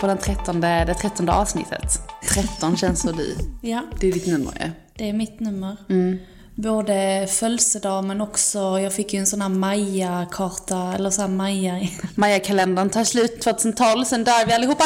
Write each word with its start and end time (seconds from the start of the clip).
På 0.00 0.06
den 0.06 0.18
trettonde, 0.18 0.84
det 0.86 0.94
trettonde 0.94 1.32
avsnittet. 1.32 2.00
13 2.34 2.76
känns 2.76 3.00
så 3.00 3.12
du. 3.12 3.36
Ja, 3.62 3.82
Det 4.00 4.08
är 4.08 4.12
ditt 4.12 4.26
nummer 4.26 4.52
ju. 4.60 4.70
det 4.96 5.08
är 5.08 5.12
mitt 5.12 5.40
nummer. 5.40 5.76
Både 6.54 7.26
födelsedag 7.30 8.04
men 8.04 8.20
också, 8.20 8.58
jag 8.58 8.92
fick 8.92 9.12
ju 9.14 9.20
en 9.20 9.26
sån 9.26 9.40
här 9.42 9.48
Maya-karta, 9.48 10.92
eller 10.94 11.10
så 11.10 11.20
här 11.20 11.28
Maya... 11.28 11.80
Maya-kalendern 12.14 12.90
tar 12.90 13.04
slut 13.04 13.40
2012, 13.40 14.04
sen 14.04 14.24
dör 14.24 14.46
vi 14.46 14.52
allihopa. 14.52 14.84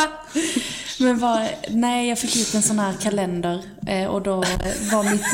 Men 0.99 1.19
var, 1.19 1.49
nej, 1.69 2.09
jag 2.09 2.19
fick 2.19 2.37
ut 2.37 2.55
en 2.55 2.63
sån 2.63 2.79
här 2.79 2.93
kalender 2.93 3.63
eh, 3.87 4.07
och 4.07 4.23
då 4.23 4.43
eh, 4.43 4.93
var 4.93 5.11
mitt... 5.11 5.25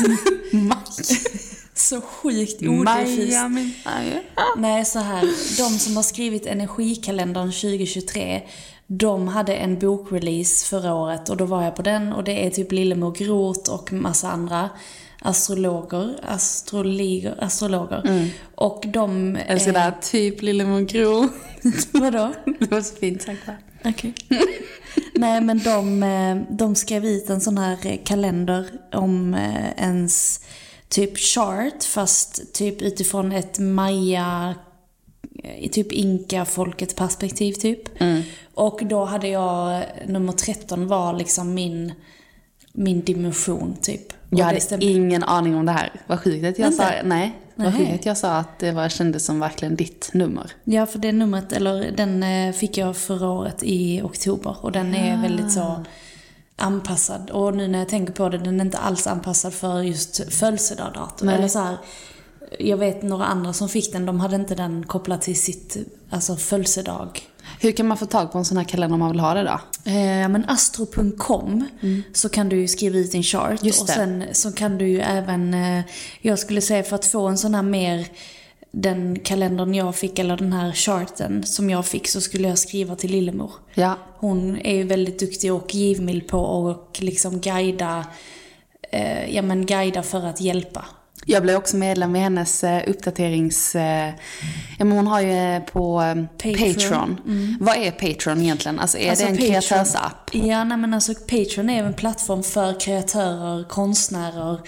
så 1.75 2.01
sjukt. 2.01 2.61
Maja, 2.61 3.47
min 3.47 3.73
Maja. 3.85 4.21
Nej, 4.57 4.85
så 4.85 4.99
här. 4.99 5.21
De 5.57 5.79
som 5.79 5.95
har 5.95 6.03
skrivit 6.03 6.45
Energikalendern 6.45 7.51
2023, 7.51 8.41
de 8.93 9.27
hade 9.27 9.53
en 9.53 9.79
bokrelease 9.79 10.65
förra 10.65 10.93
året 10.93 11.29
och 11.29 11.37
då 11.37 11.45
var 11.45 11.63
jag 11.63 11.75
på 11.75 11.81
den 11.81 12.13
och 12.13 12.23
det 12.23 12.45
är 12.45 12.49
typ 12.49 12.71
Lillemor 12.71 13.11
Groth 13.11 13.73
och 13.73 13.93
massa 13.93 14.31
andra 14.31 14.69
astrologer, 15.19 16.19
astrologer, 16.23 17.43
astrologer. 17.43 18.29
Och 18.55 18.83
de... 18.87 19.35
Jag 19.35 19.49
älskar 19.49 19.73
det 19.73 19.79
här, 19.79 19.93
typ 20.01 20.41
Lillemor 20.41 20.81
Gro. 20.81 21.29
Vadå? 21.91 22.33
Det 22.59 22.71
var 22.71 22.81
så 22.81 22.95
fint 22.95 23.21
sagt 23.21 23.47
va? 23.47 23.53
Okej. 23.85 24.13
Nej, 25.13 25.41
men 25.41 25.59
de, 25.59 26.03
eh, 26.03 26.55
de 26.57 26.75
skrev 26.75 27.05
ut 27.05 27.29
en 27.29 27.41
sån 27.41 27.57
här 27.57 27.77
eh, 27.83 27.99
kalender 28.03 28.65
om 28.93 29.33
eh, 29.33 29.83
ens 29.83 30.39
typ 30.89 31.17
chart, 31.17 31.83
fast 31.83 32.53
typ 32.53 32.81
utifrån 32.81 33.31
ett 33.31 33.59
maya, 33.59 34.55
i 35.59 35.69
typ 35.69 35.91
inka-folket 35.91 36.95
perspektiv 36.95 37.53
typ. 37.53 37.79
Och 38.55 38.79
då 38.85 39.05
hade 39.05 39.27
jag, 39.27 39.83
nummer 40.07 40.33
13 40.33 40.87
var 40.87 41.13
liksom 41.13 41.53
min, 41.53 41.93
min 42.73 43.01
dimension 43.01 43.75
typ. 43.81 44.11
Och 44.31 44.39
Jag 44.39 44.45
hade 44.45 44.61
stämde- 44.61 44.85
ingen 44.85 45.23
aning 45.23 45.55
om 45.55 45.65
det 45.65 45.71
här. 45.71 45.91
Vad 46.07 46.19
sjukt 46.19 46.45
att 46.45 46.59
jag 46.59 46.67
Inte? 46.71 46.77
sa, 46.77 46.91
nej. 47.03 47.31
Vad 47.55 47.77
sjukt 47.77 47.93
att 47.93 48.05
jag 48.05 48.17
sa 48.17 48.31
att 48.37 48.59
det 48.59 48.71
var, 48.71 48.89
kändes 48.89 49.25
som 49.25 49.39
verkligen 49.39 49.75
ditt 49.75 50.09
nummer. 50.13 50.51
Ja, 50.63 50.85
för 50.85 50.99
det 50.99 51.11
numret, 51.11 51.51
eller 51.53 51.91
den 51.91 52.23
eh, 52.23 52.53
fick 52.53 52.77
jag 52.77 52.97
förra 52.97 53.29
året 53.29 53.63
i 53.63 54.01
oktober 54.01 54.55
och 54.61 54.71
den 54.71 54.95
är 54.95 55.21
väldigt 55.21 55.51
så 55.51 55.83
anpassad. 56.55 57.29
Och 57.29 57.55
nu 57.57 57.67
när 57.67 57.79
jag 57.79 57.89
tänker 57.89 58.13
på 58.13 58.29
det, 58.29 58.37
den 58.37 58.59
är 58.61 58.65
inte 58.65 58.77
alls 58.77 59.07
anpassad 59.07 59.53
för 59.53 59.81
just 59.81 60.33
födelsedagsdatum. 60.33 61.29
Eller 61.29 61.47
så 61.47 61.59
här, 61.59 61.77
jag 62.59 62.77
vet 62.77 63.03
några 63.03 63.25
andra 63.25 63.53
som 63.53 63.69
fick 63.69 63.93
den, 63.93 64.05
de 64.05 64.19
hade 64.19 64.35
inte 64.35 64.55
den 64.55 64.85
kopplad 64.85 65.21
till 65.21 65.41
sitt 65.41 65.77
alltså 66.09 66.35
födelsedag. 66.35 67.21
Hur 67.59 67.71
kan 67.71 67.87
man 67.87 67.97
få 67.97 68.05
tag 68.05 68.31
på 68.31 68.37
en 68.37 68.45
sån 68.45 68.57
här 68.57 68.63
kalender 68.63 68.93
om 68.93 68.99
man 68.99 69.11
vill 69.11 69.19
ha 69.19 69.33
det 69.33 69.43
då? 69.43 69.59
Eh, 69.91 70.29
men 70.29 70.45
astro.com 70.47 71.65
så 72.13 72.29
kan 72.29 72.49
du 72.49 72.55
ju 72.55 72.67
skriva 72.67 72.97
ut 72.97 73.11
din 73.11 73.23
chart. 73.23 73.49
Mm. 73.49 73.59
Just 73.61 73.81
och 73.81 73.87
det. 73.87 73.93
sen 73.93 74.23
så 74.31 74.51
kan 74.51 74.77
du 74.77 74.87
ju 74.87 74.99
även, 74.99 75.53
eh, 75.53 75.83
jag 76.21 76.39
skulle 76.39 76.61
säga 76.61 76.83
för 76.83 76.95
att 76.95 77.05
få 77.05 77.27
en 77.27 77.37
sån 77.37 77.55
här 77.55 77.63
mer, 77.63 78.07
den 78.71 79.19
kalendern 79.19 79.73
jag 79.73 79.95
fick 79.95 80.19
eller 80.19 80.37
den 80.37 80.53
här 80.53 80.71
charten 80.71 81.43
som 81.43 81.69
jag 81.69 81.85
fick 81.85 82.07
så 82.07 82.21
skulle 82.21 82.47
jag 82.47 82.57
skriva 82.57 82.95
till 82.95 83.11
Lillemor. 83.11 83.51
Ja. 83.73 83.97
Hon 84.17 84.57
är 84.57 84.75
ju 84.75 84.83
väldigt 84.83 85.19
duktig 85.19 85.53
och 85.53 85.75
givmild 85.75 86.27
på 86.27 86.69
att 86.69 87.01
liksom 87.01 87.39
guida, 87.39 88.05
eh, 88.91 89.35
ja 89.35 89.41
men 89.41 89.65
guida 89.65 90.03
för 90.03 90.25
att 90.25 90.41
hjälpa. 90.41 90.85
Jag 91.25 91.43
blev 91.43 91.55
också 91.57 91.77
medlem 91.77 92.15
i 92.15 92.19
hennes 92.19 92.63
eh, 92.63 92.83
uppdaterings... 92.87 93.75
Eh, 93.75 94.13
ja, 94.79 94.85
men 94.85 94.91
hon 94.91 95.07
har 95.07 95.21
ju 95.21 95.31
eh, 95.55 95.59
på 95.61 95.99
Patreon. 96.37 96.73
Patreon. 96.73 97.57
Vad 97.59 97.75
är 97.77 97.91
Patreon 97.91 98.41
egentligen? 98.41 98.79
Alltså 98.79 98.97
är 98.97 99.09
Alltså, 99.09 99.25
det 99.25 99.31
en 99.31 99.37
Patreon- 99.37 99.47
kreatörsapp? 99.47 100.29
Ja, 100.35 100.63
nej 100.63 100.77
men 100.77 100.93
alltså 100.93 101.13
Patreon 101.13 101.69
är 101.69 101.83
en 101.83 101.93
plattform 101.93 102.43
för 102.43 102.79
kreatörer, 102.79 103.63
konstnärer, 103.63 104.59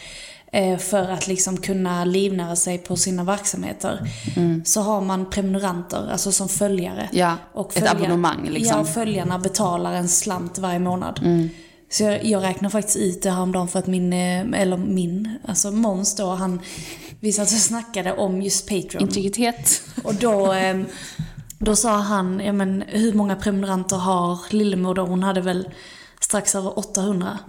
för 0.77 1.11
att 1.11 1.27
liksom 1.27 1.57
kunna 1.57 2.05
livnära 2.05 2.55
sig 2.55 2.77
på 2.77 2.95
sina 2.95 3.23
verksamheter. 3.23 3.99
Så 4.65 4.81
har 4.81 5.01
man 5.01 5.29
prenumeranter, 5.29 6.09
alltså 6.11 6.31
som 6.31 6.49
följare. 6.49 7.09
Ja, 7.11 7.37
ett 7.75 7.91
abonnemang, 7.91 8.49
liksom. 8.49 8.75
Ja, 8.77 8.81
och 8.81 8.89
följarna 8.89 9.39
betalar 9.39 9.93
en 9.93 10.09
slant 10.09 10.57
varje 10.57 10.79
månad. 10.79 11.19
Så 11.93 12.03
jag, 12.03 12.25
jag 12.25 12.43
räknar 12.43 12.69
faktiskt 12.69 12.97
ut 12.97 13.21
det 13.21 13.31
häromdagen 13.31 13.67
för 13.67 13.79
att 13.79 13.87
min, 13.87 14.13
eh, 14.13 14.61
eller 14.61 14.77
min, 14.77 15.37
alltså 15.45 15.71
Måns 15.71 16.15
då, 16.15 16.29
han, 16.29 16.61
vi 17.19 17.31
satt 17.31 17.47
och 17.47 17.57
snackade 17.57 18.13
om 18.13 18.41
just 18.41 18.69
Patreon. 18.69 19.01
Integritet. 19.03 19.81
Och 20.03 20.15
då, 20.15 20.53
eh, 20.53 20.81
då 21.57 21.75
sa 21.75 21.97
han, 21.97 22.39
ja 22.39 22.53
men 22.53 22.83
hur 22.87 23.13
många 23.13 23.35
prenumeranter 23.35 23.95
har 23.95 24.39
Lillemor 24.49 24.95
då? 24.95 25.05
Hon 25.05 25.23
hade 25.23 25.41
väl 25.41 25.69
strax 26.19 26.55
över 26.55 26.79
800. 26.79 27.39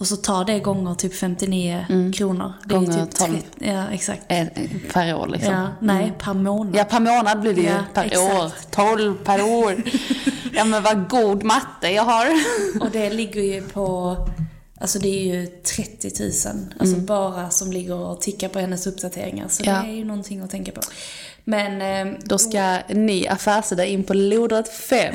Och 0.00 0.06
så 0.06 0.16
tar 0.16 0.44
det 0.44 0.58
gånger 0.58 0.94
typ 0.94 1.14
59 1.14 2.12
kronor. 2.14 2.52
Det 2.64 2.74
är 2.74 2.78
Gånger 2.78 3.06
typ 3.06 3.14
12. 3.14 3.32
30, 3.32 3.46
Ja, 3.58 3.84
exakt. 3.90 4.22
Eh, 4.28 4.46
Per 4.92 5.14
år 5.14 5.26
liksom. 5.26 5.52
Ja, 5.54 5.68
nej, 5.80 6.12
per 6.18 6.34
månad. 6.34 6.76
Ja, 6.76 6.84
per 6.84 7.00
månad 7.00 7.40
blir 7.40 7.54
det 7.54 7.60
ju. 7.60 7.66
Ja, 7.68 7.84
per 7.94 8.04
exakt. 8.04 8.34
år. 8.34 8.52
12 8.70 9.14
per 9.24 9.42
år. 9.42 9.82
ja, 10.52 10.64
men 10.64 10.82
vad 10.82 11.08
god 11.08 11.42
matte 11.44 11.88
jag 11.88 12.02
har. 12.02 12.26
Och 12.80 12.90
det 12.90 13.10
ligger 13.10 13.42
ju 13.42 13.62
på 13.62 14.16
Alltså 14.80 14.98
det 14.98 15.08
är 15.08 15.34
ju 15.34 15.46
30 15.46 16.10
000, 16.22 16.30
alltså 16.80 16.96
bara 16.96 17.50
som 17.50 17.72
ligger 17.72 17.94
och 17.94 18.20
tickar 18.20 18.48
på 18.48 18.58
hennes 18.58 18.86
uppdateringar. 18.86 19.48
Så 19.48 19.62
Mm. 19.62 19.74
Ja. 19.74 19.82
det 19.82 19.88
är 19.88 19.96
ju 19.96 20.04
någonting 20.04 20.40
att 20.40 20.50
tänka 20.50 20.72
på. 20.72 20.80
Men, 21.48 21.82
eh, 21.82 22.14
Då 22.24 22.38
ska 22.38 22.58
en 22.58 23.06
ny 23.06 23.26
affärssida 23.26 23.84
in 23.84 24.04
på 24.04 24.14
lodrätt 24.14 24.68
5. 24.68 25.14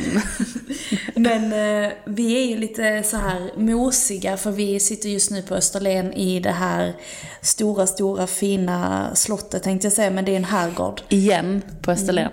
men 1.15 1.43
eh, 1.43 1.91
vi 2.05 2.43
är 2.43 2.45
ju 2.45 2.57
lite 2.57 3.03
så 3.03 3.17
här 3.17 3.51
mosiga 3.57 4.37
för 4.37 4.51
vi 4.51 4.79
sitter 4.79 5.09
just 5.09 5.31
nu 5.31 5.41
på 5.41 5.55
Österlen 5.55 6.13
i 6.13 6.39
det 6.39 6.51
här 6.51 6.93
stora, 7.41 7.87
stora 7.87 8.27
fina 8.27 9.09
slottet 9.15 9.63
tänkte 9.63 9.85
jag 9.85 9.93
säga, 9.93 10.11
men 10.11 10.25
det 10.25 10.31
är 10.31 10.35
en 10.35 10.45
herrgård. 10.45 11.01
Igen 11.09 11.61
på 11.81 11.91
Österlen. 11.91 12.31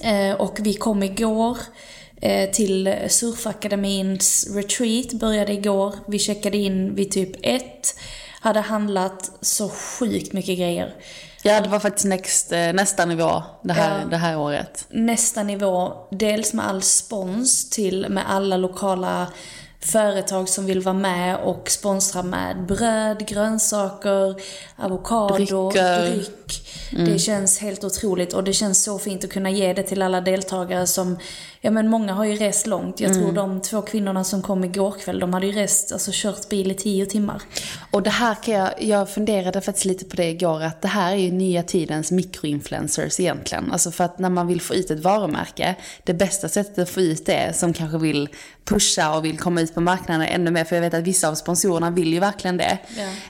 Eh, 0.00 0.32
och 0.32 0.58
vi 0.60 0.74
kom 0.74 1.02
igår 1.02 1.58
till 2.52 2.94
Surfakademins 3.08 4.46
retreat, 4.54 5.12
började 5.12 5.52
igår. 5.52 5.94
Vi 6.08 6.18
checkade 6.18 6.56
in 6.56 6.94
vid 6.94 7.10
typ 7.10 7.30
ett. 7.42 7.94
Hade 8.40 8.60
handlat 8.60 9.30
så 9.40 9.68
sjukt 9.68 10.32
mycket 10.32 10.58
grejer. 10.58 10.94
Ja, 11.46 11.60
det 11.60 11.68
var 11.68 11.78
faktiskt 11.78 12.04
next, 12.06 12.52
eh, 12.52 12.72
nästa 12.72 13.04
nivå 13.04 13.42
det 13.62 13.72
här, 13.72 13.98
Ja. 14.00 14.06
det 14.06 14.16
här 14.16 14.38
året. 14.38 14.86
Nästa 14.90 15.42
nivå, 15.42 15.92
dels 16.10 16.52
med 16.52 16.66
all 16.68 16.82
spons 16.82 17.70
till 17.70 18.06
med 18.08 18.24
alla 18.30 18.56
lokala 18.56 19.26
företag 19.84 20.48
som 20.48 20.66
vill 20.66 20.80
vara 20.80 20.94
med 20.94 21.36
och 21.36 21.70
sponsra 21.70 22.22
med 22.22 22.66
bröd, 22.66 23.26
grönsaker, 23.28 24.34
avokado, 24.76 25.70
dryck. 25.70 26.70
Det 26.90 27.18
känns 27.18 27.58
helt 27.58 27.84
otroligt 27.84 28.32
och 28.32 28.44
det 28.44 28.52
känns 28.52 28.84
så 28.84 28.98
fint 28.98 29.24
att 29.24 29.30
kunna 29.30 29.50
ge 29.50 29.72
det 29.72 29.82
till 29.82 30.02
alla 30.02 30.20
deltagare 30.20 30.86
som, 30.86 31.18
ja 31.60 31.70
men 31.70 31.88
många 31.88 32.12
har 32.12 32.24
ju 32.24 32.36
rest 32.36 32.66
långt. 32.66 33.00
Jag 33.00 33.14
tror 33.14 33.32
de 33.32 33.60
två 33.60 33.82
kvinnorna 33.82 34.24
som 34.24 34.42
kom 34.42 34.64
igår 34.64 34.94
kväll, 35.00 35.18
de 35.18 35.34
hade 35.34 35.46
ju 35.46 35.52
rest, 35.52 35.92
alltså 35.92 36.10
kört 36.14 36.48
bil 36.48 36.70
i 36.70 36.74
tio 36.74 37.06
timmar. 37.06 37.42
Och 37.90 38.02
det 38.02 38.10
här 38.10 38.34
kan 38.34 38.54
jag, 38.54 38.82
jag 38.82 39.10
funderade 39.10 39.60
faktiskt 39.60 39.84
lite 39.84 40.04
på 40.04 40.16
det 40.16 40.30
igår, 40.30 40.62
att 40.62 40.82
det 40.82 40.88
här 40.88 41.12
är 41.12 41.16
ju 41.16 41.32
nya 41.32 41.62
tidens 41.62 42.10
mikroinfluencers 42.10 43.20
egentligen. 43.20 43.72
Alltså 43.72 43.90
för 43.90 44.04
att 44.04 44.18
när 44.18 44.30
man 44.30 44.46
vill 44.46 44.60
få 44.60 44.74
ut 44.74 44.90
ett 44.90 45.00
varumärke, 45.00 45.74
det 46.04 46.14
bästa 46.14 46.48
sättet 46.48 46.78
att 46.78 46.90
få 46.90 47.00
ut 47.00 47.26
det, 47.26 47.56
som 47.56 47.72
kanske 47.72 47.98
vill 47.98 48.28
pusha 48.64 49.16
och 49.16 49.24
vill 49.24 49.38
komma 49.38 49.60
ut 49.60 49.74
på 49.74 49.80
marknaden 49.80 50.26
ännu 50.26 50.50
mer, 50.50 50.64
för 50.64 50.76
jag 50.76 50.80
vet 50.80 50.94
att 50.94 51.02
vissa 51.02 51.28
av 51.28 51.34
sponsorerna 51.34 51.90
vill 51.90 52.12
ju 52.12 52.20
verkligen 52.20 52.56
det. 52.56 52.78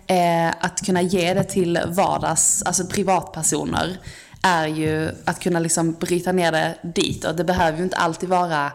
Eh, 0.07 0.55
att 0.61 0.87
kunna 0.87 1.03
ge 1.03 1.35
det 1.35 1.45
till 1.45 1.81
vardags, 1.87 2.63
alltså 2.63 2.87
privatpersoner, 2.87 3.99
är 4.43 4.67
ju 4.67 5.11
att 5.25 5.41
kunna 5.41 5.61
liksom 5.61 5.93
bryta 5.93 6.33
ner 6.33 6.53
det 6.53 6.75
dit. 6.83 7.25
Och 7.25 7.37
det 7.37 7.45
behöver 7.45 7.79
ju 7.79 7.85
inte 7.85 7.97
alltid 7.97 8.29
vara 8.29 8.73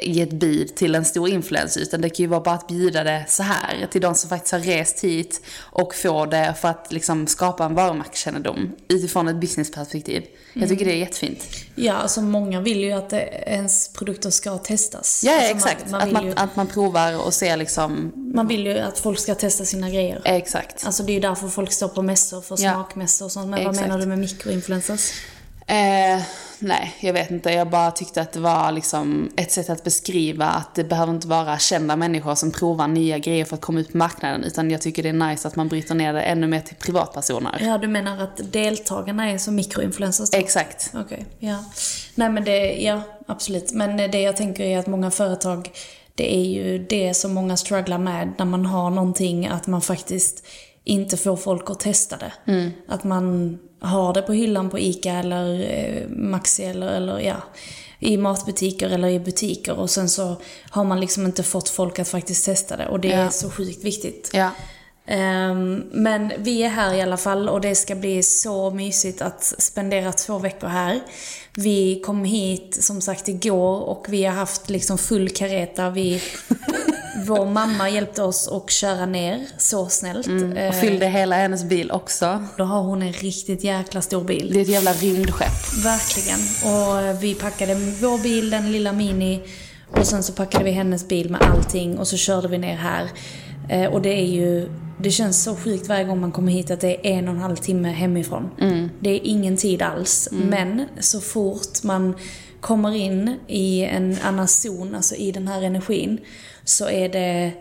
ge 0.00 0.22
ett 0.22 0.32
bud 0.32 0.74
till 0.74 0.94
en 0.94 1.04
stor 1.04 1.28
influencer, 1.28 1.80
utan 1.80 2.00
det 2.00 2.08
kan 2.10 2.24
ju 2.24 2.26
vara 2.26 2.40
bara 2.40 2.54
att 2.54 2.68
bjuda 2.68 3.04
det 3.04 3.24
så 3.28 3.42
här 3.42 3.86
till 3.90 4.00
de 4.00 4.14
som 4.14 4.30
faktiskt 4.30 4.52
har 4.52 4.58
rest 4.58 5.00
hit 5.00 5.40
och 5.58 5.94
får 5.94 6.26
det 6.26 6.54
för 6.60 6.68
att 6.68 6.92
liksom 6.92 7.26
skapa 7.26 7.64
en 7.64 7.74
varumärkeskännedom 7.74 8.72
utifrån 8.88 9.28
ett 9.28 9.36
businessperspektiv. 9.36 10.24
Jag 10.54 10.68
tycker 10.68 10.84
det 10.84 10.92
är 10.92 10.96
jättefint. 10.96 11.46
Ja, 11.74 11.94
alltså 11.94 12.22
många 12.22 12.60
vill 12.60 12.80
ju 12.80 12.92
att 12.92 13.12
ens 13.12 13.92
produkter 13.92 14.30
ska 14.30 14.58
testas. 14.58 15.24
Ja, 15.24 15.34
alltså 15.34 15.68
exakt. 15.68 15.90
Man, 15.90 16.00
man, 16.00 16.02
att, 16.02 16.12
man, 16.12 16.26
ju, 16.26 16.32
att 16.36 16.56
man 16.56 16.66
provar 16.66 17.26
och 17.26 17.34
ser 17.34 17.56
liksom, 17.56 18.12
man 18.34 18.48
vill 18.48 18.66
ju 18.66 18.78
att 18.78 18.98
folk 18.98 19.18
ska 19.18 19.34
testa 19.34 19.64
sina 19.64 19.90
grejer. 19.90 20.20
exakt. 20.24 20.86
Alltså 20.86 21.02
det 21.02 21.12
är 21.12 21.14
ju 21.14 21.20
därför 21.20 21.48
folk 21.48 21.72
står 21.72 21.88
på 21.88 22.02
mässor, 22.02 22.40
för 22.40 22.56
smakmässor 22.56 23.24
och 23.24 23.32
sånt. 23.32 23.48
Men 23.50 23.64
vad 23.64 23.74
Exakt. 23.74 23.88
menar 23.88 24.00
du 24.00 24.06
med 24.06 24.18
mikroinfluencers? 24.18 25.12
Eh, 25.72 26.22
nej, 26.58 26.96
jag 27.00 27.12
vet 27.12 27.30
inte. 27.30 27.50
Jag 27.50 27.70
bara 27.70 27.90
tyckte 27.90 28.22
att 28.22 28.32
det 28.32 28.40
var 28.40 28.72
liksom 28.72 29.30
ett 29.36 29.52
sätt 29.52 29.70
att 29.70 29.84
beskriva 29.84 30.46
att 30.46 30.74
det 30.74 30.84
behöver 30.84 31.12
inte 31.12 31.28
vara 31.28 31.58
kända 31.58 31.96
människor 31.96 32.34
som 32.34 32.50
provar 32.50 32.88
nya 32.88 33.18
grejer 33.18 33.44
för 33.44 33.54
att 33.54 33.60
komma 33.60 33.80
ut 33.80 33.92
på 33.92 33.96
marknaden. 33.96 34.44
Utan 34.44 34.70
jag 34.70 34.80
tycker 34.80 35.02
det 35.02 35.08
är 35.08 35.28
nice 35.30 35.48
att 35.48 35.56
man 35.56 35.68
bryter 35.68 35.94
ner 35.94 36.12
det 36.12 36.20
ännu 36.20 36.46
mer 36.46 36.60
till 36.60 36.76
privatpersoner. 36.76 37.58
Ja, 37.60 37.78
du 37.78 37.88
menar 37.88 38.22
att 38.22 38.52
deltagarna 38.52 39.30
är 39.30 39.38
som 39.38 39.54
mikroinfluencers 39.54 40.30
då? 40.30 40.38
Exakt. 40.38 40.90
Okej, 40.94 41.26
ja. 41.38 41.64
Nej 42.14 42.28
men 42.28 42.44
det, 42.44 42.82
ja 42.82 43.02
absolut. 43.26 43.72
Men 43.72 43.96
det 43.96 44.20
jag 44.20 44.36
tänker 44.36 44.64
är 44.64 44.78
att 44.78 44.86
många 44.86 45.10
företag, 45.10 45.70
det 46.14 46.34
är 46.36 46.44
ju 46.44 46.78
det 46.78 47.14
som 47.14 47.34
många 47.34 47.56
strugglar 47.56 47.98
med 47.98 48.32
när 48.38 48.44
man 48.44 48.66
har 48.66 48.90
någonting, 48.90 49.46
att 49.46 49.66
man 49.66 49.82
faktiskt 49.82 50.46
inte 50.84 51.16
får 51.16 51.36
folk 51.36 51.70
att 51.70 51.80
testa 51.80 52.16
det. 52.16 52.52
Mm. 52.52 52.70
Att 52.88 53.04
man 53.04 53.58
har 53.82 54.14
det 54.14 54.22
på 54.22 54.32
hyllan 54.32 54.70
på 54.70 54.78
ICA 54.78 55.10
eller 55.12 55.60
eh, 55.60 56.08
Maxi 56.08 56.64
eller, 56.64 56.86
eller 56.96 57.18
ja, 57.20 57.36
i 57.98 58.16
matbutiker 58.16 58.90
eller 58.90 59.08
i 59.08 59.18
butiker 59.20 59.72
och 59.78 59.90
sen 59.90 60.08
så 60.08 60.36
har 60.70 60.84
man 60.84 61.00
liksom 61.00 61.26
inte 61.26 61.42
fått 61.42 61.68
folk 61.68 61.98
att 61.98 62.08
faktiskt 62.08 62.44
testa 62.44 62.76
det 62.76 62.86
och 62.86 63.00
det 63.00 63.12
är 63.12 63.24
Ja. 63.24 63.30
så 63.30 63.50
sjukt 63.50 63.84
viktigt. 63.84 64.30
Ja. 64.32 64.50
Ehm, 65.06 65.82
men 65.92 66.32
vi 66.38 66.62
är 66.62 66.68
här 66.68 66.94
i 66.94 67.00
alla 67.02 67.16
fall 67.16 67.48
och 67.48 67.60
det 67.60 67.74
ska 67.74 67.94
bli 67.94 68.22
så 68.22 68.70
mysigt 68.70 69.22
att 69.22 69.44
spendera 69.58 70.12
två 70.12 70.38
veckor 70.38 70.68
här. 70.68 71.00
Vi 71.56 72.00
kom 72.04 72.24
hit 72.24 72.78
som 72.84 73.00
sagt 73.00 73.28
igår 73.28 73.80
och 73.80 74.06
vi 74.08 74.24
har 74.24 74.34
haft 74.34 74.70
liksom 74.70 74.98
full 74.98 75.28
kareta. 75.28 75.90
Vi, 75.90 76.22
vår 77.26 77.46
mamma 77.46 77.90
hjälpte 77.90 78.22
oss 78.22 78.48
att 78.48 78.70
köra 78.70 79.06
ner, 79.06 79.46
så 79.58 79.88
snällt. 79.88 80.26
Och 80.26 80.32
Ehm, 80.58 80.72
fyllde 80.72 81.06
hela 81.06 81.36
hennes 81.36 81.64
bil 81.64 81.90
också. 81.90 82.44
då 82.56 82.64
har 82.64 82.82
hon 82.82 83.02
en 83.02 83.12
riktigt 83.12 83.64
jäkla 83.64 84.02
stor 84.02 84.24
bil. 84.24 84.50
Det 84.52 84.58
är 84.58 84.62
ett 84.62 84.68
jävla 84.68 84.92
rymdskepp. 84.92 85.84
Verkligen. 85.84 86.38
Och 86.74 87.22
vi 87.22 87.34
packade 87.34 87.74
vår 87.74 88.22
bil, 88.22 88.50
den 88.50 88.72
lilla 88.72 88.92
Mini. 88.92 89.40
Och 89.90 90.06
sen 90.06 90.22
så 90.22 90.32
packade 90.32 90.64
vi 90.64 90.70
hennes 90.70 91.08
bil 91.08 91.30
med 91.30 91.42
allting 91.42 91.98
och 91.98 92.08
så 92.08 92.16
körde 92.16 92.48
vi 92.48 92.58
ner 92.58 92.76
här. 92.76 93.08
Eh, 93.68 93.86
och 93.92 94.02
det 94.02 94.08
är 94.20 94.26
ju, 94.26 94.68
det 95.00 95.10
känns 95.10 95.42
så 95.42 95.56
sjukt 95.56 95.88
varje 95.88 96.04
gång 96.04 96.20
man 96.20 96.32
kommer 96.32 96.52
hit 96.52 96.70
att 96.70 96.80
det 96.80 97.06
är 97.08 97.12
en 97.18 97.28
och 97.28 97.34
en 97.34 97.40
halv 97.40 97.56
timme 97.56 97.88
hemifrån. 97.88 98.50
Det 99.00 99.10
är 99.10 99.20
ingen 99.24 99.56
tid 99.56 99.82
alls. 99.82 100.28
Men 100.32 100.86
så 101.00 101.20
fort 101.20 101.82
man 101.82 102.14
kommer 102.60 102.94
in 102.96 103.36
i 103.48 103.84
en 103.84 104.16
annan 104.22 104.48
zon, 104.48 104.94
alltså 104.94 105.14
i 105.14 105.32
den 105.32 105.48
här 105.48 105.62
energin, 105.62 106.18
så 106.64 106.88
är 106.88 107.08
det 107.08 107.52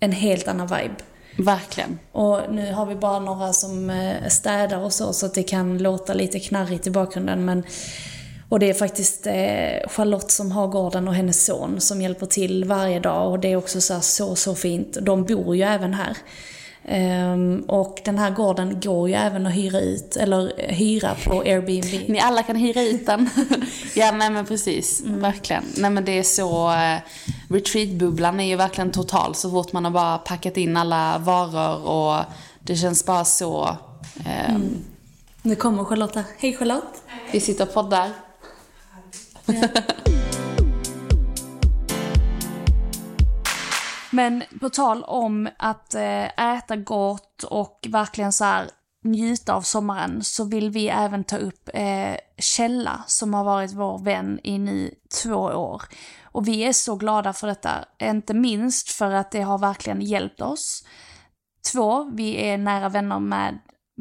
en 0.00 0.12
helt 0.12 0.48
annan 0.48 0.66
vibe. 0.66 0.94
Verkligen. 1.38 1.98
Och 2.12 2.40
nu 2.50 2.72
har 2.72 2.86
vi 2.86 2.94
bara 2.94 3.18
några 3.18 3.52
som 3.52 3.90
eh, 3.90 4.28
städar 4.28 4.78
och 4.78 4.92
så, 4.92 5.12
så 5.12 5.26
att 5.26 5.34
det 5.34 5.42
kan 5.42 5.78
låta 5.78 6.14
lite 6.14 6.40
knarrigt 6.40 6.86
i 6.86 6.90
bakgrunden. 6.90 7.44
Men, 7.44 7.62
och 8.48 8.58
det 8.58 8.70
är 8.70 8.74
faktiskt 8.74 9.26
eh, 9.26 9.88
Charlotte 9.88 10.30
som 10.30 10.52
har 10.52 10.66
gården 10.66 11.08
och 11.08 11.14
hennes 11.14 11.44
son 11.44 11.80
som 11.80 12.02
hjälper 12.02 12.26
till 12.26 12.64
varje 12.64 13.00
dag. 13.00 13.30
Och 13.30 13.38
det 13.38 13.52
är 13.52 13.56
också 13.56 13.80
så, 13.80 14.00
så, 14.00 14.36
så 14.36 14.54
fint. 14.54 14.98
De 15.00 15.24
bor 15.24 15.56
ju 15.56 15.62
även 15.62 15.94
här. 15.94 16.16
Ehm, 16.84 17.64
och 17.68 18.00
den 18.04 18.18
här 18.18 18.30
gården 18.30 18.80
går 18.80 19.08
ju 19.08 19.14
även 19.14 19.46
att 19.46 19.54
hyra 19.54 19.80
ut, 19.80 20.16
eller 20.16 20.52
eh, 20.56 20.74
hyra 20.76 21.16
på 21.24 21.40
Airbnb. 21.40 22.08
Ni 22.08 22.20
alla 22.20 22.42
kan 22.42 22.56
hyra 22.56 22.82
ut 22.82 23.06
den. 23.06 23.30
ja, 23.94 24.12
nej 24.12 24.30
men 24.30 24.46
precis. 24.46 25.02
Verkligen. 25.04 25.64
Nej 25.76 25.90
men 25.90 26.04
det 26.04 26.18
är 26.18 26.22
så... 26.22 26.72
Eh, 26.72 26.98
retreatbubblan 27.48 28.40
är 28.40 28.44
ju 28.44 28.56
verkligen 28.56 28.90
total 28.90 29.34
så 29.34 29.50
fort 29.50 29.72
man 29.72 29.84
har 29.84 29.92
bara 29.92 30.18
packat 30.18 30.56
in 30.56 30.76
alla 30.76 31.18
varor 31.18 31.86
och 31.86 32.24
det 32.60 32.76
känns 32.76 33.06
bara 33.06 33.24
så... 33.24 33.76
Eh, 34.26 34.56
Nu 35.42 35.56
kommer 35.56 35.84
Charlotta. 35.84 36.24
Hej 36.38 36.56
Charlotte! 36.56 37.02
Vi 37.32 37.40
sitter 37.40 37.64
och 37.66 37.74
poddar. 37.74 38.10
Men 44.12 44.42
på 44.60 44.70
tal 44.70 45.04
om 45.04 45.48
att 45.58 45.94
eh, 45.94 46.56
äta 46.56 46.76
gott 46.76 47.42
och 47.42 47.86
verkligen 47.88 48.32
så 48.32 48.44
här 48.44 48.70
njuta 49.04 49.54
av 49.54 49.62
sommaren 49.62 50.24
så 50.24 50.44
vill 50.44 50.70
vi 50.70 50.88
även 50.88 51.24
ta 51.24 51.36
upp 51.36 51.70
eh, 51.74 52.16
Källa 52.38 53.04
som 53.06 53.34
har 53.34 53.44
varit 53.44 53.72
vår 53.72 53.98
vän 53.98 54.40
i 54.42 54.58
nu 54.58 54.94
två 55.22 55.36
år. 55.36 55.82
Och 56.22 56.48
vi 56.48 56.64
är 56.64 56.72
så 56.72 56.96
glada 56.96 57.32
för 57.32 57.46
detta, 57.46 57.84
inte 57.98 58.34
minst 58.34 58.90
för 58.90 59.10
att 59.10 59.30
det 59.30 59.42
har 59.42 59.58
verkligen 59.58 60.00
hjälpt 60.00 60.40
oss. 60.40 60.84
Två, 61.72 62.10
vi 62.14 62.48
är 62.48 62.58
nära 62.58 62.88
vänner 62.88 63.18
med 63.18 63.58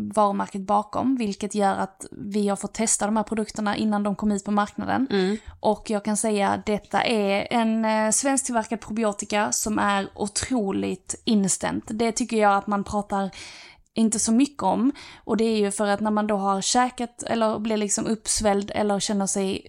varumärket 0.10 0.62
bakom, 0.62 1.15
vilket 1.15 1.55
gör 1.55 1.75
att 1.75 2.05
vi 2.12 2.48
har 2.48 2.55
fått 2.55 2.74
testa 2.74 3.05
de 3.05 3.17
här 3.17 3.24
produkterna 3.24 3.77
innan 3.77 4.03
de 4.03 4.15
kom 4.15 4.31
ut 4.31 4.46
på 4.46 4.51
marknaden. 4.51 5.08
Och 5.60 5.89
jag 5.89 6.05
kan 6.05 6.17
säga 6.17 6.50
att 6.50 6.65
detta 6.65 7.03
är 7.03 7.48
en 7.51 7.86
eh, 7.86 8.12
svensktillverkad 8.12 8.81
probiotika 8.81 9.51
som 9.51 9.79
är 9.79 10.10
otroligt 10.15 11.22
instant. 11.25 11.84
Det 11.88 12.12
tycker 12.12 12.38
jag 12.38 12.58
att 12.58 12.67
man 12.67 12.84
pratar 12.84 13.31
inte 13.93 14.20
så 14.20 14.31
mycket 14.31 14.63
om. 14.63 14.91
Och 15.24 15.38
det 15.38 15.43
är 15.43 15.58
ju 15.58 15.72
för 15.72 15.88
att 15.88 16.00
när 16.00 16.12
man 16.12 16.27
då 16.27 16.38
har 16.38 16.62
käkat 16.62 17.24
eller 17.24 17.60
blir 17.60 17.77
liksom 17.77 18.05
uppsvälld 18.05 18.72
eller 18.75 19.00
känner 19.00 19.27
sig 19.27 19.65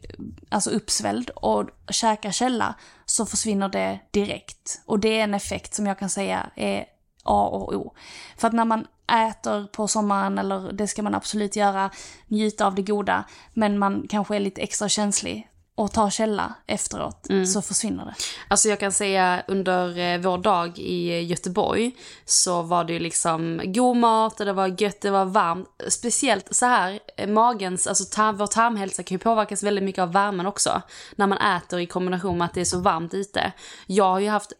alltså 0.48 0.70
uppsvälld 0.70 1.30
och 1.30 1.68
käkar 1.90 2.30
källa 2.30 2.74
så 3.06 3.26
försvinner 3.26 3.68
det 3.68 3.98
direkt. 4.10 4.80
Och 4.86 4.98
det 4.98 5.18
är 5.20 5.24
en 5.24 5.34
effekt 5.34 5.74
som 5.74 5.86
jag 5.86 5.98
kan 5.98 6.10
säga 6.10 6.50
är 6.56 6.84
A 7.24 7.48
och 7.48 7.74
O. 7.74 7.94
För 8.36 8.48
att 8.48 8.54
när 8.54 8.64
man 8.64 8.86
äter 9.12 9.66
på 9.66 9.88
sommaren, 9.88 10.38
eller 10.38 10.72
det 10.72 10.86
ska 10.88 11.02
man 11.02 11.14
absolut 11.14 11.56
göra, 11.56 11.90
njuta 12.26 12.66
av 12.66 12.74
det 12.74 12.82
goda, 12.82 13.24
men 13.54 13.78
man 13.78 14.06
kanske 14.08 14.36
är 14.36 14.40
lite 14.40 14.60
extra 14.60 14.88
känslig. 14.88 15.48
och 15.74 15.92
tar 15.92 16.10
källa 16.10 16.54
efteråt 16.66 17.26
så 17.54 17.62
försvinner 17.62 18.04
det. 18.04 18.14
Alltså 18.48 18.68
jag 18.68 18.80
kan 18.80 18.92
säga 18.92 19.42
under 19.48 19.98
eh, 19.98 20.20
vår 20.20 20.38
dag 20.38 20.78
i 20.78 21.20
Göteborg 21.20 21.92
så 22.24 22.62
var 22.62 22.84
det 22.84 22.92
ju 22.92 22.98
liksom 22.98 23.60
god 23.64 23.96
mat 23.96 24.40
och 24.40 24.46
det 24.46 24.52
var 24.52 24.82
gött, 24.82 25.00
det 25.00 25.10
var 25.10 25.24
varmt. 25.24 25.68
Speciellt 25.88 26.54
så 26.54 26.66
här, 26.66 27.00
eh, 27.16 27.28
magens, 27.28 27.86
alltså 27.86 28.04
tarm, 28.04 28.36
vår 28.36 28.46
tarmhälsa 28.46 29.02
kan 29.02 29.14
ju 29.14 29.18
påverkas 29.18 29.62
väldigt 29.62 29.84
mycket 29.84 30.02
av 30.02 30.12
värmen 30.12 30.46
också. 30.46 30.82
När 31.16 31.26
man 31.26 31.38
äter 31.38 31.80
i 31.80 31.86
kombination 31.86 32.38
med 32.38 32.44
att 32.44 32.54
det 32.54 32.60
är 32.60 32.64
så 32.64 32.78
varmt 32.80 33.14
ute. 33.14 33.52
Jag 33.86 34.04
har 34.04 34.20
ju 34.20 34.28
haft 34.28 34.52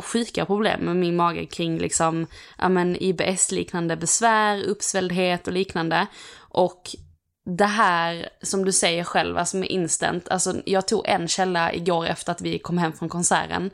sjuka 0.00 0.46
problem 0.46 0.80
med 0.80 0.96
min 0.96 1.16
mage 1.16 1.46
kring 1.46 1.78
liksom, 1.78 2.26
ja 2.58 2.68
men 2.68 2.96
IBS-liknande 2.96 3.96
besvär, 3.96 4.62
uppsvälldhet 4.62 5.46
och 5.46 5.52
liknande. 5.52 6.06
Och 6.38 6.96
det 7.44 7.64
här 7.64 8.28
som 8.42 8.64
du 8.64 8.72
säger 8.72 9.04
själv, 9.04 9.38
alltså 9.38 9.56
med 9.56 9.68
instant, 9.68 10.28
alltså 10.28 10.54
jag 10.66 10.88
tog 10.88 11.08
en 11.08 11.28
källa 11.28 11.72
igår 11.72 12.06
efter 12.06 12.32
att 12.32 12.40
vi 12.40 12.58
kom 12.58 12.78
hem 12.78 12.92
från 12.92 13.08
konserten. 13.08 13.70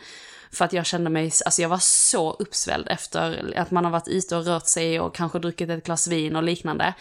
För 0.53 0.65
att 0.65 0.73
jag 0.73 0.87
kände 0.87 1.11
mig, 1.11 1.33
alltså 1.45 1.63
jag 1.63 1.69
var 1.69 1.79
så 1.81 2.33
uppsvälld 2.33 2.89
efter 2.89 3.53
att 3.57 3.71
man 3.71 3.85
har 3.85 3.93
varit 3.93 4.09
ute 4.09 4.37
och 4.37 4.47
rört 4.47 4.67
sig 4.67 5.01
och 5.01 5.15
kanske 5.15 5.39
druckit 5.39 5.71
ett 5.71 5.85
glas 5.85 6.09
vin 6.09 6.37
och 6.37 6.43
liknande. 6.43 6.95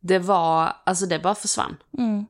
Det 0.00 0.18
var, 0.18 0.72
alltså 0.84 1.06
det 1.06 1.18
bara 1.18 1.34
försvann. 1.34 1.76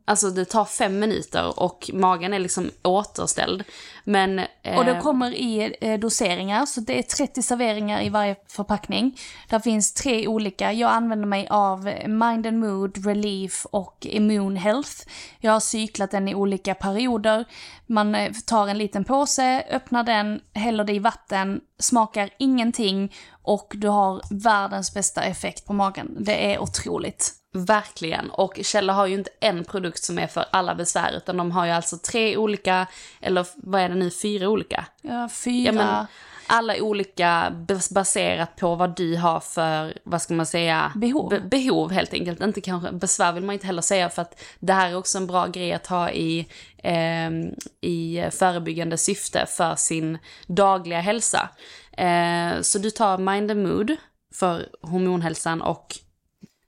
Alltså 0.05 0.31
det 0.31 0.45
tar 0.45 0.65
fem 0.65 0.99
minuter 0.99 1.61
och 1.61 1.91
magen 1.93 2.33
är 2.33 2.39
liksom 2.39 2.71
återställd. 2.83 3.65
Men... 4.05 4.39
Och 4.77 4.85
det 4.85 4.91
eh, 4.91 5.01
kommer 5.01 5.31
i 5.31 5.77
eh, 5.81 5.99
doseringar, 5.99 6.67
så 6.67 6.81
det 6.81 6.99
är 6.99 7.03
30 7.03 7.43
serveringar 7.43 8.03
i 8.03 8.09
varje 8.09 8.37
förpackning. 8.49 9.19
Där 9.49 9.59
finns 9.59 9.95
tre 9.95 10.29
olika. 10.29 10.73
Jag 10.73 10.91
använder 10.91 11.27
mig 11.27 11.49
av 11.51 11.85
Mind 12.07 12.47
and 12.47 12.59
Mood, 12.59 13.07
Relief 13.07 13.67
och 13.71 13.97
Immune 14.01 14.61
Health. 14.61 14.93
Jag 15.39 15.53
har 15.53 15.61
cyklat 15.61 16.11
den 16.11 16.29
i 16.29 16.35
olika 16.35 16.75
perioder. 16.75 17.45
Man 17.87 18.15
eh, 18.15 18.33
tar 18.47 18.69
en 18.69 18.79
liten 18.79 19.05
påse, 19.05 19.65
öppnar 19.71 20.03
den, 20.03 20.41
häller 20.55 20.85
det 20.85 20.93
i 20.93 20.99
vatten, 20.99 21.61
smakar 21.79 22.31
ingenting 22.39 23.15
och 23.43 23.73
du 23.77 23.89
har 23.89 24.23
världens 24.31 24.95
bästa 24.95 25.23
effekt 25.23 25.67
på 25.67 25.73
magen. 25.73 26.17
Det 26.21 26.55
är 26.55 26.59
otroligt. 26.59 27.38
Verkligen. 27.53 28.31
Och 28.31 28.59
Källa 28.63 28.93
har 28.93 29.07
ju 29.07 29.15
inte 29.15 29.31
en 29.41 29.65
produkt 29.65 30.05
som 30.05 30.19
är 30.19 30.27
för 30.27 30.45
alla 30.51 30.75
besvär, 30.75 31.13
utan 31.17 31.37
de 31.37 31.51
har 31.51 31.67
ju 31.67 31.73
alltså 31.73 31.99
tre 31.99 32.37
olika, 32.37 32.87
eller 33.21 33.47
vad 33.57 33.81
är 33.81 33.89
det 33.89 33.95
nu, 33.95 34.11
fyra 34.11 34.49
olika? 34.49 34.85
Ja, 35.03 35.29
fyra. 35.29 35.67
Ja, 35.67 35.73
men 35.73 36.07
alla 36.47 36.83
olika 36.83 37.53
bas- 37.69 37.93
baserat 37.93 38.57
på 38.57 38.75
vad 38.75 38.97
du 38.97 39.17
har 39.17 39.41
för, 39.41 39.99
vad 40.05 40.23
ska 40.23 40.35
man 40.35 40.47
säga? 40.47 40.93
Behov. 40.95 41.31
Be- 41.31 41.41
behov 41.41 41.93
helt 41.93 42.13
enkelt. 42.15 42.41
Inte 42.41 42.61
kanske, 42.61 42.93
besvär 42.93 43.33
vill 43.33 43.45
man 43.45 43.53
inte 43.53 43.67
heller 43.67 43.83
säga 43.83 44.11
för 44.11 44.23
att 44.23 44.43
det 44.59 44.73
här 44.73 44.91
är 44.91 44.97
också 44.97 45.19
en 45.19 45.27
bra 45.27 45.47
grej 45.47 45.73
att 45.73 45.87
ha 45.87 46.11
i, 46.11 46.49
ehm, 46.83 47.51
i 47.81 48.25
förebyggande 48.31 48.99
syfte 48.99 49.47
för 49.47 49.75
sin 49.77 50.19
dagliga 50.47 51.01
hälsa. 51.01 51.49
Eh, 51.93 52.61
så 52.61 52.79
du 52.79 52.91
tar 52.91 53.19
Mind 53.19 53.51
and 53.51 53.63
Mood 53.63 53.97
för 54.35 54.69
hormonhälsan 54.83 55.63
och 55.63 55.99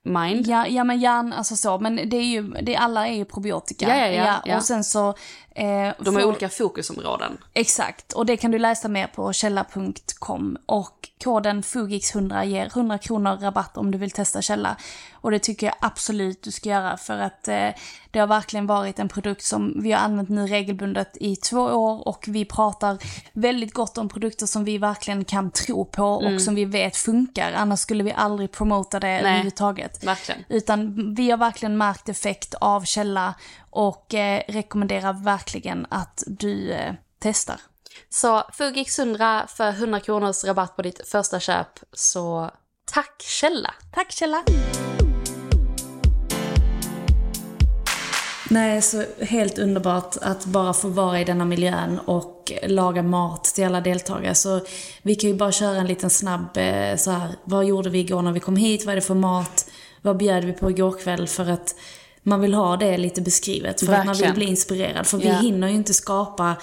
Mind. 0.04 0.46
Ja, 0.46 0.66
ja 0.66 0.84
men 0.84 1.00
hjärn, 1.00 1.32
alltså 1.32 1.56
så, 1.56 1.78
men 1.78 1.96
det 2.08 2.16
är 2.16 2.24
ju, 2.24 2.42
det, 2.42 2.76
alla 2.76 3.08
är 3.08 3.14
ju 3.14 3.24
probiotika. 3.24 3.88
Ja, 3.88 4.06
ja, 4.06 4.24
ja, 4.24 4.42
ja. 4.44 4.56
Och 4.56 4.62
sen 4.62 4.84
så... 4.84 5.08
Eh, 5.08 5.64
De 5.98 6.14
har 6.14 6.20
får- 6.22 6.24
olika 6.24 6.48
fokusområden. 6.48 7.38
Exakt, 7.54 8.12
och 8.12 8.26
det 8.26 8.36
kan 8.36 8.50
du 8.50 8.58
läsa 8.58 8.88
mer 8.88 9.06
på 9.06 9.32
källa.com. 9.32 10.56
Och 10.66 11.08
koden 11.24 11.62
FUGIX100 11.62 12.44
ger 12.44 12.66
100 12.66 12.98
kronor 12.98 13.36
rabatt 13.36 13.76
om 13.76 13.90
du 13.90 13.98
vill 13.98 14.10
testa 14.10 14.42
källa. 14.42 14.76
Och 15.12 15.30
det 15.30 15.38
tycker 15.38 15.66
jag 15.66 15.74
absolut 15.80 16.42
du 16.42 16.50
ska 16.50 16.68
göra 16.68 16.96
för 16.96 17.18
att 17.18 17.48
eh, 17.48 17.68
det 18.10 18.18
har 18.18 18.26
verkligen 18.26 18.66
varit 18.66 18.98
en 18.98 19.08
produkt 19.08 19.42
som 19.42 19.82
vi 19.82 19.92
har 19.92 20.00
använt 20.00 20.28
nu 20.28 20.46
regelbundet 20.46 21.16
i 21.20 21.36
två 21.36 21.60
år 21.60 22.08
och 22.08 22.24
vi 22.28 22.44
pratar 22.44 22.98
väldigt 23.32 23.74
gott 23.74 23.98
om 23.98 24.08
produkter 24.08 24.46
som 24.46 24.64
vi 24.64 24.78
verkligen 24.78 25.24
kan 25.24 25.50
tro 25.50 25.84
på 25.84 26.04
och 26.04 26.40
som 26.40 26.54
vi 26.54 26.64
vet 26.64 26.96
funkar. 26.96 27.52
Annars 27.52 27.80
skulle 27.80 28.04
vi 28.04 28.12
aldrig 28.12 28.52
promota 28.52 29.00
det 29.00 29.08
överhuvudtaget. 29.08 30.04
verkligen. 30.04 30.44
Utan 30.48 31.14
vi 31.14 31.30
har 31.30 31.38
verkligen 31.38 31.76
märkt 31.76 32.08
effekt 32.08 32.54
av 32.54 32.84
källa 32.84 33.34
och 33.70 34.14
eh, 34.14 34.42
rekommenderar 34.48 35.12
verkligen 35.12 35.86
att 35.90 36.24
du 36.26 36.72
eh, 36.72 36.94
testar. 37.18 37.60
Så 38.08 38.42
Fugix 38.52 38.98
100 38.98 39.46
för 39.56 39.68
100 39.68 40.00
kronors 40.00 40.44
rabatt 40.44 40.76
på 40.76 40.82
ditt 40.82 41.08
första 41.08 41.40
köp. 41.40 41.66
Så 41.92 42.50
tack 42.92 43.22
Källa! 43.22 43.74
Tack 43.94 44.12
Källa! 44.12 44.42
Nej, 48.52 48.82
så 48.82 49.04
helt 49.20 49.58
underbart 49.58 50.16
att 50.22 50.44
bara 50.44 50.72
få 50.72 50.88
vara 50.88 51.20
i 51.20 51.24
denna 51.24 51.44
miljön 51.44 51.98
och 51.98 52.52
laga 52.66 53.02
mat 53.02 53.44
till 53.44 53.64
alla 53.64 53.80
deltagare. 53.80 54.34
Så 54.34 54.60
vi 55.02 55.14
kan 55.14 55.30
ju 55.30 55.36
bara 55.36 55.52
köra 55.52 55.76
en 55.76 55.86
liten 55.86 56.10
snabb 56.10 56.56
eh, 56.56 56.96
så 56.96 57.10
här, 57.10 57.28
vad 57.44 57.64
gjorde 57.64 57.90
vi 57.90 57.98
igår 57.98 58.22
när 58.22 58.32
vi 58.32 58.40
kom 58.40 58.56
hit? 58.56 58.84
Vad 58.84 58.92
är 58.92 58.96
det 58.96 59.02
för 59.02 59.14
mat? 59.14 59.66
Vad 60.02 60.16
bjöd 60.16 60.44
vi 60.44 60.52
på 60.52 60.70
igår 60.70 60.98
kväll? 60.98 61.28
För 61.28 61.50
att 61.50 61.74
man 62.22 62.40
vill 62.40 62.54
ha 62.54 62.76
det 62.76 62.98
lite 62.98 63.20
beskrivet. 63.20 63.80
För 63.80 63.92
att 63.92 64.06
man 64.06 64.06
vill 64.06 64.06
Verkligen. 64.08 64.34
bli 64.34 64.44
inspirerad. 64.44 65.06
För 65.06 65.18
vi 65.18 65.28
Ja. 65.28 65.34
hinner 65.38 65.68
ju 65.68 65.74
inte 65.74 65.94
skapa 65.94 66.56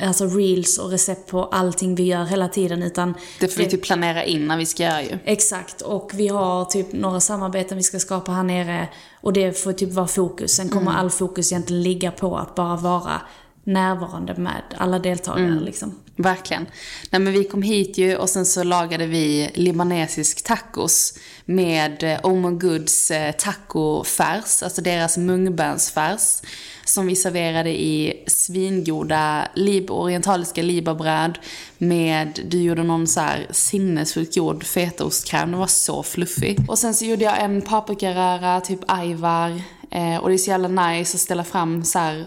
alltså 0.00 0.26
reels 0.26 0.78
och 0.78 0.90
recept 0.90 1.30
på 1.30 1.44
allting 1.44 1.94
vi 1.94 2.02
gör 2.02 2.24
hela 2.24 2.48
tiden. 2.48 2.82
Utan 2.82 3.14
Det 3.40 3.48
får 3.48 3.62
vi 3.62 3.68
typ 3.68 3.82
planera 3.82 4.24
in 4.24 4.46
när 4.46 4.56
vi 4.56 4.66
ska 4.66 4.82
göra 4.82 5.02
ju. 5.02 5.18
Exakt, 5.24 5.80
och 5.80 6.10
vi 6.14 6.28
har 6.28 6.64
typ 6.64 6.92
några 6.92 7.20
samarbeten 7.20 7.76
vi 7.76 7.82
ska 7.82 7.98
skapa 7.98 8.32
här 8.32 8.42
nere 8.42 8.88
och 9.20 9.32
det 9.32 9.62
får 9.62 9.72
typ 9.72 9.92
vara 9.92 10.06
fokus. 10.06 10.52
Sen 10.52 10.68
kommer 10.68 10.92
all 10.92 11.10
fokus 11.10 11.52
egentligen 11.52 11.82
ligga 11.82 12.10
på 12.10 12.36
att 12.36 12.54
bara 12.54 12.76
vara 12.76 13.22
närvarande 13.64 14.34
med 14.34 14.62
alla 14.76 14.98
deltagare 14.98 15.60
liksom. 15.60 15.94
Verkligen. 16.16 16.66
Nej 17.10 17.20
men 17.20 17.32
vi 17.32 17.44
kom 17.44 17.62
hit 17.62 17.98
ju 17.98 18.16
och 18.16 18.28
sen 18.28 18.46
så 18.46 18.62
lagade 18.62 19.06
vi 19.06 19.50
libanesisk 19.54 20.44
tacos 20.44 21.18
med 21.44 22.02
eh, 22.02 22.18
Omo 22.22 22.50
Goods 22.50 23.10
eh, 23.10 23.32
tacofärs, 23.32 24.62
alltså 24.62 24.82
deras 24.82 25.16
mungbönsfärs. 25.16 26.42
Som 26.84 27.06
vi 27.06 27.16
serverade 27.16 27.70
i 27.70 28.24
svingoda 28.26 29.48
lib 29.54 29.90
orientaliska 29.90 30.62
libabröd 30.62 31.38
med, 31.78 32.40
du 32.50 32.62
gjorde 32.62 32.82
någon 32.82 33.06
så 33.06 33.20
här 33.20 33.46
sinnessjukt 33.50 34.36
gjord 34.36 34.64
fetaostkräm, 34.64 35.50
den 35.50 35.60
var 35.60 35.66
så 35.66 36.02
fluffig. 36.02 36.58
Och 36.68 36.78
sen 36.78 36.94
så 36.94 37.04
gjorde 37.04 37.24
jag 37.24 37.40
en 37.42 37.62
paprikaröra, 37.62 38.60
typ 38.60 38.80
ajvar. 38.86 39.62
Eh, 39.94 40.16
och 40.16 40.28
det 40.28 40.34
är 40.34 40.38
så 40.38 40.50
jävla 40.50 40.68
nice 40.68 41.16
att 41.16 41.20
ställa 41.20 41.44
fram 41.44 41.84
så 41.84 41.98
här, 41.98 42.26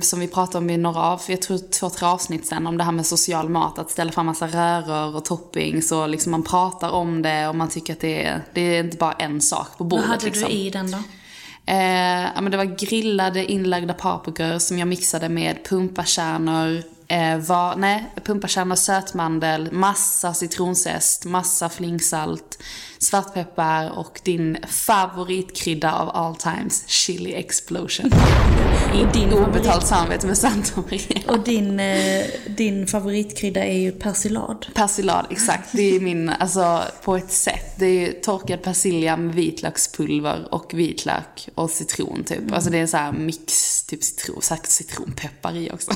som 0.00 0.20
vi 0.20 0.28
pratade 0.28 0.58
om 0.58 0.70
i 0.70 0.76
några 0.76 1.00
av, 1.00 1.22
jag 1.28 1.42
tror 1.42 1.58
två, 1.58 1.90
tre 1.90 2.06
avsnitt 2.06 2.46
sen, 2.46 2.66
om 2.66 2.78
det 2.78 2.84
här 2.84 2.92
med 2.92 3.06
social 3.06 3.48
mat. 3.48 3.78
Att 3.78 3.90
ställa 3.90 4.12
fram 4.12 4.26
massa 4.26 4.46
röror 4.46 5.16
och 5.16 5.24
toppings 5.24 5.92
och 5.92 6.08
liksom 6.08 6.30
man 6.30 6.42
pratar 6.42 6.90
om 6.90 7.22
det 7.22 7.48
och 7.48 7.54
man 7.54 7.68
tycker 7.68 7.92
att 7.92 8.00
det 8.00 8.24
är, 8.24 8.42
det 8.54 8.60
är 8.60 8.84
inte 8.84 8.96
bara 8.96 9.12
en 9.12 9.40
sak 9.40 9.78
på 9.78 9.84
bordet 9.84 10.04
Vad 10.04 10.14
hade 10.14 10.26
liksom. 10.26 10.48
du 10.48 10.54
i 10.54 10.70
den 10.70 10.90
då? 10.90 10.98
Eh, 11.66 12.22
ja, 12.34 12.40
men 12.40 12.50
det 12.50 12.56
var 12.56 12.64
grillade 12.64 13.52
inlagda 13.52 13.94
paprikor 13.94 14.58
som 14.58 14.78
jag 14.78 14.88
mixade 14.88 15.28
med 15.28 15.64
pumpakärnor, 15.64 16.82
eh, 17.08 17.38
var, 17.38 17.76
nej, 17.76 18.12
pumpakärnor, 18.24 18.74
sötmandel, 18.74 19.72
massa 19.72 20.34
citronzest, 20.34 21.24
massa 21.24 21.68
flingsalt, 21.68 22.58
svartpeppar 22.98 23.98
och 23.98 24.20
din 24.24 24.56
favoritkrydda 24.68 25.92
av 25.92 26.16
all 26.16 26.36
times, 26.36 26.88
chili 26.88 27.34
explosion. 27.34 28.10
Och 29.06 29.12
din, 29.12 29.32
Obetalt 29.32 29.64
favorit, 29.64 29.86
samarbete 29.86 30.26
med 30.26 30.38
Santa 30.38 30.80
Maria. 30.80 31.20
och 31.28 31.44
din, 31.44 31.80
eh, 31.80 32.24
din 32.46 32.86
favoritkrydda 32.86 33.64
är 33.64 33.78
ju 33.78 33.92
persilad. 33.92 34.66
Persilad, 34.74 35.26
exakt. 35.30 35.68
Det 35.72 35.96
är 35.96 36.00
min, 36.00 36.28
alltså 36.28 36.82
på 37.04 37.16
ett 37.16 37.32
sätt. 37.32 37.74
Det 37.78 37.86
är 37.86 38.12
torkad 38.12 38.62
persilja 38.62 39.16
med 39.16 39.34
vitlökspulver 39.34 40.54
och 40.54 40.74
vitlök 40.74 41.48
och 41.54 41.70
citron 41.70 42.24
typ. 42.24 42.52
Alltså 42.52 42.70
det 42.70 42.76
är 42.76 42.82
en 42.82 42.88
sån 42.88 43.00
här 43.00 43.12
mix, 43.12 43.82
typ 43.82 44.04
citron, 44.04 44.42
säkert 44.42 44.66
citronpeppar 44.66 45.56
i 45.56 45.70
också. 45.70 45.90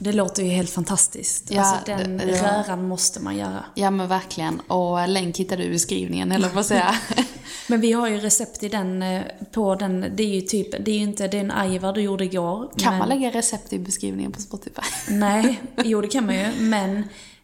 Det 0.00 0.12
låter 0.12 0.42
ju 0.42 0.48
helt 0.48 0.70
fantastiskt. 0.70 1.50
Ja, 1.50 1.60
alltså 1.60 1.84
den 1.86 2.20
ja. 2.28 2.34
röran 2.34 2.88
måste 2.88 3.20
man 3.20 3.36
göra. 3.36 3.64
Ja 3.74 3.90
men 3.90 4.08
verkligen. 4.08 4.60
Och 4.60 5.08
länk 5.08 5.36
hittar 5.36 5.56
du 5.56 5.62
i 5.62 5.70
beskrivningen, 5.70 6.32
eller 6.32 6.48
vad 6.48 6.66
säger 6.66 6.84
jag? 6.84 7.24
Men 7.68 7.80
vi 7.80 7.92
har 7.92 8.08
ju 8.08 8.18
recept 8.18 8.62
i 8.62 8.68
den, 8.68 9.02
eh, 9.02 9.22
på 9.52 9.74
den, 9.74 10.06
det 10.16 10.22
är 10.22 10.34
ju 10.34 10.40
typ, 10.40 10.84
det 10.84 10.90
är 10.90 10.94
ju 10.96 11.02
inte, 11.02 11.28
det 11.28 11.36
är 11.36 11.40
en 11.40 11.50
ajvar 11.50 11.92
du 11.92 12.00
gjorde 12.00 12.24
igår. 12.24 12.70
Kan 12.76 12.92
men- 12.92 12.98
man 12.98 13.08
lägga 13.08 13.30
recept 13.30 13.72
i 13.72 13.78
beskrivningen 13.78 14.32
på 14.32 14.40
Spotify? 14.40 14.82
Nej, 15.08 15.60
jo 15.84 16.00
det 16.00 16.08
kan 16.08 16.26
man 16.26 16.34
ju. 16.34 16.46
Men 16.58 16.96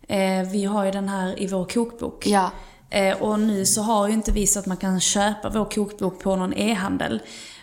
eh, 0.08 0.50
vi 0.52 0.64
har 0.64 0.84
ju 0.84 0.90
den 0.90 1.08
här 1.08 1.42
i 1.42 1.46
vår 1.46 1.64
kokbok. 1.64 2.26
Ja. 2.26 2.50
Eh, 2.90 3.22
och 3.22 3.40
nu 3.40 3.66
så 3.66 3.82
har 3.82 4.08
ju 4.08 4.14
inte 4.14 4.32
vi 4.32 4.46
så 4.46 4.58
att 4.58 4.66
man 4.66 4.76
kan 4.76 5.00
köpa 5.00 5.50
vår 5.50 5.64
kokbok 5.64 6.22
på 6.22 6.36
någon 6.36 6.54
e-handel. 6.54 7.20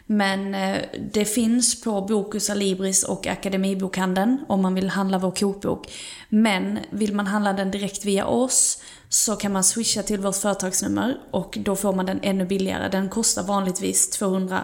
Men 0.07 0.55
eh, 0.55 0.81
det 1.13 1.25
finns 1.25 1.81
på 1.81 2.01
Bokus 2.01 2.49
Alibris 2.49 3.03
och 3.03 3.27
Akademibokhandeln 3.27 4.45
om 4.47 4.61
man 4.61 4.73
vill 4.73 4.89
handla 4.89 5.17
vår 5.17 5.31
kokbok. 5.31 5.91
Men 6.29 6.79
vill 6.89 7.15
man 7.15 7.27
handla 7.27 7.53
den 7.53 7.71
direkt 7.71 8.05
via 8.05 8.25
oss 8.25 8.81
så 9.09 9.35
kan 9.35 9.51
man 9.51 9.63
swisha 9.63 10.03
till 10.03 10.19
vårt 10.19 10.35
företagsnummer 10.35 11.17
och 11.31 11.57
då 11.61 11.75
får 11.75 11.93
man 11.93 12.05
den 12.05 12.19
ännu 12.21 12.45
billigare. 12.45 12.89
Den 12.89 13.09
kostar 13.09 13.43
vanligtvis 13.43 14.09
200 14.09 14.63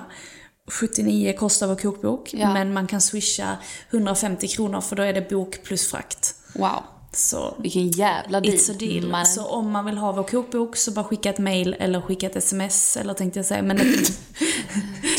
79 0.72 1.34
kostar 1.34 1.68
vår 1.68 1.76
kokbok. 1.76 2.34
Ja. 2.34 2.54
Men 2.54 2.74
man 2.74 2.88
kan 2.88 3.02
swisha 3.02 3.58
150 3.90 4.48
kronor 4.48 4.82
för 4.82 4.96
då 4.96 5.04
är 5.04 5.14
det 5.14 5.30
bok 5.30 5.64
plus 5.64 5.88
frakt. 5.92 6.36
Wow. 6.56 6.84
Så 7.16 7.56
Vilken 7.58 7.88
jävla 7.88 8.42
deal. 8.42 8.56
It's 8.56 8.72
a 8.72 8.76
deal. 8.80 9.08
mannen. 9.08 9.26
Så 9.26 9.46
om 9.46 9.72
man 9.72 9.86
vill 9.86 9.98
ha 9.98 10.12
vår 10.12 10.24
kokbok 10.24 10.76
så 10.76 10.92
bara 10.92 11.06
skicka 11.06 11.30
ett 11.30 11.40
mail 11.40 11.76
eller 11.80 12.02
skicka 12.02 12.26
ett 12.26 12.36
sms 12.36 12.98
eller 12.98 13.14
tänkte 13.14 13.40
jag 13.40 13.46
säga. 13.46 13.62
Men 13.62 13.78
ett, 13.78 14.20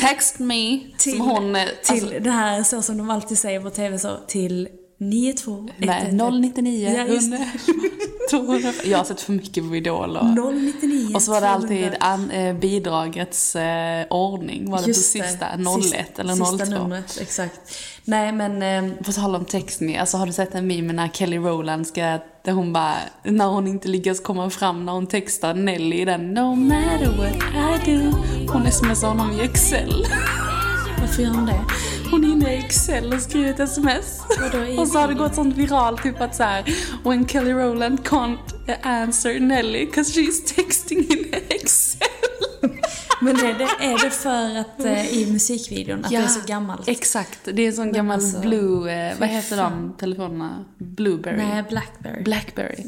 Text 0.01 0.39
me. 0.39 0.81
till, 0.99 1.17
som 1.17 1.21
hon... 1.21 1.57
eh, 1.57 1.63
till 1.85 2.05
alltså, 2.05 2.19
det 2.21 2.31
här 2.31 2.63
så 2.63 2.83
som 2.83 2.99
de 2.99 3.11
alltid 3.11 3.39
säger 3.39 3.61
på 3.61 3.71
TV 3.71 3.99
så 3.99 4.17
till 4.27 4.69
92 5.11 5.69
nej, 5.77 6.13
099 6.13 6.95
Ja, 6.97 7.05
just 7.05 7.33
100 7.33 7.47
200. 8.31 8.73
Jag 8.85 8.99
har 8.99 9.05
sett 9.05 9.21
för 9.21 9.33
mycket 9.33 9.69
på 9.69 9.77
Idol 9.77 10.17
och... 10.17 10.27
099 10.55 11.15
Och 11.15 11.23
så 11.23 11.31
var 11.31 11.41
det 11.41 11.49
alltid 11.49 11.79
200. 11.79 11.97
an, 12.01 12.31
eh, 12.31 12.55
bidragets 12.55 13.57
eh, 13.57 14.07
ordning. 14.11 14.71
Var 14.71 14.79
det 14.79 14.87
Just 14.87 15.13
på 15.13 15.23
sista? 15.25 15.47
det. 15.57 15.63
01 15.79 15.85
Sist- 15.85 16.19
eller 16.19 16.35
Sista 16.35 16.67
02? 16.67 16.71
numret, 16.73 17.19
exakt. 17.21 17.61
Nej 18.05 18.33
men, 18.33 18.63
eh, 18.63 18.93
På 19.05 19.13
tal 19.13 19.35
om 19.35 19.45
textning, 19.45 19.97
alltså 19.97 20.17
har 20.17 20.27
du 20.27 20.33
sett 20.33 20.55
en 20.55 20.67
meme 20.67 20.93
när 20.93 21.09
Kelly 21.09 21.37
Rowland 21.39 21.87
ska, 21.87 22.19
där 22.45 22.53
hon 22.53 22.73
bara, 22.73 22.95
när 23.23 23.47
hon 23.47 23.67
inte 23.67 23.89
lyckas 23.89 24.21
komma 24.21 24.51
fram 24.51 24.85
när 24.87 24.93
hon 24.93 25.07
textar 25.07 25.55
Nelly 25.55 25.97
i 26.01 26.05
den 26.05 26.35
No 26.35 26.55
matter 26.55 27.17
what 27.17 27.87
I 27.87 27.97
do. 27.97 28.01
Hon 28.53 28.71
smsar 28.73 29.09
honom 29.09 29.33
i 29.33 29.41
Excel. 29.45 30.07
varför 31.01 31.23
gör 31.23 31.31
hon 31.31 31.47
det? 31.47 31.61
Hon 32.15 32.25
är 32.25 32.29
inne 32.29 32.55
i 32.55 32.59
Excel 32.59 33.13
och 33.13 33.21
skriver 33.21 33.51
ett 33.51 33.61
sms. 33.61 34.21
I 34.69 34.79
Och 34.79 34.89
så 34.89 34.99
har 34.99 35.09
det 35.09 35.15
gått 35.15 35.35
sånt 35.35 35.57
viralt, 35.57 36.03
typ 36.03 36.21
att 36.21 36.35
såhär 36.35 36.65
When 37.05 37.29
Kelly 37.29 37.53
Rowland 37.53 38.01
can't 38.01 38.39
answer 38.83 39.41
Nelly 39.41 39.87
'cause 39.87 40.21
she's 40.21 40.55
texting 40.55 40.99
in 40.99 41.35
Excel. 41.49 42.09
Men 43.21 43.37
är 43.37 43.55
det, 43.59 43.85
är 43.85 44.05
det 44.05 44.11
för 44.11 44.59
att 44.61 44.85
eh, 44.85 45.19
i 45.19 45.33
musikvideon, 45.33 46.05
att 46.05 46.11
det 46.11 46.17
är 46.17 46.27
så 46.27 46.41
gammalt? 46.47 46.89
Exakt, 46.89 47.39
det 47.45 47.63
är 47.63 47.67
en 47.67 47.73
sån 47.73 47.93
gammal 47.93 48.15
alltså, 48.15 48.41
blue, 48.41 48.93
eh, 49.09 49.19
vad 49.21 49.29
heter 49.29 49.57
de 49.57 49.95
telefonerna? 49.99 50.65
Blueberry? 50.79 51.37
Nej, 51.37 51.65
Blackberry. 51.69 52.23
Blackberry. 52.23 52.85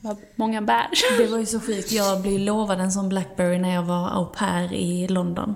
Vad 0.00 0.16
många 0.36 0.62
bär. 0.62 0.86
Det 1.18 1.26
var 1.26 1.38
ju 1.38 1.46
så 1.46 1.60
sjukt. 1.60 1.92
Jag 1.92 2.22
blev 2.22 2.38
lovad 2.40 2.80
en 2.80 2.92
sån 2.92 3.08
Blackberry 3.08 3.58
när 3.58 3.74
jag 3.74 3.82
var 3.82 4.10
au 4.10 4.24
pair 4.24 4.72
i 4.72 5.08
London. 5.08 5.54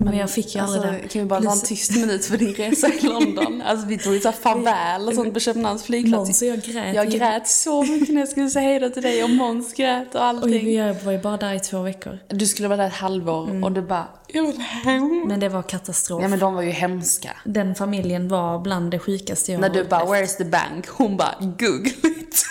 Men 0.00 0.16
jag 0.18 0.30
fick 0.30 0.54
ju 0.54 0.60
aldrig 0.60 0.82
Alltså, 0.82 1.00
den. 1.00 1.08
kan 1.08 1.22
vi 1.22 1.26
bara 1.28 1.40
ta 1.42 1.52
en 1.52 1.58
Plus- 1.58 1.68
tyst 1.68 1.90
minut 1.96 2.24
för 2.24 2.36
din 2.36 2.54
resa 2.54 2.88
i 2.88 3.00
London? 3.06 3.62
Alltså 3.66 3.86
vi 3.86 3.98
tog 3.98 4.14
ju 4.14 4.20
såhär 4.20 4.36
farväl 4.36 5.08
och 5.08 5.14
sånt 5.14 5.34
på 5.34 5.40
Köpenhamns 5.40 5.82
flygplats. 5.84 6.28
Måns 6.28 6.42
och 6.42 6.48
jag 6.48 6.62
grät 6.62 6.94
Jag 6.94 7.04
ju. 7.12 7.18
grät 7.18 7.48
så 7.48 7.82
mycket 7.82 8.08
när 8.14 8.20
jag 8.20 8.28
skulle 8.28 8.50
säga 8.50 8.68
hejdå 8.68 8.90
till 8.90 9.02
dig 9.02 9.24
och 9.24 9.30
Måns 9.30 9.74
grät 9.74 10.08
och 10.14 10.20
Och 10.20 10.26
allting. 10.26 10.64
vi 10.64 10.94
var 11.04 11.12
ju 11.12 11.18
bara 11.18 11.36
där 11.36 11.54
i 11.54 11.60
två 11.60 11.82
veckor. 11.82 12.18
Du 12.28 12.46
skulle 12.46 12.68
vara 12.68 12.76
där 12.76 12.86
ett 12.86 12.92
halvår 12.92 13.64
och 13.64 13.72
du 13.72 13.82
bara, 13.82 14.08
jag 14.26 14.42
vill 14.46 14.58
hem. 14.60 15.24
Men 15.26 15.40
det 15.40 15.48
var 15.48 15.62
katastrof. 15.62 16.22
Ja 16.22 16.28
men 16.28 16.38
de 16.38 16.54
var 16.54 16.62
ju 16.62 16.70
hemska. 16.70 17.30
Den 17.44 17.74
familjen 17.74 18.28
var 18.28 18.58
bland 18.58 18.90
det 18.90 18.98
sjukaste 18.98 19.52
jag 19.52 19.60
När 19.60 19.68
du 19.70 19.84
bara, 19.84 20.02
upplevt. 20.02 20.22
where's 20.30 20.36
the 20.36 20.44
bank? 20.44 20.88
Hon 20.88 21.16
bara, 21.16 21.34
google 21.40 21.90
it. 22.04 22.44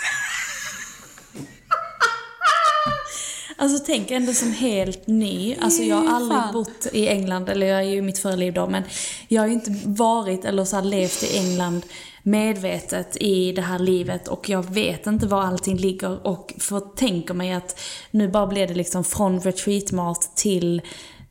Alltså 3.60 3.84
tänk 3.86 4.10
ändå 4.10 4.32
som 4.32 4.52
helt 4.52 5.06
ny. 5.06 5.56
Alltså 5.60 5.82
jag 5.82 5.96
har 5.96 6.14
aldrig 6.16 6.40
Fan. 6.40 6.52
bott 6.52 6.86
i 6.92 7.08
England, 7.08 7.48
eller 7.48 7.66
jag 7.66 7.78
är 7.78 7.82
ju 7.82 7.96
i 7.96 8.02
mitt 8.02 8.18
förra 8.18 8.36
liv 8.36 8.52
då, 8.52 8.66
men 8.66 8.82
jag 9.28 9.42
har 9.42 9.46
ju 9.46 9.52
inte 9.52 9.70
varit 9.84 10.44
eller 10.44 10.64
så 10.64 10.76
här 10.76 10.82
levt 10.82 11.22
i 11.22 11.38
England 11.38 11.82
medvetet 12.22 13.16
i 13.16 13.52
det 13.52 13.62
här 13.62 13.78
livet 13.78 14.28
och 14.28 14.48
jag 14.48 14.70
vet 14.70 15.06
inte 15.06 15.26
var 15.26 15.42
allting 15.42 15.76
ligger 15.76 16.26
och 16.26 16.54
för 16.58 16.80
tänker 16.80 17.34
mig 17.34 17.52
att 17.52 17.80
nu 18.10 18.28
bara 18.28 18.46
blir 18.46 18.66
det 18.66 18.74
liksom 18.74 19.04
från 19.04 19.40
retreatmat 19.40 20.36
till 20.36 20.82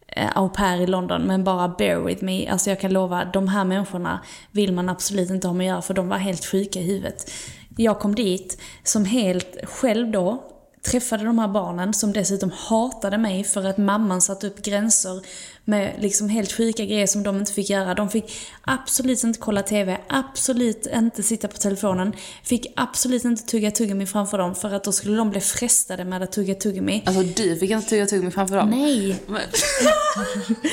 eh, 0.07 0.37
au 0.37 0.49
pair 0.49 0.81
i 0.81 0.87
London, 0.87 1.21
men 1.21 1.43
bara 1.43 1.67
bear 1.67 1.99
with 1.99 2.23
me. 2.23 2.47
Alltså 2.47 2.69
jag 2.69 2.79
kan 2.79 2.93
lova, 2.93 3.25
de 3.25 3.47
här 3.47 3.65
människorna 3.65 4.19
vill 4.51 4.73
man 4.73 4.89
absolut 4.89 5.29
inte 5.29 5.47
ha 5.47 5.53
med 5.53 5.65
att 5.65 5.69
göra 5.73 5.81
för 5.81 5.93
de 5.93 6.09
var 6.09 6.17
helt 6.17 6.45
sjuka 6.45 6.79
i 6.79 6.83
huvudet. 6.83 7.31
Jag 7.77 7.99
kom 7.99 8.15
dit 8.15 8.61
som 8.83 9.05
helt 9.05 9.57
själv 9.63 10.11
då, 10.11 10.43
träffade 10.91 11.23
de 11.23 11.39
här 11.39 11.47
barnen 11.47 11.93
som 11.93 12.13
dessutom 12.13 12.51
hatade 12.55 13.17
mig 13.17 13.43
för 13.43 13.63
att 13.63 13.77
mamman 13.77 14.21
satte 14.21 14.47
upp 14.47 14.61
gränser 14.61 15.21
med 15.65 15.95
liksom 15.99 16.29
helt 16.29 16.51
sjuka 16.51 16.85
grejer 16.85 17.07
som 17.07 17.23
de 17.23 17.37
inte 17.37 17.53
fick 17.53 17.69
göra. 17.69 17.93
De 17.93 18.09
fick 18.09 18.37
absolut 18.61 19.23
inte 19.23 19.39
kolla 19.39 19.63
TV, 19.63 19.97
absolut 20.07 20.85
inte 20.85 21.23
sitta 21.23 21.47
på 21.47 21.57
telefonen, 21.57 22.13
fick 22.43 22.73
absolut 22.75 23.25
inte 23.25 23.43
tugga 23.43 23.71
tuggummi 23.71 24.05
framför 24.05 24.37
dem 24.37 24.55
för 24.55 24.73
att 24.73 24.83
då 24.83 24.91
skulle 24.91 25.17
de 25.17 25.29
bli 25.29 25.41
frestade 25.41 26.05
med 26.05 26.23
att 26.23 26.31
tugga 26.31 26.55
tuggummi. 26.55 27.03
Alltså 27.05 27.23
du 27.23 27.55
fick 27.59 27.71
inte 27.71 27.89
tugga 27.89 28.05
tuggummi 28.05 28.31
framför 28.31 28.55
dem? 28.57 28.69
Nej! 28.69 29.19
Men- 29.27 29.41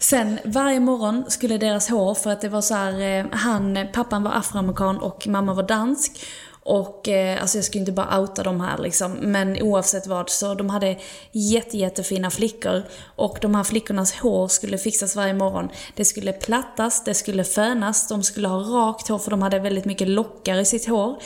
Sen 0.00 0.38
varje 0.44 0.80
morgon 0.80 1.24
skulle 1.28 1.58
deras 1.58 1.88
hår, 1.88 2.14
för 2.14 2.30
att 2.30 2.40
det 2.40 2.48
var 2.48 2.60
så 2.60 2.74
här, 2.74 3.18
eh, 3.18 3.26
han, 3.32 3.78
pappan 3.92 4.22
var 4.22 4.32
afroamerikan 4.32 4.98
och 4.98 5.26
mamma 5.26 5.54
var 5.54 5.62
dansk. 5.62 6.26
Och 6.70 7.08
eh, 7.08 7.40
alltså 7.42 7.58
jag 7.58 7.64
ska 7.64 7.74
ju 7.74 7.80
inte 7.80 7.92
bara 7.92 8.20
outa 8.20 8.42
dem 8.42 8.60
här 8.60 8.78
liksom, 8.78 9.12
men 9.12 9.62
oavsett 9.62 10.06
vad 10.06 10.30
så 10.30 10.54
de 10.54 10.70
hade 10.70 10.98
jätte, 11.32 11.78
jättefina 11.78 12.30
flickor. 12.30 12.82
Och 13.16 13.38
de 13.40 13.54
här 13.54 13.64
flickornas 13.64 14.12
hår 14.14 14.48
skulle 14.48 14.78
fixas 14.78 15.16
varje 15.16 15.34
morgon. 15.34 15.68
Det 15.94 16.04
skulle 16.04 16.32
plattas, 16.32 17.04
det 17.04 17.14
skulle 17.14 17.44
fönas, 17.44 18.08
de 18.08 18.22
skulle 18.22 18.48
ha 18.48 18.58
rakt 18.58 19.08
hår 19.08 19.18
för 19.18 19.30
de 19.30 19.42
hade 19.42 19.58
väldigt 19.58 19.84
mycket 19.84 20.08
lockar 20.08 20.54
i 20.58 20.64
sitt 20.64 20.86
hår. 20.88 21.16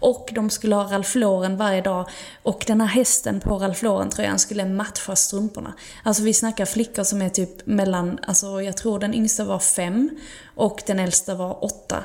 Och 0.00 0.28
de 0.34 0.50
skulle 0.50 0.74
ha 0.74 0.92
Ralph 0.92 1.16
Lauren 1.16 1.56
varje 1.56 1.80
dag. 1.80 2.08
Och 2.42 2.64
den 2.66 2.80
här 2.80 2.88
hästen 2.88 3.40
på 3.40 3.58
Ralph 3.58 3.84
Lauren-tröjan 3.84 4.38
skulle 4.38 4.64
matcha 4.64 5.16
strumporna. 5.16 5.72
Alltså 6.02 6.22
vi 6.22 6.34
snackar 6.34 6.64
flickor 6.64 7.04
som 7.04 7.22
är 7.22 7.28
typ 7.28 7.66
mellan, 7.66 8.18
alltså 8.26 8.62
jag 8.62 8.76
tror 8.76 8.98
den 8.98 9.14
yngsta 9.14 9.44
var 9.44 9.58
fem 9.58 10.10
och 10.56 10.82
den 10.86 10.98
äldsta 10.98 11.34
var 11.34 11.64
åtta. 11.64 12.04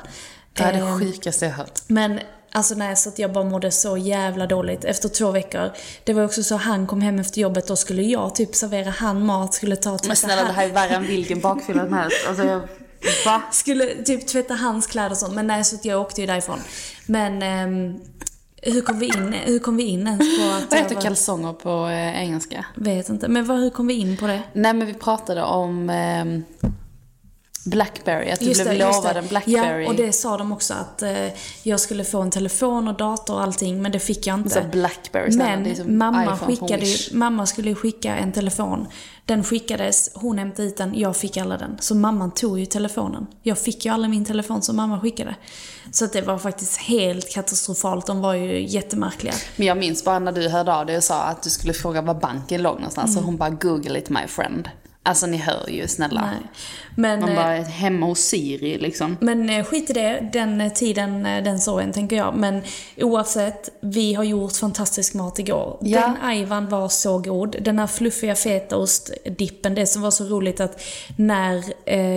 Det 0.52 0.62
är 0.62 0.72
Ehm, 0.72 0.98
det 1.00 1.06
sjukaste 1.06 1.44
jag 1.44 1.52
hört. 1.52 1.80
men 1.86 2.20
alltså 2.52 2.74
nej, 2.74 2.96
så 2.96 3.08
att 3.08 3.18
jag 3.18 3.32
bara 3.32 3.44
mådde 3.44 3.70
så 3.70 3.96
jävla 3.96 4.46
dåligt 4.46 4.84
efter 4.84 5.08
två 5.08 5.30
veckor. 5.30 5.70
Det 6.04 6.12
var 6.12 6.24
också 6.24 6.42
så 6.42 6.56
han 6.56 6.86
kom 6.86 7.00
hem 7.00 7.18
efter 7.18 7.40
jobbet, 7.40 7.66
då 7.66 7.76
skulle 7.76 8.02
jag 8.02 8.34
typ 8.34 8.54
servera 8.54 8.90
han 8.90 9.26
mat, 9.26 9.54
skulle 9.54 9.76
ta 9.76 9.90
och 9.90 9.94
Men 9.94 9.98
tvätta 10.00 10.14
snälla 10.16 10.40
det 10.42 10.46
han- 10.46 10.54
här 10.54 10.68
är 10.68 10.72
värre 10.72 10.94
än 10.94 11.06
vilken 11.06 11.40
bakfylla 11.40 11.84
som 11.84 11.92
helst. 11.92 12.16
Alltså 12.28 12.44
jag, 12.44 12.60
va? 13.24 13.42
Skulle 13.52 14.02
typ 14.04 14.26
tvätta 14.26 14.54
hans 14.54 14.86
kläder 14.86 15.10
och 15.10 15.16
sånt. 15.16 15.34
Men 15.34 15.46
nej, 15.46 15.64
så 15.64 15.76
att 15.76 15.84
jag 15.84 16.00
åkte 16.00 16.20
ju 16.20 16.26
därifrån. 16.26 16.58
Men 17.06 17.42
ehm, 17.42 18.00
hur 18.62 18.80
kom 18.80 18.98
vi 18.98 19.06
in, 19.06 19.34
hur 19.44 19.58
kom 19.58 19.76
vi 19.76 19.82
in 19.82 20.06
ens 20.06 20.38
på 20.38 20.44
att 20.56 20.70
Vad 20.70 20.80
heter 20.80 20.94
var- 20.94 21.02
kalsonger 21.02 21.52
på 21.52 21.86
eh, 21.86 22.22
engelska? 22.22 22.64
Vet 22.74 23.08
inte. 23.08 23.28
Men 23.28 23.44
vad, 23.46 23.58
hur 23.58 23.70
kom 23.70 23.86
vi 23.86 23.94
in 23.94 24.16
på 24.16 24.26
det? 24.26 24.42
Nej 24.52 24.74
men 24.74 24.86
vi 24.86 24.94
pratade 24.94 25.42
om 25.42 25.90
ehm, 25.90 26.44
Blackberry, 27.70 28.30
att 28.30 28.40
du 28.40 28.46
Just 28.46 28.62
blev 28.62 28.78
det, 28.78 28.84
lovad 28.84 29.16
en 29.16 29.26
Blackberry. 29.26 29.84
Ja, 29.84 29.90
och 29.90 29.94
det 29.94 30.12
sa 30.12 30.36
de 30.36 30.52
också 30.52 30.74
att 30.74 31.02
eh, 31.02 31.26
jag 31.62 31.80
skulle 31.80 32.04
få 32.04 32.20
en 32.20 32.30
telefon 32.30 32.88
och 32.88 32.94
dator 32.94 33.34
och 33.34 33.42
allting, 33.42 33.82
men 33.82 33.92
det 33.92 33.98
fick 33.98 34.26
jag 34.26 34.38
inte. 34.38 34.50
Så 34.50 34.60
Blackberry, 34.72 35.36
men 35.36 35.98
mamma, 35.98 36.38
skickade 36.38 36.86
mamma 37.12 37.46
skulle 37.46 37.74
skicka 37.74 38.16
en 38.16 38.32
telefon. 38.32 38.86
Den 39.24 39.44
skickades, 39.44 40.10
hon 40.14 40.38
hämtade 40.38 40.68
hit 40.68 40.76
den, 40.76 40.98
jag 40.98 41.16
fick 41.16 41.36
alla 41.36 41.56
den. 41.56 41.76
Så 41.80 41.94
mamman 41.94 42.30
tog 42.30 42.58
ju 42.58 42.66
telefonen. 42.66 43.26
Jag 43.42 43.58
fick 43.58 43.84
ju 43.84 43.92
aldrig 43.92 44.10
min 44.10 44.24
telefon 44.24 44.62
som 44.62 44.76
mamma 44.76 45.00
skickade. 45.00 45.34
Så 45.92 46.04
att 46.04 46.12
det 46.12 46.22
var 46.22 46.38
faktiskt 46.38 46.76
helt 46.76 47.30
katastrofalt. 47.30 48.06
De 48.06 48.20
var 48.20 48.34
ju 48.34 48.66
jättemärkliga. 48.68 49.34
Men 49.56 49.66
jag 49.66 49.76
minns 49.76 50.04
bara 50.04 50.18
när 50.18 50.32
du 50.32 50.48
hörde 50.48 50.74
av 50.74 50.86
dig 50.86 50.96
och 50.96 51.04
sa 51.04 51.22
att 51.22 51.42
du 51.42 51.50
skulle 51.50 51.72
fråga 51.72 52.02
var 52.02 52.14
banken 52.14 52.62
låg 52.62 52.74
någonstans. 52.74 53.14
Så 53.14 53.20
hon 53.20 53.36
bara 53.36 53.50
google 53.50 53.98
it 53.98 54.10
my 54.10 54.26
friend. 54.26 54.68
Alltså 55.08 55.26
ni 55.26 55.36
hör 55.36 55.70
ju, 55.70 55.88
snälla. 55.88 56.20
Nej. 56.20 56.50
Men, 56.94 57.20
Man 57.20 57.28
eh, 57.28 57.36
bara, 57.36 57.54
hemma 57.54 58.06
hos 58.06 58.20
Siri 58.20 58.78
liksom. 58.78 59.16
Men 59.20 59.50
eh, 59.50 59.64
skit 59.64 59.90
i 59.90 59.92
det, 59.92 60.28
den 60.32 60.60
eh, 60.60 60.72
tiden, 60.72 61.22
den 61.22 61.60
sorgen 61.60 61.92
tänker 61.92 62.16
jag. 62.16 62.34
Men 62.34 62.62
oavsett, 62.96 63.68
vi 63.80 64.14
har 64.14 64.24
gjort 64.24 64.56
fantastisk 64.56 65.14
mat 65.14 65.38
igår. 65.38 65.78
Ja. 65.80 66.00
Den 66.00 66.16
ajvan 66.22 66.68
var 66.68 66.88
så 66.88 67.18
god. 67.18 67.56
Den 67.60 67.78
här 67.78 67.86
fluffiga 67.86 68.34
fetaostdippen, 68.34 69.74
det 69.74 69.86
som 69.86 70.02
var 70.02 70.10
så 70.10 70.24
roligt 70.24 70.60
att 70.60 70.82
när 71.16 71.64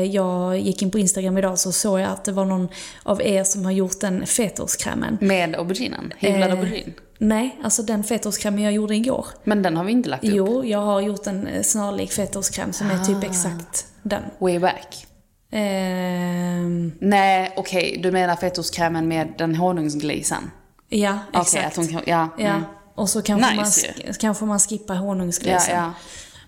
jag 0.05 0.59
gick 0.59 0.81
in 0.81 0.91
på 0.91 0.99
Instagram 0.99 1.37
idag 1.37 1.59
så 1.59 1.71
såg 1.71 1.99
jag 1.99 2.09
att 2.09 2.25
det 2.25 2.31
var 2.31 2.45
någon 2.45 2.67
av 3.03 3.21
er 3.21 3.43
som 3.43 3.65
har 3.65 3.71
gjort 3.71 3.99
den 3.99 4.27
fetaostkrämen. 4.27 5.17
Med 5.21 5.55
auberginen, 5.55 6.13
hyvlad 6.17 6.49
Eh, 6.49 6.55
aubergine. 6.55 6.93
Nej, 7.23 7.59
alltså 7.63 7.83
den 7.83 8.03
fetaostkrämen 8.03 8.63
jag 8.63 8.73
gjorde 8.73 8.95
igår. 8.95 9.25
Men 9.43 9.61
den 9.61 9.77
har 9.77 9.83
vi 9.83 9.91
inte 9.91 10.09
lagt 10.09 10.23
upp. 10.23 10.29
Jo, 10.33 10.65
jag 10.65 10.79
har 10.79 11.01
gjort 11.01 11.27
en 11.27 11.47
eh, 11.47 11.61
snarlik 11.63 12.11
fetaostkräm 12.11 12.73
som 12.73 12.87
är 12.91 13.03
typ 13.03 13.23
exakt 13.23 13.85
den. 14.03 14.23
Way 14.39 14.59
back. 14.59 15.07
Ehm, 15.51 16.91
Nej, 16.99 17.53
okej, 17.57 17.99
du 18.03 18.11
menar 18.11 18.35
fetaostkrämen 18.35 19.07
med 19.07 19.33
den 19.37 19.55
honungsglisen? 19.55 20.51
ja, 20.89 21.19
exakt. 21.33 21.65
att 21.67 21.75
hon 21.75 22.01
ja. 22.05 22.29
Ja, 22.37 22.45
Mm. 22.49 22.61
och 22.95 23.09
så 23.09 23.21
kanske, 23.21 23.49
Nice 23.49 23.57
man, 23.61 23.65
sk- 23.65 24.19
kanske 24.19 24.45
man 24.45 24.59
skippar 24.59 24.95
honungsglisen. 24.95 25.75
Ja, 25.75 25.83
ja. 25.85 25.93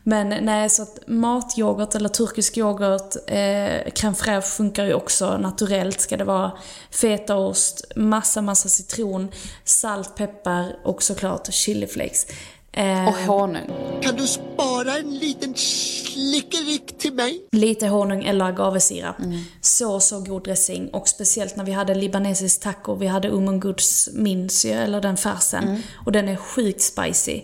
Men 0.03 0.45
nej, 0.45 0.69
så 0.69 0.83
att 0.83 0.99
matyoghurt 1.07 1.95
eller 1.95 2.09
turkisk 2.09 2.57
yoghurt, 2.57 3.15
eh, 3.27 3.91
crème 3.93 4.13
fraîche 4.13 4.41
funkar 4.41 4.85
ju 4.85 4.93
också 4.93 5.37
naturellt. 5.37 5.99
Ska 5.99 6.17
det 6.17 6.23
vara 6.23 6.51
fetaost, 6.91 7.91
massa, 7.95 8.41
massa 8.41 8.69
citron, 8.69 9.31
salt, 9.63 10.15
peppar 10.15 10.75
och 10.83 11.03
såklart 11.03 11.53
chiliflakes. 11.53 12.27
Eh, 12.73 13.07
Och 13.07 13.13
honung. 13.13 13.69
Kan 14.01 14.15
du 14.15 14.27
spara 14.27 14.97
en 14.97 15.17
liten 15.17 15.55
slickerick 15.55 16.97
till 16.97 17.13
mig. 17.13 17.41
Lite 17.51 17.87
honung 17.87 18.23
eller 18.23 18.45
agavesirap. 18.45 19.15
Så, 19.61 19.99
så 19.99 20.19
god 20.19 20.43
dressing. 20.43 20.89
Och 20.89 21.07
speciellt 21.07 21.55
när 21.55 21.63
vi 21.63 21.71
hade 21.71 21.95
libanesisk 21.95 22.61
taco. 22.61 22.95
Vi 22.95 23.07
hade 23.07 23.29
umunguds 23.29 24.09
minns 24.13 24.65
ju, 24.65 24.71
eller 24.71 25.01
den 25.01 25.17
färsen. 25.17 25.83
Och 26.05 26.11
den 26.11 26.27
är 26.29 26.35
sjukt 26.35 26.81
spicy. 26.81 27.41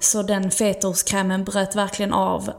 Så 0.00 0.22
den 0.22 0.50
fetaostkrämen 0.50 1.44
bröt 1.44 1.76
verkligen 1.76 2.12
av 2.12 2.50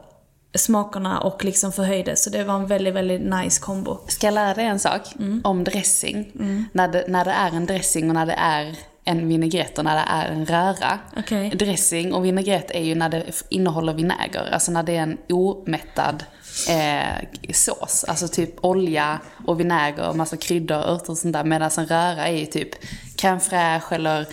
smakerna 0.56 1.20
och 1.20 1.44
liksom 1.44 1.72
förhöjde. 1.72 2.16
Så 2.16 2.30
det 2.30 2.44
var 2.44 2.54
en 2.54 2.66
väldigt, 2.66 2.94
väldigt 2.94 3.22
nice 3.22 3.60
kombo. 3.60 3.98
Ska 4.08 4.26
jag 4.26 4.34
lära 4.34 4.54
dig 4.54 4.66
en 4.66 4.78
sak 4.78 5.02
om 5.44 5.64
dressing? 5.64 6.32
När, 6.72 6.88
det, 6.88 7.04
när 7.08 7.24
det 7.24 7.30
är 7.30 7.50
en 7.50 7.66
dressing 7.66 8.08
och 8.08 8.14
när 8.14 8.26
det 8.26 8.32
är 8.38 8.76
en 9.04 9.28
vinägrett 9.28 9.78
och 9.78 9.84
när 9.84 9.94
det 9.96 10.04
är 10.08 10.26
en 10.32 10.46
röra. 10.46 10.98
Okej. 11.16 11.50
Dressing 11.50 12.12
och 12.14 12.24
vinägrett 12.24 12.70
är 12.70 12.80
ju 12.82 12.94
när 12.94 13.08
det 13.08 13.24
innehåller 13.48 13.94
vinäger, 13.94 14.52
alltså 14.52 14.72
när 14.72 14.82
det 14.82 14.96
är 14.96 15.02
en 15.02 15.18
omättad 15.28 16.24
eh, 16.68 17.26
sås. 17.52 18.04
Alltså 18.04 18.28
typ 18.28 18.64
olja 18.64 19.18
och 19.46 19.60
vinäger 19.60 20.08
och 20.08 20.16
massa 20.16 20.36
kryddor, 20.36 20.76
örter 20.76 21.10
och 21.10 21.18
sånt 21.18 21.32
där. 21.32 21.44
Medan 21.44 21.70
en 21.78 21.86
röra 21.86 22.28
är 22.28 22.36
ju 22.38 22.46
typ 22.46 22.68
crème 23.16 23.38
fraîche 23.40 23.94
eller 23.94 24.26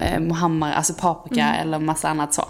eh, 0.00 0.20
mohammar, 0.20 0.72
alltså 0.72 0.94
paprika 0.94 1.54
eller 1.54 1.78
massa 1.78 2.08
annat 2.08 2.34
så. 2.34 2.44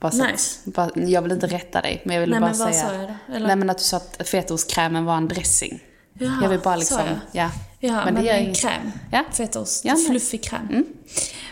Bara 0.00 0.08
att- 0.08 0.14
Nice. 0.32 0.70
bara, 0.70 0.90
jag 0.94 1.22
vill 1.22 1.32
inte 1.32 1.46
rätta 1.46 1.80
dig, 1.80 2.02
men 2.04 2.14
jag 2.16 2.20
ville 2.20 2.32
Nej, 2.32 2.40
bara 2.40 2.50
men 2.50 2.58
vad 2.58 2.74
säga... 2.74 2.86
sa 2.88 2.94
jag 2.94 3.08
då? 3.08 3.34
Eller? 3.34 3.46
Nej 3.46 3.56
men 3.56 3.70
att 3.70 3.78
du 3.78 3.84
sa 3.84 3.96
att 3.96 4.28
fetaostkrämen 4.28 5.04
var 5.04 5.16
en 5.16 5.28
dressing. 5.28 5.80
Jaha, 6.18 6.38
jag 6.42 6.48
vill 6.48 6.60
bara 6.60 6.76
liksom, 6.76 6.98
jag? 6.98 7.44
ja. 7.44 7.50
Ja, 7.84 8.04
men, 8.04 8.14
det 8.14 8.22
gör 8.22 8.34
en 8.34 8.44
inget. 8.44 8.60
kräm. 8.60 8.92
Ja. 9.12 9.24
Fetaost. 9.32 9.84
Ja. 9.84 9.96
Fluffig 10.08 10.42
kräm. 10.44 10.84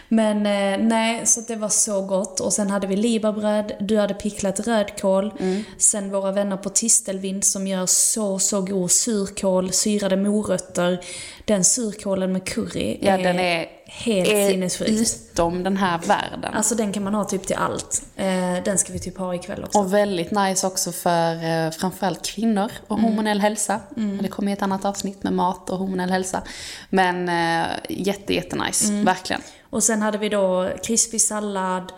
Men 0.08 0.36
eh, 0.36 0.86
nej, 0.86 1.26
så 1.26 1.40
det 1.40 1.56
var 1.56 1.68
så 1.68 2.00
gott. 2.00 2.40
Och 2.40 2.52
sen 2.52 2.70
hade 2.70 2.86
vi 2.86 2.96
libabröd, 2.96 3.72
du 3.80 3.98
hade 3.98 4.14
picklat 4.14 4.60
rödkål. 4.60 5.32
Sen 5.78 6.10
våra 6.10 6.32
vänner 6.32 6.56
på 6.56 6.68
Tistelvind 6.70 7.44
som 7.44 7.66
gör 7.66 7.86
så, 7.86 8.38
så 8.38 8.60
god 8.60 8.90
surkål, 8.90 9.72
syrade 9.72 10.16
morötter. 10.16 11.04
Den 11.44 11.64
surkålen 11.64 12.32
med 12.32 12.44
curry 12.44 12.98
Ja, 13.00 13.16
den 13.16 13.38
är, 13.38 13.66
helt 13.92 14.28
är 14.28 14.50
sinnessjukt. 14.50 14.90
utom 14.90 15.62
den 15.62 15.76
här 15.76 15.98
världen. 15.98 16.54
Alltså 16.54 16.74
den 16.74 16.92
kan 16.92 17.02
man 17.02 17.14
ha 17.14 17.24
typ 17.24 17.46
till 17.46 17.56
allt. 17.56 18.02
Eh, 18.16 18.26
den 18.64 18.78
ska 18.78 18.92
vi 18.92 18.98
typ 18.98 19.18
ha 19.18 19.34
ikväll 19.34 19.64
också. 19.64 19.78
Och 19.78 19.94
väldigt 19.94 20.30
nice 20.30 20.66
också 20.66 20.92
för 20.92 21.34
eh, 21.34 21.70
framförallt 21.70 22.26
kvinnor 22.26 22.70
och 22.86 22.98
hormonell 23.00 23.40
hälsa. 23.40 23.80
Det 24.22 24.28
kommer 24.28 24.50
i 24.50 24.52
ett 24.52 24.62
annat 24.62 24.84
avsnitt 24.84 25.22
med 25.22 25.32
mat 25.32 25.70
och 25.70 25.78
hormonell 25.78 26.10
hälsa. 26.10 26.42
Men 26.90 27.28
eh, 27.28 27.66
jätte, 27.88 28.34
jätte 28.34 28.56
nice, 28.56 28.92
verkligen. 28.92 29.42
Och 29.70 29.82
sen 29.82 30.02
hade 30.02 30.18
vi 30.18 30.28
då 30.28 30.70
krispig 30.84 31.20
sallad. 31.20 31.92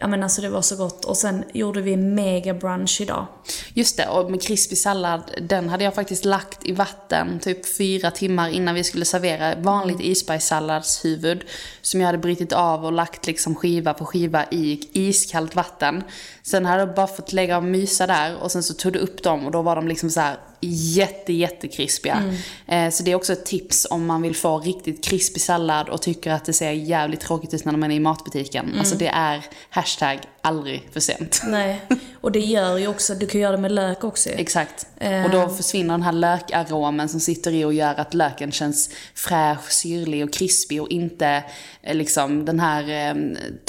Ja 0.00 0.06
men 0.06 0.22
alltså 0.22 0.42
det 0.42 0.48
var 0.48 0.62
så 0.62 0.76
gott. 0.76 1.04
Och 1.04 1.16
sen 1.16 1.44
gjorde 1.52 1.80
vi 1.80 1.96
mega 1.96 2.54
brunch 2.54 3.00
idag. 3.00 3.26
Just 3.74 3.96
det, 3.96 4.08
och 4.08 4.30
med 4.30 4.42
krispig 4.42 4.78
sallad, 4.78 5.30
den 5.42 5.68
hade 5.68 5.84
jag 5.84 5.94
faktiskt 5.94 6.24
lagt 6.24 6.66
i 6.66 6.72
vatten 6.72 7.38
typ 7.40 7.76
fyra 7.76 8.10
timmar 8.10 8.48
innan 8.48 8.74
vi 8.74 8.84
skulle 8.84 9.04
servera 9.04 9.54
vanligt 9.54 10.00
isbergssalladshuvud. 10.00 11.44
Som 11.82 12.00
jag 12.00 12.06
hade 12.06 12.18
brutit 12.18 12.52
av 12.52 12.84
och 12.84 12.92
lagt 12.92 13.26
liksom 13.26 13.54
skiva 13.54 13.94
på 13.94 14.04
skiva 14.04 14.44
i 14.50 14.88
iskallt 14.92 15.54
vatten. 15.54 16.02
Sen 16.42 16.66
hade 16.66 16.80
jag 16.80 16.94
bara 16.94 17.06
fått 17.06 17.32
lägga 17.32 17.56
och 17.56 17.64
mysa 17.64 18.06
där 18.06 18.36
och 18.36 18.52
sen 18.52 18.62
så 18.62 18.74
tog 18.74 18.92
du 18.92 18.98
upp 18.98 19.22
dem 19.22 19.46
och 19.46 19.52
då 19.52 19.62
var 19.62 19.76
de 19.76 19.88
liksom 19.88 20.10
så 20.10 20.20
här 20.20 20.36
jätte, 20.60 21.32
jättekrispiga. 21.32 22.34
Eh, 22.66 22.90
så 22.90 23.02
det 23.02 23.10
är 23.10 23.14
också 23.14 23.32
ett 23.32 23.46
tips 23.46 23.86
om 23.90 24.06
man 24.06 24.22
vill 24.22 24.36
få 24.36 24.58
riktigt 24.58 25.04
krispig 25.04 25.42
sallad 25.42 25.88
och 25.88 26.02
tycker 26.02 26.30
att 26.30 26.44
det 26.44 26.52
ser 26.52 26.70
jävligt 26.70 27.20
tråkigt 27.20 27.54
ut 27.54 27.64
när 27.64 27.76
man 27.76 27.90
är 27.90 27.96
i 27.96 28.00
matbutiken. 28.00 28.74
Alltså 28.78 28.94
det 28.94 29.08
är 29.08 29.44
hashtag 29.70 30.18
aldrig 30.40 30.88
för 30.92 31.00
sent. 31.00 31.42
Nej. 31.46 31.82
Och 32.20 32.32
det 32.32 32.40
gör 32.40 32.78
ju 32.78 32.88
också, 32.88 33.14
du 33.14 33.26
kan 33.26 33.40
göra 33.40 33.52
det 33.52 33.62
med 33.62 33.72
lök 33.72 34.04
också. 34.04 34.28
Exakt. 34.28 34.86
Och 35.24 35.30
då 35.30 35.48
försvinner 35.48 35.94
den 35.94 36.02
här 36.02 36.12
lökaromen 36.12 37.08
som 37.08 37.20
sitter 37.20 37.52
i 37.52 37.64
och 37.64 37.74
gör 37.74 37.94
att 37.94 38.14
löken 38.14 38.52
känns 38.52 38.90
fräsch, 39.14 39.72
syrlig 39.72 40.24
och 40.24 40.32
krispig 40.32 40.82
och 40.82 40.90
inte 40.90 41.44
eh, 41.82 41.94
liksom 41.94 42.44
den 42.44 42.60
här 42.60 43.10
eh, 43.10 43.14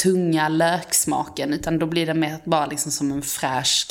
tunga 0.04 0.50
löksmaken. 0.50 1.54
Utan 1.54 1.80
då 1.80 1.86
blir 1.86 2.06
det 2.06 2.14
mer 2.14 2.38
bara 2.44 2.66
liksom 2.66 2.92
som 2.92 3.12
en 3.12 3.22
fräsch 3.22 3.88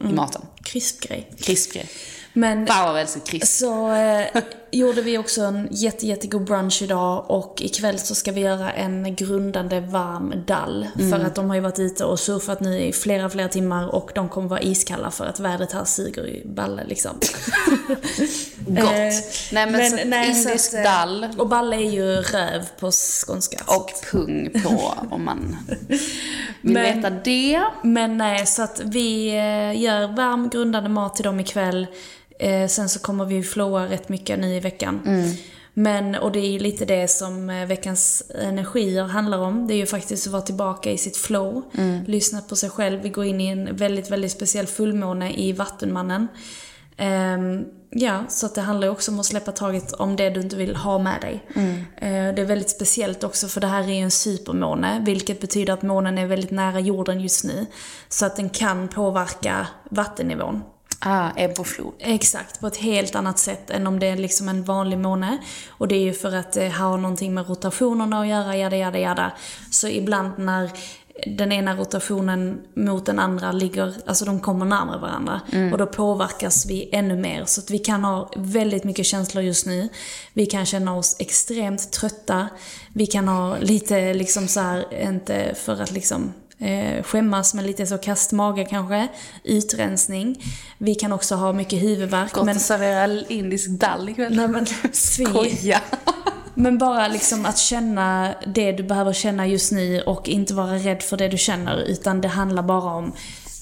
krispgrej 0.00 0.10
i 0.10 0.14
maten. 0.14 0.42
Krispgrej. 0.62 1.30
Krispgrej. 1.40 1.88
Men 2.32 2.58
Wow, 2.58 2.68
jag 2.68 3.00
älskar 3.00 3.20
krisp. 3.20 3.46
så 3.46 3.90
eh, 3.92 4.26
gjorde 4.70 5.02
vi 5.02 5.18
också 5.18 5.42
en 5.42 5.68
jätte, 5.70 6.06
jättegod 6.06 6.44
brunch 6.44 6.82
idag 6.82 7.24
och 7.30 7.62
ikväll 7.62 7.98
så 7.98 8.14
ska 8.14 8.32
vi 8.32 8.40
göra 8.40 8.72
en 8.72 9.14
grundande 9.14 9.80
varm 9.80 10.34
dall. 10.46 10.86
För 11.10 11.24
att 11.26 11.34
de 11.34 11.48
har 11.48 11.54
ju 11.54 11.60
varit 11.62 11.78
ute 11.78 12.04
och 12.04 12.20
surfat 12.20 12.60
nu 12.60 12.80
i 12.80 12.92
flera, 12.92 13.30
flera 13.30 13.48
timmar 13.48 13.94
och 13.94 14.10
de 14.14 14.28
kommer 14.28 14.48
vara 14.48 14.60
iskalla 14.60 15.10
för 15.10 15.26
att 15.26 15.40
vädret 15.40 15.72
här 15.72 15.84
suger 15.84 16.26
i 16.26 16.42
balle 16.46 16.84
liksom. 16.84 17.10
Gott. 18.66 18.84
Eh, 18.84 19.12
nej 19.52 19.70
men, 19.70 19.90
så 19.90 19.98
indisk 19.98 20.74
att, 20.74 20.78
eh, 20.78 20.82
dall 20.92 21.26
Och 21.38 21.48
balle 21.48 21.76
är 21.76 21.90
ju 21.90 22.06
röv 22.16 22.62
på 22.80 22.90
skånska. 22.90 23.58
och 23.66 23.90
pung 24.12 24.50
på 24.62 24.94
om 25.10 25.24
man 25.24 25.56
vill 26.60 26.72
Men- 26.72 26.82
veta 26.96 27.10
det. 27.10 27.62
Men 27.84 28.18
nej, 28.18 28.46
så 28.46 28.62
att 28.62 28.80
vi 28.84 29.28
eh, 29.28 29.82
gör 29.82 30.16
varm 30.16 30.48
grundande 30.48 30.88
mat 30.88 31.14
till 31.16 31.24
dem 31.24 31.40
ikväll. 31.40 31.86
Eh, 32.38 32.68
sen 32.68 32.88
så 32.88 32.98
kommer 32.98 33.24
vi 33.24 33.42
flowa 33.42 33.86
rätt 33.86 34.08
mycket 34.08 34.38
nu 34.38 34.54
i 34.54 34.60
veckan. 34.60 35.00
Men, 35.74 36.14
och 36.14 36.32
det 36.32 36.38
är 36.38 36.50
ju 36.50 36.58
lite 36.58 36.84
det 36.84 37.08
som 37.08 37.50
eh, 37.50 37.66
veckans 37.66 38.22
energier 38.42 39.04
handlar 39.04 39.38
om. 39.38 39.66
Det 39.66 39.74
är 39.74 39.76
ju 39.76 39.86
faktiskt 39.86 40.26
att 40.26 40.32
vara 40.32 40.42
tillbaka 40.42 40.90
i 40.90 40.98
sitt 40.98 41.16
flow. 41.16 41.62
Lyssna 42.06 42.40
på 42.40 42.56
sig 42.56 42.70
själv. 42.70 43.02
Vi 43.02 43.08
går 43.08 43.24
in 43.24 43.40
i 43.40 43.46
en 43.46 43.76
väldigt, 43.76 44.10
väldigt 44.10 44.32
speciell 44.32 44.66
fullmåne 44.66 45.32
i 45.32 45.52
Vattenmannen. 45.52 46.28
Ehm, 46.96 47.64
ja, 47.90 48.24
så 48.28 48.46
att 48.46 48.54
det 48.54 48.60
handlar 48.60 48.86
ju 48.86 48.92
också 48.92 49.10
om 49.10 49.20
att 49.20 49.26
släppa 49.26 49.52
taget 49.52 49.92
om 49.92 50.16
det 50.16 50.30
du 50.30 50.40
inte 50.40 50.56
vill 50.56 50.76
ha 50.76 50.98
med 50.98 51.20
dig. 51.20 51.44
Eh, 51.96 52.34
det 52.34 52.42
är 52.42 52.44
väldigt 52.44 52.70
speciellt 52.70 53.24
också 53.24 53.48
för 53.48 53.60
det 53.60 53.66
här 53.66 53.82
är 53.82 53.94
ju 53.94 54.00
en 54.00 54.10
supermåne, 54.10 55.02
vilket 55.06 55.40
betyder 55.40 55.72
att 55.72 55.82
månen 55.82 56.18
är 56.18 56.26
väldigt 56.26 56.50
nära 56.50 56.80
jorden 56.80 57.20
just 57.20 57.44
nu. 57.44 57.66
Så 58.08 58.26
att 58.26 58.36
den 58.36 58.50
kan 58.50 58.88
påverka 58.88 59.66
vattennivån. 59.90 60.62
Ah, 60.98 61.30
ebb 61.36 61.58
och 61.58 61.66
flod. 61.66 61.94
Exakt, 61.98 62.60
på 62.60 62.66
ett 62.66 62.76
helt 62.76 63.14
annat 63.14 63.38
sätt 63.38 63.70
än 63.70 63.86
om 63.86 63.98
det 63.98 64.06
är 64.06 64.16
liksom 64.16 64.48
en 64.48 64.64
vanlig 64.64 64.98
måne. 64.98 65.38
Och 65.68 65.88
det 65.88 65.94
är 65.94 66.02
ju 66.02 66.12
för 66.12 66.34
att 66.34 66.52
det 66.52 66.68
har 66.68 66.98
någonting 66.98 67.34
med 67.34 67.48
rotationerna 67.48 68.20
att 68.20 68.28
göra, 68.28 68.56
jada 68.56 68.76
jada 68.76 68.98
jada. 68.98 69.32
Så 69.70 69.88
ibland 69.88 70.38
när 70.38 70.70
den 71.26 71.52
ena 71.52 71.76
rotationen 71.76 72.60
mot 72.74 73.06
den 73.06 73.18
andra 73.18 73.52
ligger, 73.52 73.94
alltså 74.06 74.24
de 74.24 74.40
kommer 74.40 74.64
närmare 74.64 74.98
varandra. 74.98 75.40
Och 75.72 75.78
då 75.78 75.86
påverkas 75.86 76.66
vi 76.66 76.88
ännu 76.92 77.16
mer. 77.16 77.44
Så 77.44 77.60
att 77.60 77.70
vi 77.70 77.78
kan 77.78 78.04
ha 78.04 78.30
väldigt 78.36 78.84
mycket 78.84 79.06
känslor 79.06 79.44
just 79.44 79.66
nu. 79.66 79.88
Vi 80.32 80.46
kan 80.46 80.66
känna 80.66 80.96
oss 80.96 81.16
extremt 81.18 81.92
trötta. 81.92 82.48
Vi 82.94 83.06
kan 83.06 83.28
ha 83.28 83.58
lite 83.58 84.14
liksom 84.14 84.48
så 84.48 84.60
här, 84.60 85.02
inte 85.02 85.54
för 85.54 85.82
att 85.82 85.90
liksom 85.90 86.32
eh, 86.58 87.02
skämmas 87.02 87.54
men 87.54 87.66
lite 87.66 87.86
så 87.86 87.98
kastmage 87.98 88.68
kanske. 88.70 89.08
Utrensning. 89.44 90.44
Vi 90.78 90.94
kan 90.94 91.12
också 91.12 91.34
ha 91.34 91.52
mycket 91.52 91.82
huvudvärk. 91.82 92.32
Gott 92.32 92.44
men, 92.44 92.56
att 92.56 92.62
servera 92.62 93.24
indisk 93.28 93.70
dall 93.70 94.08
ikväll. 94.08 94.36
nej 94.36 94.48
men. 94.48 94.66
Skoja. 94.92 95.80
Men 96.54 96.78
bara 96.78 97.08
liksom 97.08 97.46
att 97.46 97.58
känna 97.58 98.34
det 98.46 98.72
du 98.72 98.82
behöver 98.82 99.12
känna 99.12 99.46
just 99.46 99.72
nu 99.72 100.00
och 100.00 100.28
inte 100.28 100.54
vara 100.54 100.74
rädd 100.76 101.02
för 101.02 101.16
det 101.16 101.28
du 101.28 101.38
känner. 101.38 101.82
Utan 101.82 102.20
det 102.20 102.28
handlar 102.28 102.62
bara 102.62 102.94
om 102.94 103.12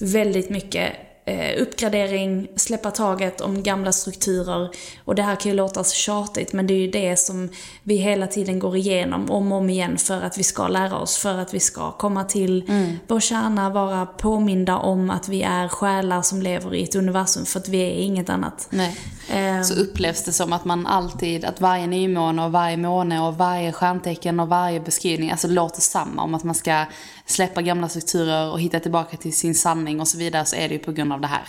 väldigt 0.01 0.49
mycket 0.49 0.93
eh, 1.25 1.61
uppgradering, 1.61 2.47
släppa 2.55 2.91
taget 2.91 3.41
om 3.41 3.63
gamla 3.63 3.91
strukturer. 3.91 4.69
Och 5.05 5.15
det 5.15 5.21
här 5.23 5.35
kan 5.35 5.51
ju 5.51 5.57
låta 5.57 5.83
så 5.83 5.95
tjatigt 5.95 6.53
men 6.53 6.67
det 6.67 6.73
är 6.73 6.79
ju 6.79 6.91
det 6.91 7.17
som 7.19 7.49
vi 7.83 7.95
hela 7.95 8.27
tiden 8.27 8.59
går 8.59 8.75
igenom 8.75 9.31
om 9.31 9.51
och 9.51 9.57
om 9.57 9.69
igen 9.69 9.97
för 9.97 10.21
att 10.21 10.37
vi 10.37 10.43
ska 10.43 10.67
lära 10.67 10.97
oss, 10.97 11.17
för 11.17 11.37
att 11.37 11.53
vi 11.53 11.59
ska 11.59 11.91
komma 11.91 12.23
till 12.23 12.71
vår 13.07 13.19
kärna, 13.19 13.69
vara 13.69 14.05
påminda 14.05 14.77
om 14.77 15.09
att 15.09 15.29
vi 15.29 15.43
är 15.43 15.67
själar 15.67 16.21
som 16.21 16.41
lever 16.41 16.75
i 16.75 16.83
ett 16.83 16.95
universum 16.95 17.45
för 17.45 17.59
att 17.59 17.67
vi 17.67 17.81
är 17.81 17.91
inget 17.91 18.29
annat. 18.29 18.67
Nej. 18.69 18.97
Eh, 19.29 19.61
Så 19.61 19.73
upplevs 19.73 20.23
det 20.23 20.31
som 20.31 20.53
att 20.53 20.65
man 20.65 20.87
alltid, 20.87 21.45
att 21.45 21.61
varje 21.61 21.87
nymåne 21.87 22.45
och 22.45 22.51
varje 22.51 22.77
måne 22.77 23.19
och 23.21 23.37
varje 23.37 23.71
stjärntecken 23.71 24.39
och 24.39 24.47
varje 24.49 24.79
beskrivning, 24.79 25.31
alltså 25.31 25.47
låter 25.47 25.81
samma 25.81 26.23
om 26.23 26.35
att 26.35 26.43
man 26.43 26.55
ska 26.55 26.85
släppa 27.25 27.61
gamla 27.61 27.89
strukturer 27.89 28.51
och 28.51 28.59
hitta 28.59 28.79
tillbaka 28.79 29.17
till 29.17 29.33
sin 29.33 29.55
sanning 29.55 29.99
och 29.99 30.07
så 30.07 30.17
vidare, 30.17 30.45
så 30.45 30.55
är 30.55 30.67
det 30.67 30.73
ju 30.73 30.79
på 30.79 30.91
grund 30.91 31.13
av 31.13 31.21
det 31.21 31.27
här. 31.27 31.43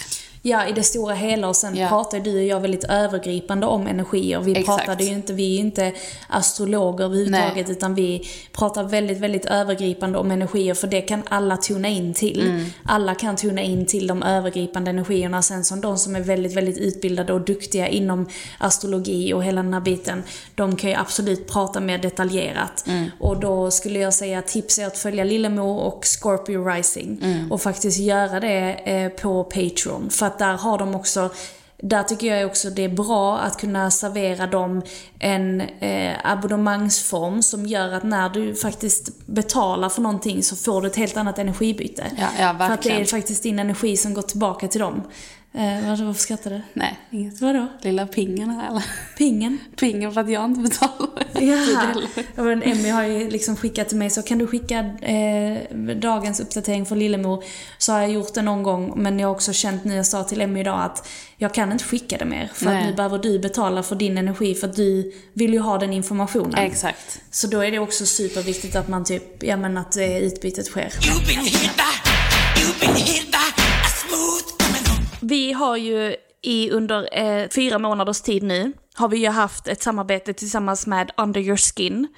Ja, 0.49 0.67
i 0.67 0.73
det 0.73 0.83
stora 0.83 1.15
hela 1.15 1.49
och 1.49 1.57
sen 1.57 1.77
Ja. 1.77 1.89
pratar 1.89 2.21
du 2.21 2.37
och 2.37 2.45
jag 2.45 2.61
väldigt 2.61 2.85
övergripande 2.85 3.67
om 3.67 3.87
energier. 3.87 4.41
Vi 4.41 4.57
Exakt. 4.57 4.67
pratade 4.87 5.05
ju 5.05 5.13
inte, 5.13 5.33
vi 5.33 5.45
är 5.47 5.53
ju 5.53 5.59
inte 5.59 5.93
astrologer 6.29 7.05
överhuvudtaget 7.05 7.71
utan 7.71 7.95
vi 7.95 8.27
pratar 8.53 8.85
väldigt, 8.85 9.19
väldigt 9.19 9.45
övergripande 9.47 10.19
om 10.19 10.31
energier 10.31 10.75
för 10.75 10.87
det 10.87 11.01
kan 11.01 11.23
alla 11.29 11.57
tuna 11.57 11.89
in 11.89 12.15
till. 12.15 12.41
Mm. 12.51 12.65
Alla 12.85 13.15
kan 13.15 13.37
tuna 13.37 13.63
in 13.63 13.87
till 13.87 14.07
de 14.07 14.23
övergripande 14.23 14.91
energierna. 14.91 15.43
Sen 15.43 15.65
som 15.65 15.81
de 15.81 15.99
som 15.99 16.17
är 16.17 16.21
väldigt, 16.21 16.55
väldigt 16.57 16.79
utbildade 16.79 17.33
och 17.33 17.41
duktiga 17.41 17.89
inom 17.89 18.29
astrologi 18.59 19.33
och 19.35 19.45
hela 19.45 19.63
den 19.63 19.75
här 19.75 19.81
biten, 19.81 20.23
de 20.55 20.77
kan 20.77 20.91
ju 20.91 20.97
absolut 20.97 21.49
prata 21.53 21.81
mer 21.81 21.99
detaljerat. 21.99 22.85
Mm. 22.87 23.11
Och 23.21 23.41
då 23.41 23.71
skulle 23.71 23.99
jag 23.99 24.15
säga 24.15 24.43
tips 24.43 24.79
är 24.79 24.87
att 24.87 24.99
följa 24.99 25.25
Lillemor 25.25 25.81
och 25.81 26.05
Scorpio 26.07 26.65
Rising 26.65 27.19
Mm. 27.23 27.53
och 27.53 27.63
faktiskt 27.63 27.99
göra 27.99 28.41
det 28.41 28.73
eh, 28.85 29.09
på 29.09 29.45
Patreon. 29.45 30.11
För 30.11 30.27
att 30.37 30.57
där 30.57 30.57
har 30.57 30.79
de 30.79 30.95
också 30.95 31.31
där 31.79 32.03
tycker 32.03 32.27
jag 32.27 32.47
också 32.47 32.71
det 32.71 32.85
är 32.85 32.89
bra 32.89 33.39
att 33.39 33.61
kunna 33.61 33.91
servera 33.91 34.47
dem 34.47 34.83
en 35.19 35.61
eh, 35.61 36.17
abonnemangsform 36.25 37.43
som 37.43 37.67
gör 37.67 37.93
att 37.93 38.03
när 38.03 38.29
du 38.29 38.55
faktiskt 38.55 39.27
betalar 39.27 39.89
för 39.89 40.03
någonting 40.03 40.43
så 40.43 40.57
får 40.57 40.83
du 40.83 40.87
ett 40.87 40.97
helt 40.97 41.17
annat 41.17 41.39
energibyte. 41.39 42.05
Ja, 42.19 42.29
ja, 42.39 42.55
för 42.59 42.75
att 42.75 42.83
det 42.83 43.01
är 43.01 43.05
faktiskt 43.05 43.43
din 43.43 43.59
energi 43.59 43.97
som 43.97 44.15
går 44.15 44.23
tillbaka 44.23 44.69
till 44.69 44.81
dem. 44.81 45.03
Eh, 45.53 45.89
varför 45.89 46.13
skrattar 46.13 46.51
du? 46.51 46.61
Nej, 46.73 46.99
inget. 47.11 47.41
Vadå? 47.41 47.67
Lilla 47.83 48.07
pingen 48.07 48.51
här 48.51 48.71
eller? 48.71 48.85
Pingen? 49.19 49.59
Pingen 49.77 50.13
för 50.13 50.21
att 50.21 50.31
jag 50.31 50.45
inte 50.45 50.61
betalar. 50.61 51.27
Jaha. 51.41 51.95
Ja, 52.35 52.43
men 52.43 52.63
Emmy 52.63 52.89
har 52.89 53.03
ju 53.03 53.31
liksom 53.31 53.57
skickat 53.57 53.89
till 53.89 53.97
mig 53.99 54.11
så 54.11 54.23
kan 54.23 54.39
du 54.39 54.47
skicka 54.47 54.79
eh, 55.03 55.77
dagens 55.97 56.41
uppdatering 56.41 56.87
för 56.87 56.97
Lillemor? 56.97 57.45
Så 57.79 57.93
har 57.93 58.01
jag 58.01 58.11
gjort 58.11 58.35
det 58.35 58.43
någon 58.43 58.63
gång 58.63 59.03
men 59.03 59.19
jag 59.19 59.29
har 59.29 59.35
också 59.35 59.53
känt 59.53 59.85
när 59.85 59.97
jag 59.97 60.07
sa 60.07 60.25
till 60.25 60.41
Emmy 60.41 60.61
idag 60.61 60.81
att 60.83 61.09
jag 61.37 61.55
kan 61.55 61.73
inte 61.73 61.85
skicka 61.85 62.17
det 62.19 62.25
mer. 62.25 62.51
För 62.55 62.65
Nej. 62.65 62.81
att 62.81 62.87
nu 62.87 62.95
behöver 62.95 63.19
du 63.19 63.39
betala 63.39 63.83
för 63.83 63.97
din 63.97 64.19
energi 64.19 64.55
för 64.55 64.69
att 64.69 64.77
du 64.77 65.13
vill 65.33 65.53
ju 65.53 65.59
ha 65.59 65.79
den 65.79 65.93
informationen. 65.93 66.55
Exakt. 66.55 67.21
Så 67.31 67.47
då 67.47 67.61
är 67.61 67.71
det 67.71 67.79
också 67.79 68.07
superviktigt 68.07 68.77
att 68.77 68.89
man 68.89 69.05
typ, 69.05 69.43
ja 69.43 69.57
men 69.57 69.77
att 69.77 69.97
eh, 69.97 70.17
utbytet 70.19 70.67
sker. 70.67 70.89
You've 70.89 71.27
been 71.27 71.45
hit 71.45 71.71
by, 71.77 72.61
you've 72.61 72.81
been 72.81 72.95
hit 72.95 73.27
by. 73.33 73.56
Vi 75.29 75.53
har 75.53 75.77
ju 75.77 76.17
i 76.43 76.71
under 76.71 77.19
eh, 77.19 77.49
fyra 77.49 77.79
månaders 77.79 78.21
tid 78.21 78.43
nu 78.43 78.73
har 78.95 79.09
vi 79.09 79.17
ju 79.17 79.29
haft 79.29 79.69
ett 79.69 79.83
samarbete 79.83 80.33
tillsammans 80.33 80.87
med 80.87 81.11
Under 81.17 81.41
Your 81.41 81.57
Skin 81.57 82.09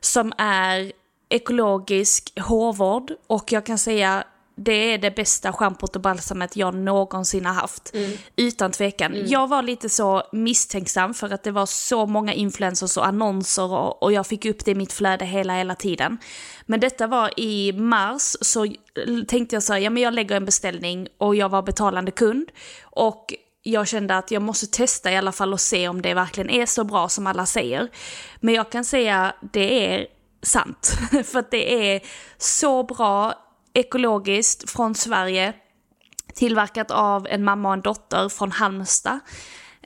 som 0.00 0.32
är 0.38 0.92
ekologisk 1.28 2.40
hårvård. 2.40 3.12
Och 3.26 3.52
jag 3.52 3.66
kan 3.66 3.78
säga 3.78 4.24
det 4.56 4.94
är 4.94 4.98
det 4.98 5.10
bästa 5.10 5.52
schampot 5.52 5.96
och 5.96 6.02
balsamet 6.02 6.56
jag 6.56 6.74
någonsin 6.74 7.46
har 7.46 7.54
haft. 7.54 7.94
Utan 8.36 8.70
tvekan. 8.70 9.28
Jag 9.28 9.48
var 9.48 9.62
lite 9.62 9.88
så 9.88 10.22
misstänksam 10.32 11.14
för 11.14 11.32
att 11.32 11.42
det 11.42 11.50
var 11.50 11.66
så 11.66 12.06
många 12.06 12.32
influencers 12.32 12.96
och 12.96 13.06
annonser 13.06 13.72
och, 13.72 14.02
och 14.02 14.12
jag 14.12 14.26
fick 14.26 14.44
upp 14.44 14.64
det 14.64 14.70
i 14.70 14.74
mitt 14.74 14.92
flöde 14.92 15.24
hela, 15.24 15.56
hela 15.56 15.74
tiden. 15.74 16.18
Men 16.66 16.80
detta 16.80 17.06
var 17.06 17.40
i 17.40 17.72
mars 17.72 18.36
så 18.40 18.66
tänkte 19.28 19.56
jag 19.56 19.62
så 19.62 19.72
här, 19.72 19.80
ja 19.80 19.90
men 19.90 20.02
jag 20.02 20.14
lägger 20.14 20.36
en 20.36 20.44
beställning 20.44 21.08
och 21.18 21.36
jag 21.36 21.48
var 21.48 21.62
betalande 21.62 22.10
kund. 22.10 22.48
Och 22.82 23.34
jag 23.62 23.88
kände 23.88 24.16
att 24.16 24.30
jag 24.30 24.42
måste 24.42 24.66
testa 24.66 25.12
i 25.12 25.16
alla 25.16 25.32
fall 25.32 25.52
och 25.52 25.60
se 25.60 25.88
om 25.88 26.02
det 26.02 26.14
verkligen 26.14 26.50
är 26.50 26.66
så 26.66 26.84
bra 26.84 27.08
som 27.08 27.26
alla 27.26 27.46
säger. 27.46 27.88
Men 28.40 28.54
jag 28.54 28.72
kan 28.72 28.84
säga 28.84 29.34
det 29.52 29.86
är 29.86 30.06
sant. 30.42 30.92
För 31.24 31.38
att 31.38 31.50
det 31.50 31.94
är 31.94 32.00
så 32.38 32.82
bra 32.82 33.34
ekologiskt 33.74 34.70
från 34.70 34.94
Sverige. 34.94 35.52
Tillverkat 36.34 36.90
av 36.90 37.26
en 37.26 37.44
mamma 37.44 37.68
och 37.68 37.74
en 37.74 37.80
dotter 37.80 38.28
från 38.28 38.52
Halmstad. 38.52 39.20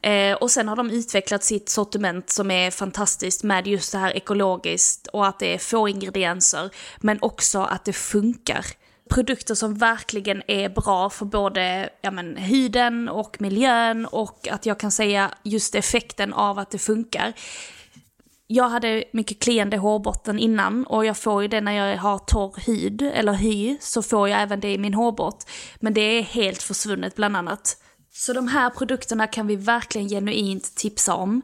Eh, 0.03 0.37
och 0.37 0.51
sen 0.51 0.69
har 0.69 0.77
de 0.77 0.91
utvecklat 0.91 1.45
sitt 1.45 1.69
sortiment 1.69 2.31
som 2.31 2.51
är 2.51 2.71
fantastiskt 2.71 3.43
med 3.43 3.67
just 3.67 3.93
det 3.93 3.99
här 3.99 4.17
ekologiskt 4.17 5.07
och 5.07 5.27
att 5.27 5.39
det 5.39 5.55
är 5.55 5.59
få 5.59 5.89
ingredienser 5.89 6.71
men 6.97 7.19
också 7.21 7.61
att 7.61 7.85
det 7.85 7.93
funkar. 7.93 8.67
Produkter 9.11 9.55
som 9.55 9.75
verkligen 9.75 10.43
är 10.47 10.69
bra 10.69 11.11
för 11.11 11.25
både 11.25 11.89
ja, 12.03 12.11
men, 12.11 12.37
huden 12.37 13.09
och 13.09 13.37
miljön 13.41 14.07
och 14.07 14.49
att 14.49 14.67
jag 14.67 14.81
kan 14.81 14.91
säga 14.91 15.31
just 15.43 15.75
effekten 15.75 16.33
av 16.33 16.59
att 16.59 16.71
det 16.71 16.79
funkar. 16.79 17.33
Jag 18.47 18.69
hade 18.69 19.05
mycket 19.13 19.43
kliande 19.43 19.77
hårbotten 19.77 20.39
innan 20.39 20.87
och 20.87 21.07
jag 21.07 21.17
får 21.17 21.43
ju 21.43 21.49
det 21.49 21.61
när 21.61 21.73
jag 21.73 21.99
har 21.99 22.19
torr 22.19 22.67
hud 22.67 23.03
eller 23.03 23.33
hy 23.33 23.77
så 23.81 24.03
får 24.03 24.29
jag 24.29 24.43
även 24.43 24.61
det 24.61 24.73
i 24.73 24.79
min 24.79 24.95
hårbott. 24.95 25.51
Men 25.77 25.95
det 25.95 26.01
är 26.01 26.23
helt 26.23 26.63
försvunnet 26.63 27.17
bland 27.17 27.37
annat. 27.37 27.77
Så 28.13 28.33
de 28.33 28.49
här 28.49 28.71
produkterna 28.71 29.27
kan 29.27 29.47
vi 29.47 29.57
verkligen 29.57 30.09
genuint 30.09 30.77
tipsa 30.77 31.15
om. 31.15 31.43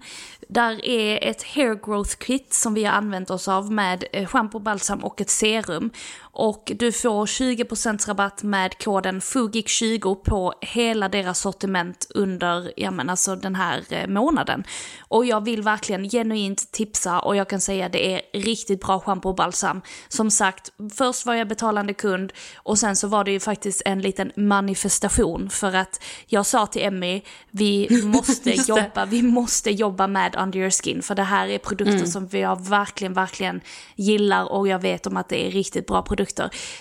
Där 0.48 0.84
är 0.84 1.30
ett 1.30 1.42
hair 1.42 1.74
growth 1.86 2.16
kit 2.16 2.54
som 2.54 2.74
vi 2.74 2.84
har 2.84 2.92
använt 2.92 3.30
oss 3.30 3.48
av 3.48 3.72
med 3.72 4.04
schampo, 4.12 4.26
shampoo, 4.26 4.58
balsam 4.58 5.04
och 5.04 5.20
ett 5.20 5.30
serum. 5.30 5.90
Och 6.34 6.72
du 6.76 6.92
får 6.92 7.26
20% 7.26 8.08
rabatt 8.08 8.42
med 8.42 8.78
koden 8.78 9.20
FUGIK20 9.20 10.14
på 10.14 10.54
hela 10.60 11.08
deras 11.08 11.40
sortiment 11.40 12.06
under 12.14 12.72
ja, 12.76 12.90
men 12.90 13.10
alltså 13.10 13.36
den 13.36 13.54
här 13.54 13.82
eh, 13.88 14.06
månaden. 14.06 14.64
Och 15.00 15.24
jag 15.24 15.44
vill 15.44 15.62
verkligen 15.62 16.08
genuint 16.08 16.72
tipsa 16.72 17.20
och 17.20 17.36
jag 17.36 17.48
kan 17.48 17.60
säga 17.60 17.88
det 17.88 18.14
är 18.14 18.22
riktigt 18.32 18.80
bra 18.80 19.00
shampoo 19.00 19.28
och 19.28 19.36
balsam. 19.36 19.82
Som 20.08 20.30
sagt, 20.30 20.72
först 20.94 21.26
var 21.26 21.34
jag 21.34 21.48
betalande 21.48 21.94
kund 21.94 22.32
och 22.56 22.78
sen 22.78 22.96
så 22.96 23.08
var 23.08 23.24
det 23.24 23.30
ju 23.30 23.40
faktiskt 23.40 23.82
en 23.84 24.00
liten 24.00 24.32
manifestation 24.36 25.50
för 25.50 25.74
att 25.74 26.02
jag 26.26 26.46
sa 26.46 26.66
till 26.66 26.82
Emmy, 26.82 27.22
vi 27.50 28.02
måste 28.04 28.50
jobba, 28.50 29.04
vi 29.04 29.22
måste 29.22 29.70
jobba 29.70 30.06
med 30.06 30.36
Under 30.38 30.58
Your 30.58 30.70
Skin 30.70 31.02
för 31.02 31.14
det 31.14 31.22
här 31.22 31.48
är 31.48 31.58
produkter 31.58 32.06
som 32.06 32.26
vi 32.26 32.42
har 32.42 32.56
verkligen, 32.56 33.12
verkligen 33.12 33.60
gillar 33.96 34.52
och 34.52 34.68
jag 34.68 34.78
vet 34.78 35.06
om 35.06 35.16
att 35.16 35.28
det 35.28 35.46
är 35.46 35.50
riktigt 35.50 35.86
bra 35.86 36.02
produkter. 36.02 36.21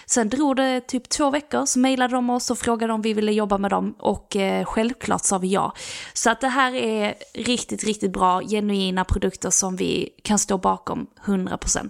Sen 0.06 0.30
drog 0.30 0.56
det 0.56 0.82
typ 0.82 1.10
två 1.10 1.30
veckor 1.30 1.66
så 1.66 1.80
mejlade 1.80 2.14
de 2.14 2.30
oss 2.30 2.52
och 2.52 2.58
frågade 2.58 2.94
om 2.94 3.02
vi 3.02 3.14
ville 3.14 3.32
jobba 3.32 3.58
med 3.58 3.72
dem 3.72 3.96
och 4.00 4.36
eh, 4.36 4.66
självklart 4.66 5.26
sa 5.26 5.38
vi 5.38 5.48
ja. 5.48 5.74
Så 6.14 6.30
att 6.30 6.42
det 6.42 6.48
här 6.48 6.76
är 6.76 7.14
riktigt, 7.34 7.84
riktigt 7.84 8.12
bra, 8.12 8.42
genuina 8.42 9.04
produkter 9.04 9.50
som 9.50 9.76
vi 9.76 10.10
kan 10.24 10.40
stå 10.40 10.58
bakom 10.58 11.08
100%. 11.26 11.90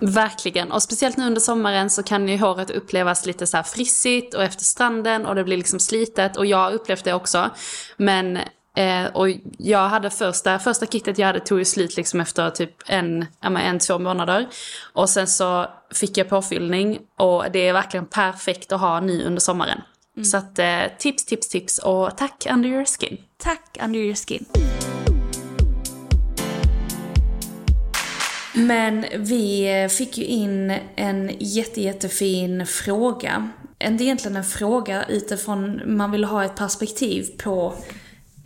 Verkligen, 0.00 0.72
och 0.72 0.82
speciellt 0.82 1.16
nu 1.16 1.26
under 1.26 1.40
sommaren 1.40 1.90
så 1.90 2.02
kan 2.02 2.28
ju 2.28 2.38
håret 2.38 2.70
upplevas 2.70 3.26
lite 3.26 3.46
så 3.46 3.56
här 3.56 3.64
frissigt 3.64 4.34
och 4.34 4.42
efter 4.42 4.64
stranden 4.64 5.26
och 5.26 5.34
det 5.34 5.44
blir 5.44 5.56
liksom 5.56 5.80
slitet 5.80 6.36
och 6.36 6.46
jag 6.46 6.58
har 6.58 6.72
upplevt 6.72 7.04
det 7.04 7.14
också. 7.14 7.50
Men, 7.96 8.38
eh, 8.78 9.06
och 9.06 9.28
jag 9.58 9.88
hade 9.88 10.10
första, 10.10 10.58
första 10.58 10.86
kittet 10.86 11.18
jag 11.18 11.26
hade 11.26 11.40
tog 11.40 11.58
ju 11.58 11.64
slut 11.64 11.96
liksom 11.96 12.20
efter 12.20 12.50
typ 12.50 12.70
en, 12.86 13.26
en, 13.40 13.78
två 13.78 13.98
månader. 13.98 14.48
Och 14.92 15.10
sen 15.10 15.26
så 15.26 15.66
fick 15.94 16.16
jag 16.16 16.28
påfyllning 16.28 16.98
och 17.18 17.44
det 17.52 17.68
är 17.68 17.72
verkligen 17.72 18.06
perfekt 18.06 18.72
att 18.72 18.80
ha 18.80 19.00
nu 19.00 19.24
under 19.24 19.40
sommaren. 19.40 19.80
Så 20.24 20.36
att 20.36 20.58
eh, 20.58 20.82
tips, 20.98 21.24
tips, 21.24 21.48
tips 21.48 21.78
och 21.78 22.16
tack 22.16 22.46
Under 22.52 22.68
Your 22.68 22.84
Skin. 22.84 23.18
Tack 23.36 23.78
Under 23.84 24.00
Your 24.00 24.14
Skin. 24.14 24.44
Men 28.54 29.04
vi 29.16 29.80
eh, 29.82 29.88
fick 29.88 30.18
ju 30.18 30.24
in 30.24 30.78
en 30.96 31.30
jätte, 31.38 31.80
jättefin 31.80 32.66
fråga. 32.66 33.50
En, 33.78 34.02
egentligen 34.02 34.36
en 34.36 34.44
fråga 34.44 35.04
utifrån 35.08 35.82
man 35.86 36.10
vill 36.10 36.24
ha 36.24 36.44
ett 36.44 36.56
perspektiv 36.56 37.26
på 37.38 37.74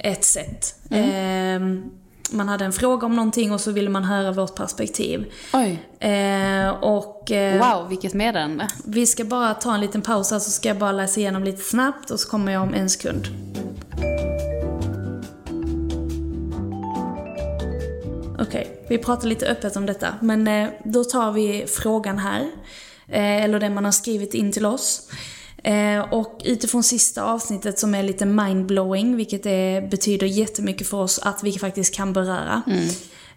ett 0.03 0.25
sätt. 0.25 0.75
Ehm, 0.91 1.91
man 2.31 2.49
hade 2.49 2.65
en 2.65 2.73
fråga 2.73 3.07
om 3.07 3.17
någonting 3.17 3.53
och 3.53 3.61
så 3.61 3.71
ville 3.71 3.91
man 3.91 4.05
höra 4.05 4.33
vårt 4.33 4.55
perspektiv. 4.57 5.33
Oj, 5.53 5.89
Eh, 5.99 6.69
och 6.69 7.31
eh, 7.33 7.59
wow 7.77 7.89
vilket 7.89 8.15
meddelande. 8.15 8.69
vi 8.85 9.07
ska 9.07 9.25
bara 9.25 9.55
ta 9.55 9.75
en 9.75 9.81
liten 9.81 10.03
paus 10.03 10.31
här 10.31 10.39
så 10.39 10.51
ska 10.51 10.69
jag 10.69 10.79
bara 10.79 10.93
läsa 10.93 11.21
igenom 11.21 11.45
lite 11.45 11.63
snabbt 11.63 12.11
och 12.11 12.21
så 12.21 12.29
kommer 12.29 12.53
jag 12.53 12.63
om 12.63 12.75
en 12.75 12.91
sekund. 12.91 13.29
Okej, 18.39 18.85
vi 18.89 18.99
pratar 18.99 19.29
lite 19.29 19.47
öppet 19.47 19.77
om 19.77 19.87
detta. 19.87 20.15
Men 20.21 20.49
eh, 20.49 20.69
då 20.85 21.05
tar 21.05 21.33
vi 21.33 21.67
frågan 21.69 22.19
här. 22.19 22.41
Eh, 23.09 23.45
eller 23.45 23.61
det 23.61 23.71
man 23.71 23.85
har 23.85 23.93
skrivit 23.93 24.35
in 24.35 24.53
till 24.53 24.67
oss. 24.67 25.09
Eh, 25.65 26.01
och 26.13 26.43
utifrån 26.45 26.83
sista 26.83 27.23
avsnittet 27.23 27.79
som 27.79 27.95
är 27.95 28.03
lite 28.03 28.27
mindblowing, 28.27 29.17
vilket 29.17 29.47
är, 29.47 29.89
betyder 29.89 30.27
jättemycket 30.27 30.89
för 30.89 30.97
oss 30.97 31.19
att 31.19 31.43
vi 31.43 31.53
faktiskt 31.53 31.95
kan 31.95 32.13
beröra. 32.13 32.63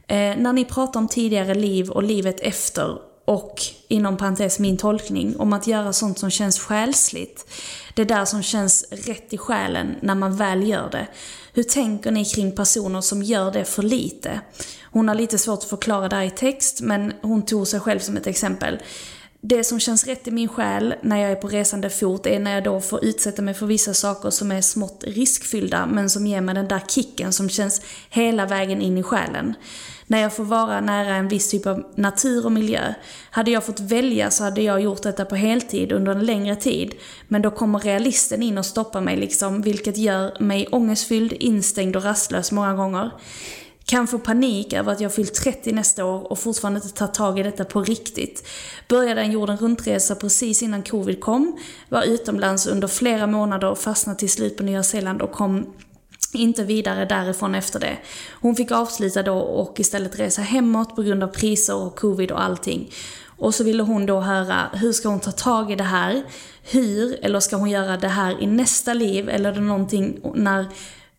Eh, 0.07 0.38
när 0.38 0.53
ni 0.53 0.65
pratar 0.65 0.99
om 0.99 1.07
tidigare 1.07 1.53
liv 1.53 1.89
och 1.89 2.03
livet 2.03 2.39
efter 2.39 2.97
och 3.25 3.61
inom 3.88 4.17
parentes 4.17 4.59
min 4.59 4.77
tolkning 4.77 5.38
om 5.38 5.53
att 5.53 5.67
göra 5.67 5.93
sånt 5.93 6.19
som 6.19 6.29
känns 6.29 6.59
själsligt. 6.59 7.51
Det 7.95 8.03
där 8.03 8.25
som 8.25 8.43
känns 8.43 8.85
rätt 8.91 9.33
i 9.33 9.38
själen 9.38 9.95
när 10.01 10.15
man 10.15 10.38
väl 10.38 10.67
gör 10.67 10.89
det. 10.91 11.07
Hur 11.53 11.63
tänker 11.63 12.11
ni 12.11 12.25
kring 12.25 12.55
personer 12.55 13.01
som 13.01 13.23
gör 13.23 13.51
det 13.51 13.65
för 13.65 13.83
lite? 13.83 14.41
Hon 14.83 15.07
har 15.07 15.15
lite 15.15 15.38
svårt 15.38 15.59
att 15.59 15.69
förklara 15.69 16.09
det 16.09 16.15
här 16.15 16.23
i 16.23 16.29
text 16.29 16.81
men 16.81 17.13
hon 17.21 17.45
tog 17.45 17.67
sig 17.67 17.79
själv 17.79 17.99
som 17.99 18.17
ett 18.17 18.27
exempel 18.27 18.79
det 19.47 19.63
som 19.63 19.79
känns 19.79 20.08
rätt 20.08 20.27
i 20.27 20.31
min 20.31 20.47
själ 20.47 20.95
när 21.01 21.17
jag 21.21 21.31
är 21.31 21.36
på 21.36 21.47
resande 21.47 21.89
fot 21.89 22.25
är 22.25 22.39
när 22.39 22.53
jag 22.53 22.63
då 22.63 22.81
får 22.81 23.05
utsätta 23.05 23.41
mig 23.41 23.53
för 23.53 23.65
vissa 23.65 23.93
saker 23.93 24.29
som 24.29 24.51
är 24.51 24.62
smått 24.62 25.03
riskfyllda 25.08 25.86
men 25.86 26.10
som 26.10 26.27
ger 26.27 26.41
mig 26.41 26.55
den 26.55 26.67
där 26.67 26.81
kicken 26.88 27.34
som 27.34 27.49
känns 27.49 27.81
hela 28.10 28.45
vägen 28.45 28.81
in 28.81 28.97
i 28.97 29.03
själen. 29.03 29.53
När 30.08 30.21
jag 30.21 30.36
får 30.36 30.43
vara 30.43 30.81
nära 30.81 31.15
en 31.15 31.27
viss 31.27 31.49
typ 31.49 31.65
av 31.67 31.84
natur 31.95 32.45
och 32.45 32.51
miljö. 32.51 32.93
Hade 33.29 33.51
jag 33.51 33.65
fått 33.65 33.79
välja 33.79 34.31
så 34.31 34.43
hade 34.43 34.62
jag 34.62 34.81
gjort 34.81 35.03
detta 35.03 35.25
på 35.25 35.36
heltid 35.36 35.91
under 35.91 36.12
en 36.12 36.25
längre 36.25 36.55
tid. 36.55 36.93
Men 37.27 37.41
då 37.41 37.51
kommer 37.51 37.79
realisten 37.79 38.43
in 38.43 38.58
och 38.58 38.65
stoppar 38.65 39.01
mig 39.01 39.17
liksom, 39.17 39.62
vilket 39.62 39.97
gör 39.97 40.39
mig 40.39 40.67
ångestfylld, 40.67 41.34
instängd 41.34 41.95
och 41.95 42.03
rastlös 42.03 42.51
många 42.51 42.73
gånger. 42.73 43.12
Kan 43.88 44.08
få 44.08 44.19
panik 44.19 44.74
över 44.74 44.91
att 44.91 45.00
jag 45.02 45.13
fyllt 45.13 45.34
30 45.34 45.71
nästa 45.71 46.06
år 46.06 46.32
och 46.32 46.39
fortfarande 46.39 46.80
inte 46.84 46.98
tagit 46.98 47.13
tag 47.13 47.39
i 47.39 47.43
detta 47.43 47.65
på 47.65 47.84
riktigt. 47.84 48.48
Började 48.88 49.21
en 49.21 49.32
jorden 49.32 49.58
runt-resa 49.58 50.15
precis 50.15 50.63
innan 50.63 50.84
covid 50.84 51.19
kom, 51.21 51.60
var 51.89 52.04
utomlands 52.04 52.67
under 52.67 52.88
flera 52.88 53.28
månader 53.28 53.69
och 53.69 53.78
fastnade 53.78 54.19
till 54.19 54.30
slut 54.30 54.58
på 54.58 54.63
Nya 54.63 54.84
Zeeland 54.84 55.21
och 55.21 55.32
kom 55.32 55.74
inte 56.34 56.63
vidare 56.63 57.06
därifrån 57.06 57.56
efter 57.56 57.80
det. 57.80 57.98
Hon 58.32 58.56
fick 58.56 58.71
avsluta 58.71 59.24
då 59.24 59.38
och 59.38 59.80
istället 59.80 60.19
resa 60.19 60.41
hemåt 60.41 60.95
på 60.95 61.02
grund 61.02 61.24
av 61.24 61.28
priser 61.28 61.76
och 61.76 62.00
covid 62.00 62.32
och 62.32 62.43
allting. 62.43 62.91
Och 63.38 63.56
så 63.56 63.63
ville 63.63 63.84
hon 63.84 64.06
då 64.06 64.19
höra, 64.19 64.69
hur 64.74 64.91
ska 64.91 65.10
hon 65.10 65.19
ta 65.19 65.32
tag 65.32 65.71
i 65.71 65.76
det 65.76 65.84
här? 65.84 66.24
Hur? 66.63 67.26
Eller 67.26 67.39
ska 67.39 67.56
hon 67.56 67.69
göra 67.69 67.98
det 67.98 68.08
här 68.08 68.43
i 68.43 68.48
nästa 68.48 68.93
liv? 68.93 69.30
Eller 69.30 69.50
är 69.50 69.56
det 69.56 69.62
någonting 69.62 70.19
när 70.36 70.65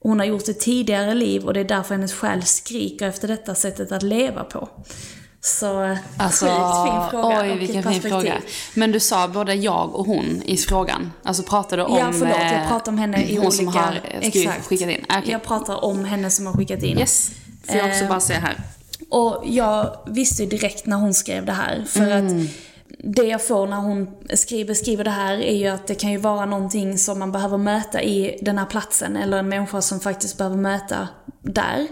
hon 0.00 0.18
har 0.18 0.26
gjort 0.26 0.48
ett 0.48 0.60
tidigare 0.60 1.14
liv 1.14 1.44
och 1.44 1.54
det 1.54 1.60
är 1.60 1.64
därför 1.64 1.94
hennes 1.94 2.12
själ 2.12 2.42
skriker 2.42 3.08
efter 3.08 3.28
detta 3.28 3.54
sättet 3.54 3.92
att 3.92 4.02
leva 4.02 4.44
på. 4.44 4.68
Så 5.40 5.96
Alltså, 6.16 6.46
sjukt 6.46 6.92
fin 6.92 7.10
fråga 7.10 7.40
oj 7.40 7.50
och 7.50 7.60
vilken 7.60 7.82
fin 7.82 8.02
fråga. 8.02 8.34
Men 8.74 8.92
du 8.92 9.00
sa 9.00 9.28
både 9.28 9.54
jag 9.54 9.94
och 9.94 10.06
hon 10.06 10.42
i 10.44 10.56
frågan. 10.56 11.12
Alltså 11.22 11.42
pratade 11.42 11.82
du 11.82 11.86
om... 11.86 11.98
Ja, 11.98 12.12
förlåt. 12.12 12.36
Jag 12.38 12.62
eh, 12.62 12.68
pratar 12.68 12.92
om 12.92 12.98
henne 12.98 13.24
i 13.24 13.36
hon 13.36 13.46
olika... 13.46 13.56
som 13.56 13.68
har 13.68 14.00
eh, 14.10 14.28
skrivit, 14.30 14.50
skickat 14.66 14.88
in. 14.88 15.04
Ah, 15.08 15.18
okej. 15.18 15.32
Jag 15.32 15.42
pratar 15.42 15.84
om 15.84 16.04
henne 16.04 16.30
som 16.30 16.46
har 16.46 16.52
skickat 16.52 16.82
in. 16.82 16.98
Yes. 16.98 17.30
Får 17.66 17.76
jag 17.76 17.88
också 17.88 18.02
Eh, 18.02 18.08
bara 18.08 18.20
se 18.20 18.34
här. 18.34 18.60
Och 19.10 19.42
jag 19.46 19.96
visste 20.06 20.42
ju 20.42 20.48
direkt 20.48 20.86
när 20.86 20.96
hon 20.96 21.14
skrev 21.14 21.46
det 21.46 21.52
här. 21.52 21.84
För 21.88 22.10
att 22.10 22.32
det 22.98 23.22
jag 23.22 23.46
får 23.46 23.66
när 23.66 23.76
hon 23.76 24.08
skriver, 24.34 24.74
skriver 24.74 25.04
det 25.04 25.10
här 25.10 25.38
är 25.38 25.56
ju 25.56 25.66
att 25.66 25.86
det 25.86 25.94
kan 25.94 26.12
ju 26.12 26.18
vara 26.18 26.46
någonting 26.46 26.98
som 26.98 27.18
man 27.18 27.32
behöver 27.32 27.58
möta 27.58 28.02
i 28.02 28.38
den 28.42 28.58
här 28.58 28.66
platsen. 28.66 29.16
Eller 29.16 29.38
en 29.38 29.48
människa 29.48 29.82
som 29.82 30.00
faktiskt 30.00 30.38
behöver 30.38 30.56
möta 30.56 31.08
där. 31.42 31.86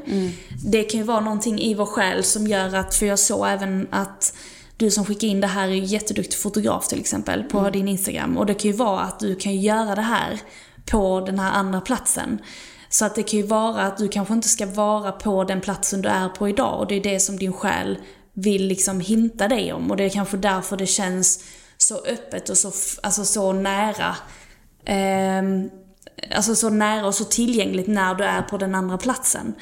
Det 0.65 0.83
kan 0.83 1.01
ju 1.01 1.07
vara 1.07 1.21
någonting 1.21 1.61
i 1.61 1.75
vår 1.75 1.87
själ 1.87 2.25
som 2.25 2.47
gör 2.47 2.75
att, 2.75 2.95
för 2.95 3.07
jag 3.07 3.19
såg 3.19 3.47
även 3.49 3.89
att 3.91 4.35
du 4.77 4.91
som 4.91 5.05
skickar 5.05 5.29
in 5.29 5.41
det 5.41 5.47
här 5.47 5.69
är 5.69 5.73
ju 5.73 5.85
jätteduktig 5.85 6.39
fotograf 6.39 6.89
till 6.89 7.01
exempel 7.01 7.43
på 7.43 7.71
din 7.71 7.89
Instagram. 7.89 8.37
Och 8.37 8.47
det 8.47 8.55
kan 8.55 8.71
ju 8.71 8.77
vara 8.77 9.01
att 9.01 9.21
du 9.21 9.37
kan 9.37 9.57
göra 9.57 9.95
det 9.95 10.03
här 10.03 10.41
på 10.91 11.21
den 11.21 11.39
här 11.39 11.53
andra 11.53 11.81
platsen. 11.81 12.39
Så 12.89 13.05
att 13.05 13.15
det 13.15 13.23
kan 13.23 13.41
ju 13.41 13.47
vara 13.47 13.83
att 13.83 13.99
du 13.99 14.09
kanske 14.09 14.35
inte 14.35 14.49
ska 14.49 14.67
vara 14.67 15.13
på 15.13 15.45
den 15.45 15.61
platsen 15.61 16.03
du 16.03 16.09
är 16.09 16.29
på 16.29 16.49
idag 16.49 16.81
och 16.81 16.87
det 16.87 16.95
är 16.95 17.03
det 17.03 17.21
som 17.21 17.37
din 17.37 17.53
själ 17.53 17.99
vill 18.35 18.67
liksom 18.67 19.01
hinta 19.01 19.49
dig 19.49 19.73
om 19.73 19.91
och 19.91 19.97
det 19.97 20.05
är 20.05 20.11
kanske 20.11 20.37
därför 20.37 20.77
det 20.77 20.87
känns 20.87 21.45
så 21.77 22.05
öppet 22.05 22.49
och 22.49 22.59
så, 22.59 22.73
alltså 23.03 23.25
så 23.25 23.53
nära. 23.53 24.17
Ehm, 24.85 25.71
alltså 26.37 26.55
så 26.55 26.71
nära 26.71 27.07
och 27.07 27.15
så 27.15 27.25
tillgängligt 27.25 27.87
när 27.87 28.15
du 28.15 28.25
är 28.25 28.43
på 28.43 28.59
den 28.59 28.75
andra 28.75 28.99
platsen. 28.99 29.55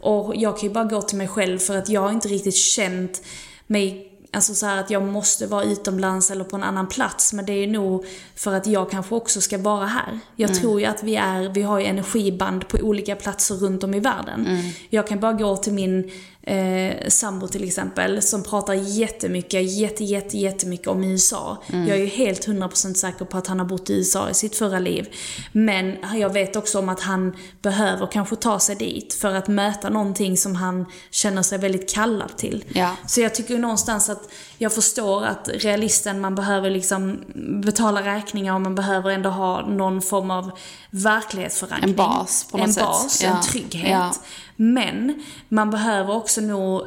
Och 0.00 0.36
jag 0.36 0.58
kan 0.58 0.68
ju 0.68 0.74
bara 0.74 0.84
gå 0.84 1.02
till 1.02 1.18
mig 1.18 1.28
själv 1.28 1.58
för 1.58 1.76
att 1.76 1.88
jag 1.88 2.00
har 2.00 2.10
inte 2.10 2.28
riktigt 2.28 2.56
känt 2.56 3.22
mig 3.66 4.10
Alltså 4.34 4.54
så 4.54 4.66
att 4.66 4.90
jag 4.90 5.02
måste 5.02 5.46
vara 5.46 5.64
utomlands 5.64 6.30
eller 6.30 6.44
på 6.44 6.56
en 6.56 6.62
annan 6.62 6.88
plats. 6.88 7.32
Men 7.32 7.46
det 7.46 7.52
är 7.52 7.56
ju 7.56 7.66
nog 7.66 8.06
för 8.36 8.54
att 8.54 8.66
jag 8.66 8.90
kanske 8.90 9.14
också 9.14 9.40
ska 9.40 9.58
vara 9.58 9.86
här. 9.86 10.18
Jag 10.36 10.54
tror 10.54 10.80
ju 10.80 10.86
att 10.86 11.02
vi 11.02 11.16
är, 11.16 11.48
vi 11.48 11.62
har 11.62 11.78
ju 11.78 11.86
energiband 11.86 12.68
på 12.68 12.78
olika 12.78 13.16
platser 13.16 13.54
runt 13.54 13.84
om 13.84 13.94
i 13.94 14.00
världen. 14.00 14.48
Jag 14.90 15.06
kan 15.06 15.20
bara 15.20 15.32
gå 15.32 15.56
till 15.56 15.72
min 15.72 16.10
eh, 16.46 17.08
sambo 17.08 17.48
till 17.48 17.64
exempel, 17.64 18.22
som 18.22 18.42
pratar 18.42 18.74
jättemycket, 18.74 19.72
jätte, 19.72 20.04
jätte, 20.04 20.38
jättemycket 20.38 20.86
om 20.86 21.04
USA. 21.04 21.62
Jag 21.72 21.88
är 21.88 21.96
ju 21.96 22.06
helt 22.06 22.48
100% 22.48 22.94
säker 22.94 23.24
på 23.24 23.36
att 23.36 23.46
han 23.46 23.58
har 23.58 23.66
bott 23.66 23.90
i 23.90 23.94
USA 23.94 24.30
i 24.30 24.34
sitt 24.34 24.56
förra 24.56 24.78
liv. 24.78 25.08
Men 25.52 25.96
jag 26.14 26.32
vet 26.32 26.56
också 26.56 26.78
om 26.78 26.88
att 26.88 27.00
han 27.00 27.36
behöver 27.62 28.06
kanske 28.06 28.36
ta 28.36 28.58
sig 28.58 28.76
dit 28.76 29.14
för 29.14 29.34
att 29.34 29.48
möta 29.48 29.90
någonting 29.90 30.36
som 30.36 30.54
han 30.54 30.86
känner 31.10 31.42
sig 31.42 31.58
väldigt 31.58 31.94
kallad 31.94 32.36
till. 32.36 32.64
Ja. 32.68 32.96
Så 33.06 33.20
jag 33.20 33.34
tycker 33.34 33.58
någonstans 33.58 34.10
att 34.10 34.28
jag 34.58 34.72
förstår 34.72 35.24
att 35.24 35.48
realisten, 35.54 36.20
man 36.20 36.34
behöver 36.34 36.70
liksom 36.70 37.20
betala 37.64 38.02
räkningar 38.02 38.54
och 38.54 38.60
man 38.60 38.74
behöver 38.74 39.10
ändå 39.10 39.30
ha 39.30 39.66
någon 39.66 40.02
form 40.02 40.30
av 40.30 40.50
verklighetsförankring. 40.90 41.90
En 41.90 41.96
bas 41.96 42.48
på 42.50 42.58
något 42.58 42.66
en 42.66 42.72
sätt. 42.72 42.84
bas, 42.84 43.22
Ja. 43.22 43.36
en 43.36 43.42
trygghet. 43.42 43.90
Ja. 43.90 44.14
Men 44.56 45.22
man 45.48 45.70
behöver 45.70 46.14
också 46.14 46.40
nog 46.40 46.82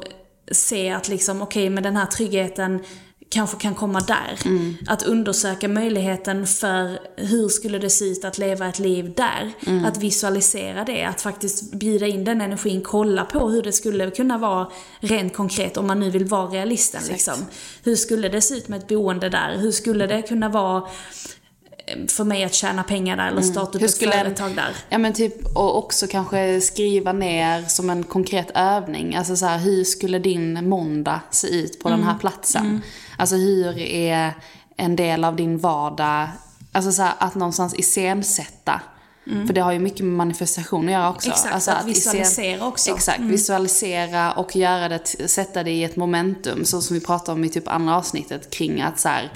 se 0.52 0.90
att 0.92 1.08
liksom, 1.08 1.42
okej, 1.42 1.70
men 1.70 1.84
den 1.84 1.96
här 1.98 2.06
tryggheten 2.06 2.84
kanske 3.30 3.58
kan 3.58 3.76
komma 3.76 4.00
där. 4.00 4.40
Mm. 4.46 4.76
Att 4.88 5.04
undersöka 5.04 5.68
möjligheten 5.68 6.48
för 6.48 7.00
hur 7.16 7.50
skulle 7.50 7.80
det 7.80 7.90
se 7.90 8.06
ut 8.06 8.26
att 8.26 8.38
leva 8.38 8.68
ett 8.68 8.80
liv 8.80 9.14
där. 9.18 9.52
Mm. 9.68 9.86
Att 9.86 9.98
visualisera 9.98 10.84
det, 10.84 11.04
att 11.04 11.22
faktiskt 11.22 11.74
bjuda 11.74 12.08
in 12.08 12.24
den 12.24 12.42
energin, 12.42 12.82
kolla 12.82 13.26
på 13.26 13.50
hur 13.50 13.62
det 13.64 13.72
skulle 13.72 14.12
kunna 14.12 14.38
vara 14.38 14.68
rent 15.00 15.34
konkret 15.34 15.78
om 15.78 15.88
man 15.88 16.00
nu 16.00 16.10
vill 16.10 16.26
vara 16.26 16.48
realisten. 16.48 17.02
Liksom. 17.10 17.34
Hur 17.84 17.96
skulle 17.96 18.30
det 18.30 18.42
se 18.42 18.56
ut 18.56 18.68
med 18.68 18.80
ett 18.80 18.88
boende 18.88 19.30
där? 19.30 19.58
Hur 19.58 19.72
skulle 19.72 20.08
det 20.08 20.22
kunna 20.22 20.50
vara 20.50 20.78
eh, 21.88 22.06
för 22.08 22.24
mig 22.24 22.44
att 22.44 22.54
tjäna 22.54 22.84
pengar 22.84 23.18
där 23.18 23.28
eller 23.28 23.42
starta 23.42 23.62
upp 23.62 23.76
Mm. 23.76 23.82
Hur 23.82 24.08
ett 24.10 24.16
företag 24.26 24.56
där? 24.56 24.76
Ja 24.90 24.98
men 24.98 25.14
typ, 25.14 25.46
och 25.58 25.78
också 25.78 26.08
kanske 26.08 26.62
skriva 26.62 27.12
ner 27.14 27.64
som 27.64 27.90
en 27.90 28.04
konkret 28.04 28.52
övning. 28.56 29.16
Alltså 29.16 29.36
så 29.36 29.46
här, 29.46 29.58
hur 29.58 29.84
skulle 29.84 30.20
din 30.20 30.70
måndag 30.70 31.22
se 31.32 31.48
ut 31.48 31.80
på 31.80 31.90
den 31.90 32.00
Mm. 32.00 32.08
här 32.10 32.18
platsen? 32.20 32.82
Alltså 33.18 33.36
hur 33.36 33.80
är 33.80 34.34
en 34.78 34.96
del 34.96 35.24
av 35.24 35.36
din 35.36 35.58
vardag, 35.58 36.28
alltså 36.72 36.92
så 36.92 37.02
här, 37.02 37.14
att 37.20 37.36
någonstans 37.36 37.76
iscensätta. 37.76 38.82
För 39.48 39.54
det 39.54 39.62
har 39.62 39.72
ju 39.72 39.80
mycket 39.80 40.00
med 40.00 40.14
manifestation 40.14 40.86
att 40.86 40.92
göra 40.92 41.10
också. 41.10 41.28
Mm. 41.28 41.34
Exakt, 41.34 41.54
alltså 41.54 41.72
att 41.72 41.86
visualisera 41.86 42.68
också. 42.68 42.90
Mm. 42.90 42.98
Exakt, 42.98 43.20
visualisera 43.20 44.32
och 44.32 44.56
göra 44.56 44.90
det, 44.90 45.30
sätta 45.30 45.64
det 45.64 45.72
i 45.72 45.84
ett 45.84 45.96
momentum. 45.96 46.66
Så 46.66 46.82
som 46.82 46.94
vi 46.94 47.06
pratade 47.06 47.32
om 47.32 47.44
i 47.44 47.50
typ 47.50 47.68
andra 47.68 47.98
avsnittet 47.98 48.50
kring 48.50 48.82
att 48.82 49.00
så 49.00 49.10
här, 49.10 49.32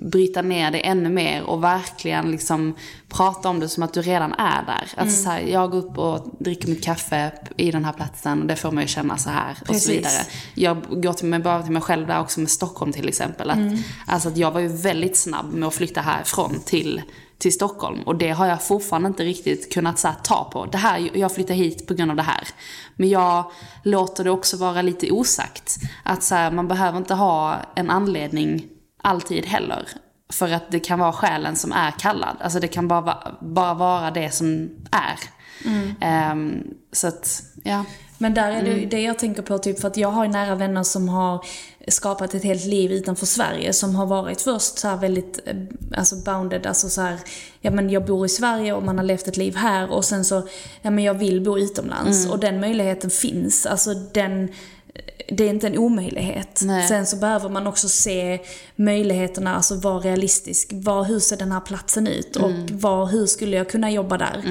bryta 0.00 0.42
ner 0.42 0.70
det 0.70 0.78
ännu 0.86 1.08
mer 1.08 1.42
och 1.42 1.64
verkligen 1.64 2.30
liksom 2.30 2.74
prata 3.08 3.48
om 3.48 3.60
det 3.60 3.68
som 3.68 3.82
att 3.82 3.94
du 3.94 4.02
redan 4.02 4.32
är 4.32 4.62
där. 4.66 4.88
Alltså 4.96 5.00
Mm. 5.00 5.10
så 5.24 5.30
här, 5.30 5.40
jag 5.40 5.70
går 5.70 5.78
upp 5.78 5.98
och 5.98 6.34
dricker 6.38 6.68
mitt 6.68 6.84
kaffe 6.84 7.32
i 7.56 7.70
den 7.70 7.84
här 7.84 7.92
platsen 7.92 8.40
och 8.40 8.46
det 8.46 8.56
får 8.56 8.70
mig 8.70 8.84
att 8.84 8.90
känna 8.90 9.16
så 9.16 9.30
här 9.30 9.56
och 9.60 9.66
Precis. 9.66 9.84
så 9.84 9.92
vidare. 9.92 10.12
Jag 10.54 11.02
går 11.02 11.12
till 11.12 11.26
mig, 11.28 11.38
bara 11.38 11.62
till 11.62 11.72
mig 11.72 11.82
själv 11.82 12.06
där 12.06 12.20
också 12.20 12.40
med 12.40 12.50
Stockholm 12.50 12.92
till 12.92 13.08
exempel. 13.08 13.50
Att, 13.50 13.56
Mm. 13.56 13.78
Alltså 14.06 14.28
att 14.28 14.36
jag 14.36 14.50
var 14.50 14.60
ju 14.60 14.68
väldigt 14.68 15.16
snabb 15.16 15.52
med 15.52 15.66
att 15.68 15.74
flytta 15.74 16.00
härifrån 16.00 16.60
till 16.64 17.02
till 17.38 17.52
Stockholm 17.52 18.02
och 18.02 18.16
det 18.16 18.30
har 18.30 18.46
jag 18.46 18.62
fortfarande 18.62 19.08
inte 19.08 19.22
riktigt 19.24 19.72
kunnat 19.72 19.98
så 19.98 20.08
här, 20.08 20.14
ta 20.22 20.44
på. 20.52 20.66
Det 20.66 20.78
här, 20.78 21.10
jag 21.14 21.34
flyttar 21.34 21.54
hit 21.54 21.86
på 21.86 21.94
grund 21.94 22.10
av 22.10 22.16
det 22.16 22.22
här. 22.22 22.48
Men 22.96 23.08
jag 23.08 23.50
låter 23.82 24.24
det 24.24 24.30
också 24.30 24.56
vara 24.56 24.82
lite 24.82 25.10
osagt. 25.10 25.76
Att 26.02 26.22
så 26.22 26.34
här, 26.34 26.50
man 26.50 26.68
behöver 26.68 26.98
inte 26.98 27.14
ha 27.14 27.56
en 27.74 27.90
anledning 27.90 28.68
alltid 29.02 29.46
heller. 29.46 29.88
För 30.32 30.52
att 30.52 30.70
det 30.70 30.80
kan 30.80 30.98
vara 30.98 31.12
själen 31.12 31.56
som 31.56 31.72
är 31.72 31.90
kallad. 31.90 32.36
Alltså 32.40 32.60
det 32.60 32.68
kan 32.68 32.88
bara, 32.88 33.00
va- 33.00 33.38
bara 33.40 33.74
vara 33.74 34.10
det 34.10 34.30
som 34.34 34.70
är. 34.90 35.18
Ehm, 36.00 36.62
så 36.92 37.06
att, 37.08 37.42
ja. 37.64 37.84
Men 38.18 38.34
där 38.34 38.50
är 38.52 38.62
det 38.62 38.72
Mm. 38.72 38.88
det 38.88 39.00
jag 39.02 39.18
tänker 39.18 39.42
på, 39.42 39.58
typ 39.58 39.80
för 39.80 39.88
att 39.88 39.96
jag 39.96 40.08
har 40.08 40.28
nära 40.28 40.54
vänner 40.54 40.82
som 40.82 41.08
har 41.08 41.44
skapat 41.88 42.34
ett 42.34 42.44
helt 42.44 42.64
liv 42.64 42.92
utanför 42.92 43.26
Sverige. 43.26 43.72
Som 43.72 43.94
har 43.94 44.06
varit 44.06 44.40
först 44.40 44.78
så 44.78 44.96
väldigt, 44.96 45.40
eh, 45.46 45.56
alltså 45.96 46.16
bounded, 46.16 46.66
alltså 46.66 46.88
så 46.88 47.00
här, 47.00 47.18
ja 47.60 47.70
men 47.70 47.90
jag 47.90 48.04
bor 48.06 48.26
i 48.26 48.28
Sverige 48.28 48.72
och 48.72 48.82
man 48.82 48.98
har 48.98 49.04
levt 49.04 49.28
ett 49.28 49.36
liv 49.36 49.56
här 49.56 49.90
och 49.92 50.04
sen 50.04 50.24
så, 50.24 50.48
ja 50.82 50.90
men 50.90 51.04
jag 51.04 51.14
vill 51.14 51.40
bo 51.40 51.58
utomlands. 51.58 52.18
Mm. 52.20 52.30
Och 52.32 52.38
den 52.38 52.60
möjligheten 52.60 53.10
finns. 53.10 53.66
Alltså 53.66 53.94
den, 53.94 54.48
det 55.28 55.44
är 55.44 55.50
inte 55.50 55.66
en 55.66 55.78
omöjlighet. 55.78 56.60
Nej. 56.64 56.88
Sen 56.88 57.06
så 57.06 57.16
behöver 57.16 57.48
man 57.48 57.66
också 57.66 57.88
se 57.88 58.40
möjligheterna, 58.84 59.56
alltså 59.56 59.74
vara 59.74 59.98
realistisk. 59.98 60.70
Var, 60.72 61.04
hur 61.04 61.18
ser 61.18 61.36
den 61.36 61.52
här 61.52 61.60
platsen 61.60 62.06
ut? 62.06 62.36
Och 62.36 62.50
Mm. 62.50 62.66
var, 62.78 63.06
hur 63.06 63.26
skulle 63.26 63.56
jag 63.56 63.68
kunna 63.70 63.90
jobba 63.90 64.18
där? 64.18 64.42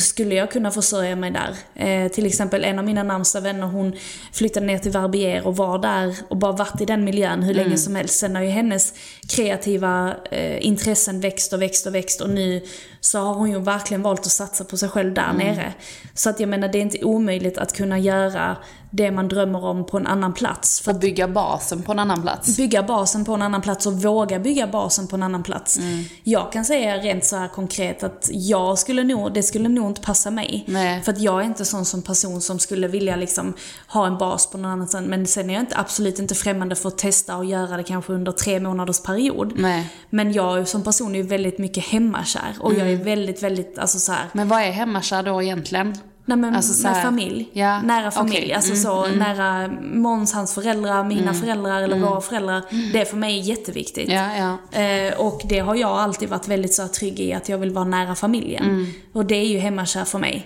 skulle 0.00 0.34
jag 0.34 0.50
kunna 0.50 0.70
försörja 0.70 1.16
mig 1.16 1.30
där. 1.30 1.56
Eh, 1.86 2.08
till 2.12 2.26
exempel 2.26 2.64
en 2.64 2.78
av 2.78 2.84
mina 2.84 3.02
närmsta 3.02 3.40
vänner, 3.40 3.66
hon 3.66 3.92
flyttade 4.32 4.66
ner 4.66 4.78
till 4.78 4.90
Verbier 4.92 5.46
och 5.46 5.56
var 5.56 5.78
där 5.78 6.16
och 6.28 6.36
bara 6.36 6.52
varit 6.52 6.80
i 6.80 6.84
den 6.84 7.04
miljön 7.04 7.42
hur 7.42 7.54
länge 7.54 7.76
som 7.78 7.94
helst. 7.94 8.18
Sen 8.18 8.36
har 8.36 8.42
ju 8.42 8.48
hennes 8.48 8.94
kreativa 9.28 10.14
eh, 10.30 10.66
intressen 10.66 11.20
växt 11.20 11.52
och 11.52 11.62
växt 11.62 11.86
och 11.86 11.94
växt 11.94 12.20
och 12.20 12.30
nu 12.30 12.62
så 13.00 13.18
har 13.18 13.34
hon 13.34 13.50
ju 13.50 13.58
verkligen 13.60 14.02
valt 14.02 14.20
att 14.20 14.26
satsa 14.32 14.64
på 14.64 14.76
sig 14.76 14.88
själv 14.88 15.14
där 15.14 15.32
nere. 15.32 15.72
Så 16.14 16.30
att 16.30 16.40
jag 16.40 16.48
menar, 16.48 16.68
det 16.68 16.78
är 16.78 16.82
inte 16.82 17.04
omöjligt 17.04 17.58
att 17.58 17.72
kunna 17.72 17.98
göra 17.98 18.56
det 18.90 19.10
man 19.10 19.28
drömmer 19.28 19.64
om 19.64 19.86
på 19.86 19.96
en 19.96 20.06
annan 20.06 20.32
plats. 20.34 20.80
För 20.80 20.92
Och 20.94 21.00
bygga 21.00 21.28
basen 21.28 21.82
på 21.82 21.92
en 21.92 21.98
annan 21.98 22.22
plats. 22.22 22.56
bygga 22.56 22.82
basen 22.82 23.24
på 23.24 23.34
en 23.34 23.42
annan 23.42 23.51
plats 23.60 23.86
och 23.86 24.02
våga 24.02 24.38
bygga 24.38 24.66
basen 24.66 25.06
på 25.06 25.16
en 25.16 25.22
annan 25.22 25.42
plats. 25.42 25.78
Mm. 25.78 26.04
Jag 26.22 26.52
kan 26.52 26.64
säga 26.64 26.96
rent 26.96 27.24
så 27.24 27.36
här 27.36 27.48
konkret 27.48 28.02
att 28.02 28.28
jag 28.32 28.78
skulle 28.78 29.04
nog, 29.04 29.34
det 29.34 29.42
skulle 29.42 29.68
nog 29.68 29.86
inte 29.90 30.00
passa 30.00 30.30
mig. 30.30 30.64
Nej. 30.68 31.02
För 31.02 31.12
att 31.12 31.20
jag 31.20 31.40
är 31.40 31.44
inte 31.44 31.64
sån 31.64 31.84
som 31.84 32.02
person 32.02 32.40
som 32.40 32.58
skulle 32.58 32.88
vilja 32.88 33.16
liksom 33.16 33.54
ha 33.88 34.06
en 34.06 34.18
bas 34.18 34.50
på 34.50 34.58
någon 34.58 34.70
annan. 34.70 35.04
Men 35.04 35.26
sen 35.26 35.50
är 35.50 35.54
jag 35.54 35.62
inte, 35.62 35.76
absolut 35.78 36.18
inte 36.18 36.34
främmande 36.34 36.74
för 36.74 36.88
att 36.88 36.98
testa 36.98 37.36
och 37.36 37.44
göra 37.44 37.76
det 37.76 37.82
kanske 37.82 38.12
under 38.12 38.32
tre 38.32 38.60
månaders 38.60 39.00
period. 39.00 39.52
Nej. 39.56 39.88
Men 40.10 40.32
jag 40.32 40.68
som 40.68 40.82
person 40.84 41.14
är 41.14 41.22
väldigt 41.22 41.58
mycket 41.58 41.84
hemmakär. 41.84 42.56
Och 42.60 42.72
jag 42.74 42.80
är 42.80 42.92
Mm. 42.92 43.04
väldigt, 43.04 43.42
väldigt, 43.42 43.78
alltså 43.78 43.98
så 43.98 44.12
här, 44.12 44.26
Men 44.32 44.48
vad 44.48 44.60
är 44.62 44.70
hemmakär 44.70 45.22
då 45.22 45.42
egentligen? 45.42 45.98
Nej 46.24 46.38
men 46.38 46.56
Alltså 46.56 46.72
så 46.72 46.82
med 46.82 46.96
här- 46.96 47.02
familj. 47.02 47.48
Ja, 47.52 47.82
Nära 47.82 48.10
familj. 48.10 48.52
Alltså 48.52 48.70
Mm, 48.72 48.82
så 48.82 49.04
mm. 49.04 49.18
nära 49.18 49.68
Måns, 49.82 50.32
hans 50.32 50.54
föräldrar, 50.54 51.04
mina 51.04 51.34
föräldrar 51.34 51.82
eller 51.82 51.98
våra 51.98 52.20
föräldrar. 52.20 52.62
Det 52.92 53.04
för 53.04 53.16
mig 53.16 53.38
är 53.38 53.42
jätteviktigt. 53.42 54.10
Ja, 54.12 54.58
ja. 54.72 54.78
Eh, 54.80 55.14
och 55.20 55.42
det 55.44 55.58
har 55.58 55.74
jag 55.74 55.90
alltid 55.90 56.28
varit 56.28 56.48
väldigt 56.48 56.74
så 56.74 56.82
här 56.82 56.88
trygg 56.88 57.20
i, 57.20 57.32
att 57.32 57.48
jag 57.48 57.58
vill 57.58 57.70
vara 57.70 57.84
nära 57.84 58.14
familjen. 58.14 58.92
Och 59.12 59.26
det 59.26 59.34
är 59.34 59.46
ju 59.46 59.58
hemmakär 59.58 60.04
för 60.04 60.18
mig. 60.18 60.44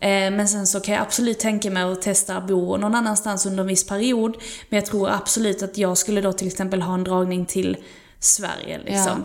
Eh, 0.00 0.08
men 0.30 0.48
sen 0.48 0.66
så 0.66 0.80
kan 0.80 0.94
jag 0.94 1.02
absolut 1.02 1.38
tänka 1.38 1.70
mig 1.70 1.82
att 1.82 2.02
testa 2.02 2.36
att 2.36 2.46
bo 2.48 2.76
någon 2.76 2.94
annanstans 2.94 3.46
under 3.46 3.60
en 3.60 3.66
viss 3.66 3.86
period. 3.86 4.36
Men 4.68 4.76
jag 4.76 4.86
tror 4.86 5.10
absolut 5.10 5.62
att 5.62 5.78
jag 5.78 5.98
skulle 5.98 6.20
då 6.20 6.32
till 6.32 6.46
exempel 6.46 6.82
ha 6.82 6.94
en 6.94 7.04
dragning 7.04 7.46
till 7.46 7.76
Sverige. 8.20 8.80
Liksom. 8.84 9.24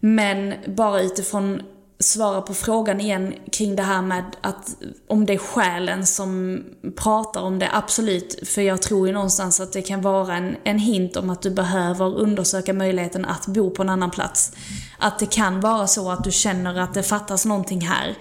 Men 0.00 0.54
bara 0.66 1.00
utifrån 1.00 1.62
svara 1.98 2.42
på 2.42 2.54
frågan 2.54 3.00
igen 3.00 3.34
kring 3.52 3.76
det 3.76 3.82
här 3.82 4.02
med 4.02 4.24
att 4.40 4.76
om 5.06 5.26
det 5.26 5.32
är 5.32 5.38
själen 5.38 6.06
som 6.06 6.62
pratar 6.96 7.40
om 7.40 7.58
det, 7.58 7.68
absolut. 7.72 8.48
För 8.48 8.62
jag 8.62 8.82
tror 8.82 9.06
ju 9.06 9.12
någonstans 9.12 9.60
att 9.60 9.72
det 9.72 9.82
kan 9.82 10.02
vara 10.02 10.36
en, 10.36 10.56
en 10.64 10.78
hint 10.78 11.16
om 11.16 11.30
att 11.30 11.42
du 11.42 11.50
behöver 11.50 12.16
undersöka 12.16 12.72
möjligheten 12.72 13.24
att 13.24 13.46
bo 13.46 13.70
på 13.70 13.82
en 13.82 13.88
annan 13.88 14.10
plats. 14.10 14.52
Att 14.98 15.18
det 15.18 15.26
kan 15.26 15.60
vara 15.60 15.86
så 15.86 16.10
att 16.10 16.24
du 16.24 16.32
känner 16.32 16.80
att 16.80 16.94
det 16.94 17.02
fattas 17.02 17.44
någonting 17.44 17.80
här. 17.80 18.16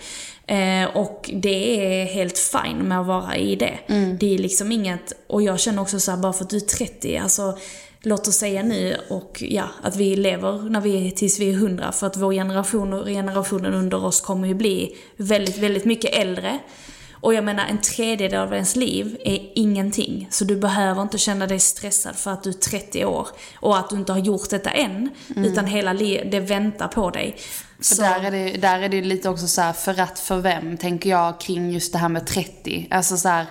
Eh, 0.47 0.97
och 0.97 1.29
det 1.33 1.85
är 2.01 2.05
helt 2.05 2.37
fine 2.37 2.77
med 2.77 2.99
att 2.99 3.07
vara 3.07 3.35
i 3.35 3.55
det. 3.55 3.79
Det 4.19 4.33
är 4.33 4.37
liksom 4.37 4.71
inget, 4.71 5.13
och 5.27 5.41
jag 5.41 5.59
känner 5.59 5.81
också 5.81 5.99
så 5.99 6.11
här, 6.11 6.17
bara 6.17 6.33
för 6.33 6.43
att 6.43 6.49
du 6.49 6.57
är 6.57 6.59
30, 6.59 7.17
alltså 7.17 7.57
låt 8.05 8.27
oss 8.27 8.35
säga 8.35 8.63
nu 8.63 8.97
och 9.09 9.43
ja, 9.49 9.65
att 9.81 9.95
vi 9.95 10.15
lever 10.15 10.69
när 10.69 10.81
vi, 10.81 11.11
tills 11.11 11.39
vi 11.39 11.49
är 11.49 11.53
100 11.53 11.91
för 11.91 12.07
att 12.07 12.17
vår 12.17 12.33
generation 12.33 12.93
och 12.93 13.07
generationen 13.07 13.73
under 13.73 14.05
oss 14.05 14.21
kommer 14.21 14.47
ju 14.47 14.53
bli 14.53 14.95
väldigt, 15.17 15.57
väldigt 15.57 15.85
mycket 15.85 16.15
äldre. 16.15 16.59
Och 17.25 17.33
jag 17.33 17.43
menar 17.43 17.65
en 17.65 17.81
tredjedel 17.81 18.39
av 18.39 18.53
ens 18.53 18.75
liv 18.75 19.17
är 19.25 19.51
ingenting. 19.55 20.27
Så 20.31 20.45
du 20.45 20.55
behöver 20.55 21.01
inte 21.01 21.17
känna 21.17 21.47
dig 21.47 21.59
stressad 21.59 22.15
för 22.15 22.31
att 22.31 22.43
du 22.43 22.49
är 22.49 22.53
30 22.53 23.05
år 23.05 23.27
och 23.55 23.77
att 23.77 23.89
du 23.89 23.95
inte 23.95 24.11
har 24.11 24.19
gjort 24.19 24.49
detta 24.49 24.69
än. 24.69 25.09
Utan 25.35 25.65
hela 25.65 25.93
livet, 25.93 26.31
det 26.31 26.39
väntar 26.39 26.87
på 26.87 27.09
dig. 27.09 27.35
För 27.81 27.95
där 27.95 28.23
är, 28.23 28.31
det, 28.31 28.57
där 28.57 28.79
är 28.79 28.89
det 28.89 29.01
lite 29.01 29.29
också 29.29 29.47
så 29.47 29.61
här, 29.61 29.73
för 29.73 29.99
att 29.99 30.19
för 30.19 30.37
vem, 30.37 30.77
tänker 30.77 31.09
jag 31.09 31.39
kring 31.39 31.71
just 31.71 31.93
det 31.93 31.99
här 31.99 32.09
med 32.09 32.27
30. 32.27 32.87
Alltså 32.91 33.17
så 33.17 33.29
här, 33.29 33.45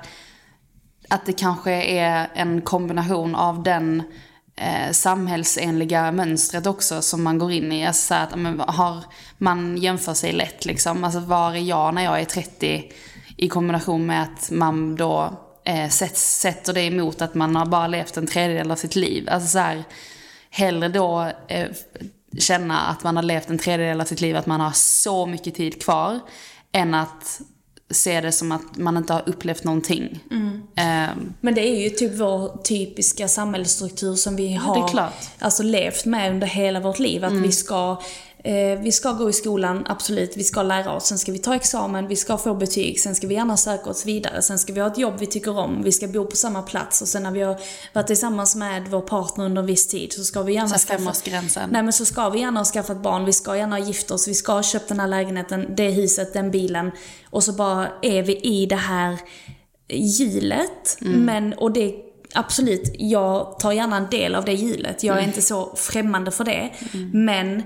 att 1.09 1.27
det 1.27 1.33
kanske 1.33 1.73
är 1.83 2.31
en 2.35 2.61
kombination 2.61 3.35
av 3.35 3.63
den 3.63 4.03
eh, 4.57 4.93
samhällsenliga 4.93 6.13
mönstret 6.13 6.67
också 6.67 7.03
som 7.03 7.23
man 7.23 7.39
går 7.39 7.53
in 7.53 7.73
i. 7.73 7.87
Alltså 7.87 8.07
så 8.07 8.15
att 8.15 8.39
men, 8.39 8.61
har, 8.61 9.05
man 9.39 9.77
jämför 9.77 10.15
sig 10.15 10.33
lätt 10.33 10.65
liksom. 10.65 11.05
Alltså 11.05 11.21
var 11.21 11.53
är 11.53 11.59
jag 11.59 11.95
när 11.95 12.05
jag 12.05 12.21
är 12.21 12.25
30? 12.25 12.93
I 13.37 13.49
kombination 13.49 14.07
med 14.07 14.23
att 14.23 14.51
man 14.51 14.97
då 14.97 15.33
eh, 15.65 15.89
sätts, 15.89 16.41
sätter 16.41 16.73
det 16.73 16.83
emot 16.83 17.23
att 17.23 17.35
man 17.35 17.57
har 17.57 17.67
bara 17.67 17.87
levt 17.87 18.17
en 18.17 18.27
tredjedel 18.27 18.71
av 18.71 18.77
sitt 18.77 18.97
liv. 18.97 19.29
Alltså 19.31 19.49
så 19.49 19.59
här, 19.59 19.85
hellre 20.51 20.89
då 20.89 21.31
eh, 21.49 21.69
känna 22.39 22.81
att 22.81 23.05
man 23.05 23.17
har 23.17 23.23
levt 23.23 23.51
en 23.51 23.59
tredjedel 23.59 24.01
av 24.01 24.05
sitt 24.05 24.21
liv, 24.21 24.37
att 24.37 24.47
man 24.47 24.61
har 24.61 24.73
så 24.73 25.27
mycket 25.27 25.55
tid 25.55 25.83
kvar, 25.83 26.21
än 26.73 26.95
att 26.95 27.41
se 27.91 28.21
det 28.21 28.33
som 28.33 28.53
att 28.53 28.77
man 28.77 28.97
inte 28.97 29.13
har 29.13 29.23
upplevt 29.27 29.65
någonting. 29.65 30.21
Ehm, 30.77 31.35
Men 31.41 31.55
det 31.55 31.61
är 31.69 31.83
ju 31.83 31.91
typ 31.91 32.15
vår 32.15 32.63
typiska 32.63 33.29
samhällsstruktur 33.29 34.15
som 34.15 34.37
vi 34.37 34.53
har 34.55 34.89
klart. 34.89 35.15
Alltså, 35.39 35.63
levt 35.63 36.05
med 36.05 36.31
under 36.31 36.47
hela 36.47 36.81
vårt 36.81 36.99
liv. 36.99 37.25
Att 37.25 37.33
vi 37.33 37.53
ska 37.53 38.01
vi 38.83 38.93
ska 38.93 39.13
gå 39.13 39.31
i 39.31 39.33
skolan, 39.33 39.87
absolut, 39.89 40.37
vi 40.37 40.45
ska 40.45 40.63
lära 40.63 40.93
oss. 40.93 41.07
Sen 41.07 41.19
ska 41.19 41.33
vi 41.33 41.39
ta 41.39 41.55
examen, 41.55 42.09
vi 42.09 42.17
ska 42.17 42.39
få 42.39 42.55
betyg, 42.55 43.01
sen 43.01 43.15
ska 43.15 43.27
vi 43.27 43.35
gärna 43.35 43.57
söka 43.57 43.91
oss 43.91 44.07
vidare. 44.07 44.43
Sen 44.43 44.59
ska 44.59 44.73
vi 44.73 44.81
ha 44.81 44.87
ett 44.87 44.99
jobb 44.99 45.15
vi 45.19 45.27
tycker 45.27 45.59
om, 45.59 45.83
vi 45.83 45.93
ska 45.93 46.09
bo 46.09 46.25
på 46.25 46.37
samma 46.37 46.63
plats 46.63 47.03
och 47.03 47.09
sen 47.09 47.23
när 47.23 47.31
vi 47.31 47.43
har 47.43 47.61
varit 47.93 48.07
tillsammans 48.07 48.57
med 48.57 48.89
vår 48.89 49.01
partner 49.01 49.45
under 49.45 49.63
en 49.63 49.67
viss 49.67 49.89
tid 49.89 50.13
så 50.13 50.25
ska 50.25 50.43
vi 50.43 50.55
gärna 50.55 50.69
Så 50.69 50.93
här 50.93 50.99
femårsgränsen. 50.99 51.71
Nej 51.73 51.83
men 51.83 51.93
så 51.93 52.05
ska 52.05 52.29
vi 52.29 52.41
gärna 52.41 52.61
ha 52.61 52.65
skaffat 52.65 53.03
barn, 53.03 53.25
vi 53.25 53.33
ska 53.33 53.57
gärna 53.57 53.79
ha 53.79 53.87
gift 53.87 54.11
oss, 54.11 54.29
vi 54.29 54.35
ska 54.35 54.53
ha 54.53 54.63
köpt 54.63 54.89
den 54.89 55.01
här 55.01 55.09
lägenheten, 55.09 55.75
det 55.77 55.91
huset, 55.91 56.33
den 56.33 56.51
bilen. 56.51 56.91
Och 57.31 57.45
så 57.45 57.53
bara 57.53 57.89
är 58.03 58.23
vi 58.23 58.37
i 58.37 58.67
det 58.67 58.77
här 58.77 59.19
hjulet. 59.89 60.97
Men, 61.01 61.53
och 61.53 61.73
det 61.73 61.95
Absolut, 62.37 62.95
jag 62.99 63.59
tar 63.59 63.73
gärna 63.73 63.97
en 63.97 64.11
del 64.11 64.35
av 64.35 64.45
det 64.45 64.53
hjulet. 64.53 65.03
Jag 65.03 65.19
är 65.19 65.23
inte 65.23 65.43
så 65.43 65.77
främmande 65.77 66.31
för 66.31 66.45
det. 66.45 66.71
Men 67.13 67.63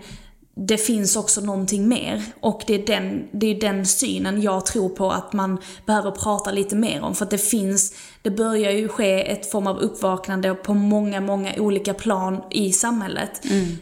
det 0.60 0.78
finns 0.78 1.16
också 1.16 1.40
någonting 1.40 1.88
mer. 1.88 2.22
Och 2.40 2.62
det 2.66 2.74
är, 2.74 2.86
den, 2.86 3.28
det 3.32 3.46
är 3.46 3.60
den 3.60 3.86
synen 3.86 4.42
jag 4.42 4.66
tror 4.66 4.88
på 4.88 5.10
att 5.10 5.32
man 5.32 5.58
behöver 5.86 6.10
prata 6.10 6.50
lite 6.50 6.76
mer 6.76 7.02
om. 7.02 7.14
För 7.14 7.24
att 7.24 7.30
det 7.30 7.38
finns, 7.38 7.94
det 8.22 8.30
börjar 8.30 8.70
ju 8.70 8.88
ske 8.88 9.30
ett 9.30 9.50
form 9.50 9.66
av 9.66 9.78
uppvaknande 9.78 10.54
på 10.54 10.74
många, 10.74 11.20
många 11.20 11.54
olika 11.58 11.94
plan 11.94 12.42
i 12.50 12.72
samhället. 12.72 13.30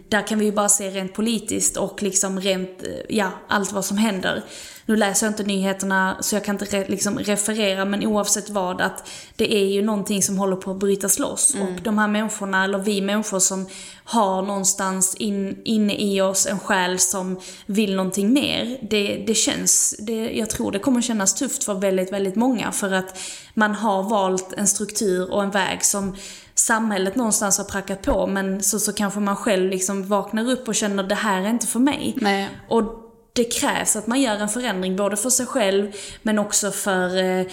Där 0.08 0.26
kan 0.26 0.38
vi 0.38 0.44
ju 0.44 0.52
bara 0.52 0.68
se 0.68 0.90
rent 0.90 1.14
politiskt 1.14 1.76
och 1.76 2.02
liksom 2.02 2.40
rent, 2.40 2.82
ja, 3.08 3.30
allt 3.48 3.72
vad 3.72 3.84
som 3.84 3.98
händer. 3.98 4.44
Nu 4.86 4.96
läser 4.96 5.26
jag 5.26 5.30
inte 5.30 5.42
nyheterna 5.42 6.16
så 6.20 6.36
jag 6.36 6.44
kan 6.44 6.54
inte 6.54 6.64
re, 6.64 6.84
liksom 6.88 7.18
referera, 7.18 7.84
men 7.84 8.06
oavsett 8.06 8.50
vad, 8.50 8.80
att 8.80 9.08
det 9.36 9.54
är 9.54 9.64
ju 9.64 9.82
någonting 9.82 10.22
som 10.22 10.38
håller 10.38 10.56
på 10.56 10.70
att 10.70 10.76
brytas 10.76 11.18
loss. 11.18 11.54
Och 11.60 11.82
de 11.82 11.98
här 11.98 12.08
människorna, 12.08 12.64
eller 12.64 12.78
vi 12.78 13.00
människor 13.00 13.38
som 13.38 13.66
har 14.04 14.42
någonstans 14.42 15.14
in, 15.14 15.62
inne 15.64 15.96
i 15.98 16.20
oss 16.20 16.46
en 16.46 16.58
själ 16.58 16.98
som 16.98 17.40
vill 17.66 17.96
någonting 17.96 18.32
mer. 18.32 18.78
Det, 18.90 19.24
det 19.26 19.34
känns, 19.34 19.96
det, 19.98 20.30
jag 20.30 20.50
tror 20.50 20.72
det 20.72 20.78
kommer 20.78 21.02
kännas 21.02 21.34
tufft 21.34 21.64
för 21.64 21.74
väldigt, 21.74 22.12
väldigt 22.12 22.36
många 22.36 22.72
för 22.72 22.92
att 22.92 23.18
man 23.54 23.74
har 23.74 24.02
valt 24.02 24.52
en 24.52 24.66
struktur 24.66 25.32
och 25.32 25.42
en 25.42 25.50
väg 25.50 25.84
som 25.84 26.16
samhället 26.54 27.16
någonstans 27.16 27.58
har 27.58 27.64
prackat 27.64 28.02
på 28.02 28.26
men 28.26 28.62
så, 28.62 28.78
så 28.78 28.92
kanske 28.92 29.20
man 29.20 29.36
själv 29.36 29.70
liksom 29.70 30.08
vaknar 30.08 30.50
upp 30.50 30.68
och 30.68 30.74
känner 30.74 31.02
det 31.02 31.14
här 31.14 31.42
är 31.42 31.48
inte 31.48 31.66
för 31.66 31.80
mig. 31.80 32.14
Nej. 32.20 32.48
Och 32.68 33.05
det 33.36 33.44
krävs 33.44 33.96
att 33.96 34.06
man 34.06 34.20
gör 34.20 34.36
en 34.36 34.48
förändring 34.48 34.96
både 34.96 35.16
för 35.16 35.30
sig 35.30 35.46
själv 35.46 35.92
men 36.22 36.38
också 36.38 36.70
för 36.70 37.16
eh, 37.16 37.46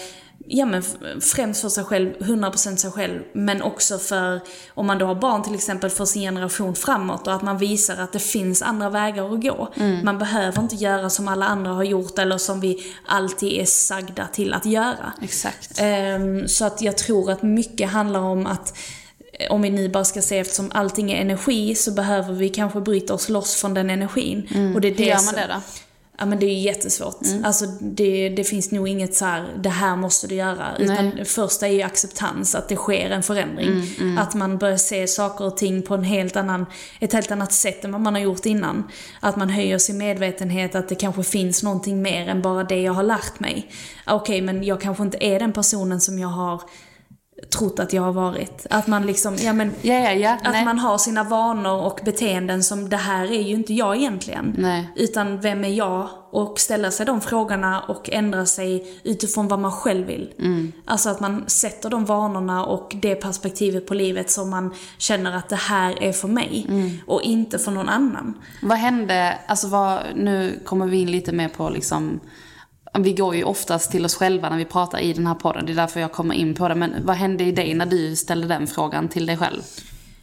Ja 0.48 0.66
men 0.66 0.84
främst 1.22 1.62
för 1.62 1.70
sig 1.70 1.84
själv, 1.84 2.14
100% 2.20 2.76
sig 2.76 2.92
själv, 2.92 3.22
men 3.34 3.62
också 3.62 3.98
för, 3.98 4.42
om 4.74 4.88
man 4.88 4.98
då 4.98 5.06
har 5.06 5.16
barn 5.16 5.44
till 5.44 5.56
exempel, 5.56 5.90
för 5.90 6.06
sin 6.06 6.22
generation 6.22 6.76
framåt 6.76 7.28
och 7.28 7.34
att 7.34 7.42
man 7.42 7.58
visar 7.58 7.98
att 7.98 8.14
det 8.14 8.20
finns 8.20 8.62
andra 8.62 8.90
vägar 8.90 9.34
att 9.34 9.42
gå. 9.42 9.74
Man 10.04 10.18
behöver 10.18 10.62
inte 10.62 10.76
göra 10.76 11.10
som 11.10 11.28
alla 11.28 11.46
andra 11.46 11.72
har 11.72 11.84
gjort 11.84 12.20
eller 12.20 12.38
som 12.38 12.60
vi 12.60 12.94
alltid 13.06 13.62
är 13.62 13.66
sagda 13.66 14.28
till 14.28 14.54
att 14.54 14.66
göra. 14.66 15.14
Exakt. 15.22 15.80
Ehm, 15.80 16.48
så 16.48 16.66
att 16.66 16.82
jag 16.82 16.98
tror 16.98 17.32
att 17.32 17.42
mycket 17.42 17.90
handlar 17.90 18.20
om 18.20 18.48
att 18.48 18.78
om 19.50 19.62
vi 19.62 19.70
nu 19.70 19.90
bara 19.90 20.06
ska 20.06 20.22
se 20.22 20.38
eftersom 20.38 20.72
allting 20.74 21.12
är 21.12 21.22
energi 21.22 21.76
så 21.76 21.92
behöver 21.92 22.34
vi 22.34 22.50
kanske 22.50 22.82
bryta 22.82 23.14
oss 23.14 23.30
loss 23.30 23.56
från 23.56 23.74
den 23.74 23.90
energin. 23.90 24.74
Och 24.76 24.82
det 24.82 24.88
är 24.88 24.96
det 24.96 25.04
Hur 25.04 25.10
gör 25.10 25.26
man 25.26 25.36
det 25.36 25.54
då? 25.54 25.62
Ja 26.18 26.26
men 26.26 26.40
det 26.40 26.46
är 26.46 26.62
jättesvårt. 26.62 27.20
Alltså 27.44 27.66
det, 27.82 28.30
det 28.30 28.44
finns 28.44 28.72
nog 28.72 28.88
inget 28.88 29.16
så 29.16 29.26
här, 29.26 29.46
det 29.58 29.70
här 29.70 29.96
måste 29.96 30.28
du 30.28 30.36
göra. 30.36 30.68
Utan 30.80 31.12
det 31.18 31.26
första 31.26 31.68
är 31.68 31.72
ju 31.72 31.82
acceptans, 31.82 32.56
att 32.56 32.70
det 32.70 32.76
sker 32.76 33.10
en 33.10 33.24
förändring. 33.24 33.82
Att 34.20 34.34
man 34.34 34.58
börjar 34.58 34.78
se 34.78 35.08
saker 35.08 35.46
och 35.46 35.58
ting 35.58 35.82
på 35.82 35.94
en 35.94 36.04
helt 36.04 36.36
annan, 36.36 36.66
ett 37.00 37.14
helt 37.14 37.32
annat 37.32 37.54
sätt 37.54 37.86
än 37.86 37.92
vad 37.92 38.02
man 38.02 38.14
har 38.14 38.22
gjort 38.22 38.46
innan. 38.46 38.84
Att 39.20 39.36
man 39.36 39.50
höjer 39.50 39.78
sin 39.78 39.98
medvetenhet, 39.98 40.76
att 40.76 40.90
det 40.90 40.96
kanske 40.96 41.24
finns 41.24 41.64
någonting 41.64 42.02
mer 42.02 42.28
än 42.30 42.42
bara 42.42 42.64
det 42.64 42.82
jag 42.82 42.94
har 42.94 43.04
lärt 43.04 43.40
mig. 43.40 43.72
Okej, 44.08 44.42
men 44.42 44.64
jag 44.64 44.82
kanske 44.82 45.04
inte 45.04 45.26
är 45.26 45.40
den 45.40 45.54
personen 45.54 46.02
som 46.02 46.20
jag 46.20 46.28
har 46.28 46.62
trott 47.50 47.80
att 47.80 47.94
jag 47.94 48.02
har 48.02 48.14
varit. 48.14 48.68
Att 48.70 48.88
man 48.88 49.06
liksom, 49.06 49.36
ja 49.36 49.54
men 49.54 49.72
Ja, 49.82 49.94
ja, 49.94 50.12
ja. 50.12 50.32
att 50.44 50.54
Nej. 50.54 50.66
man 50.66 50.80
har 50.80 50.98
sina 50.98 51.24
vanor 51.24 51.82
och 51.82 52.00
beteenden 52.06 52.64
som, 52.64 52.90
det 52.90 52.98
här 52.98 53.24
är 53.24 53.42
ju 53.42 53.54
inte 53.54 53.74
jag 53.74 53.98
egentligen. 53.98 54.56
Nej. 54.58 54.90
Utan 54.96 55.42
vem 55.42 55.64
är 55.64 55.70
jag 55.70 56.10
och 56.32 56.60
ställa 56.60 56.92
sig 56.92 57.06
de 57.06 57.22
frågorna 57.22 57.82
och 57.82 58.10
ändra 58.10 58.46
sig 58.46 59.00
utifrån 59.04 59.48
vad 59.48 59.60
man 59.60 59.72
själv 59.72 60.08
vill. 60.08 60.34
Alltså 60.86 61.10
att 61.10 61.20
man 61.20 61.44
sätter 61.48 61.90
de 61.90 62.06
vanorna 62.06 62.66
och 62.66 62.96
det 63.02 63.16
perspektivet 63.16 63.88
på 63.88 63.94
livet 63.94 64.32
som 64.32 64.50
man 64.50 64.74
känner 64.98 65.36
att 65.38 65.50
det 65.50 65.56
här 65.56 66.04
är 66.04 66.12
för 66.12 66.28
mig 66.28 66.68
och 67.08 67.22
inte 67.22 67.60
för 67.60 67.72
någon 67.72 67.90
annan. 67.90 68.34
Vad 68.62 68.78
hände, 68.78 69.38
alltså 69.48 69.68
vad, 69.68 70.00
nu 70.16 70.60
kommer 70.66 70.86
vi 70.86 71.02
in 71.02 71.12
lite 71.12 71.32
mer 71.32 71.50
på 71.50 71.70
liksom, 71.70 72.20
vi 73.00 73.14
går 73.14 73.36
ju 73.36 73.44
oftast 73.44 73.92
till 73.92 74.06
oss 74.06 74.16
själva 74.16 74.50
när 74.50 74.58
vi 74.58 74.66
pratar 74.66 75.00
i 75.00 75.14
den 75.14 75.28
här 75.28 75.36
podden, 75.36 75.66
det 75.66 75.72
är 75.72 75.76
därför 75.76 76.00
jag 76.00 76.12
kommer 76.12 76.36
in 76.36 76.54
på 76.54 76.68
det. 76.68 76.76
Men 76.76 76.94
vad 77.06 77.16
hände 77.16 77.44
i 77.44 77.52
dig 77.52 77.74
när 77.74 77.86
du 77.86 78.16
ställde 78.16 78.48
den 78.48 78.68
frågan 78.68 79.10
till 79.10 79.26
dig 79.26 79.38
själv? 79.38 79.62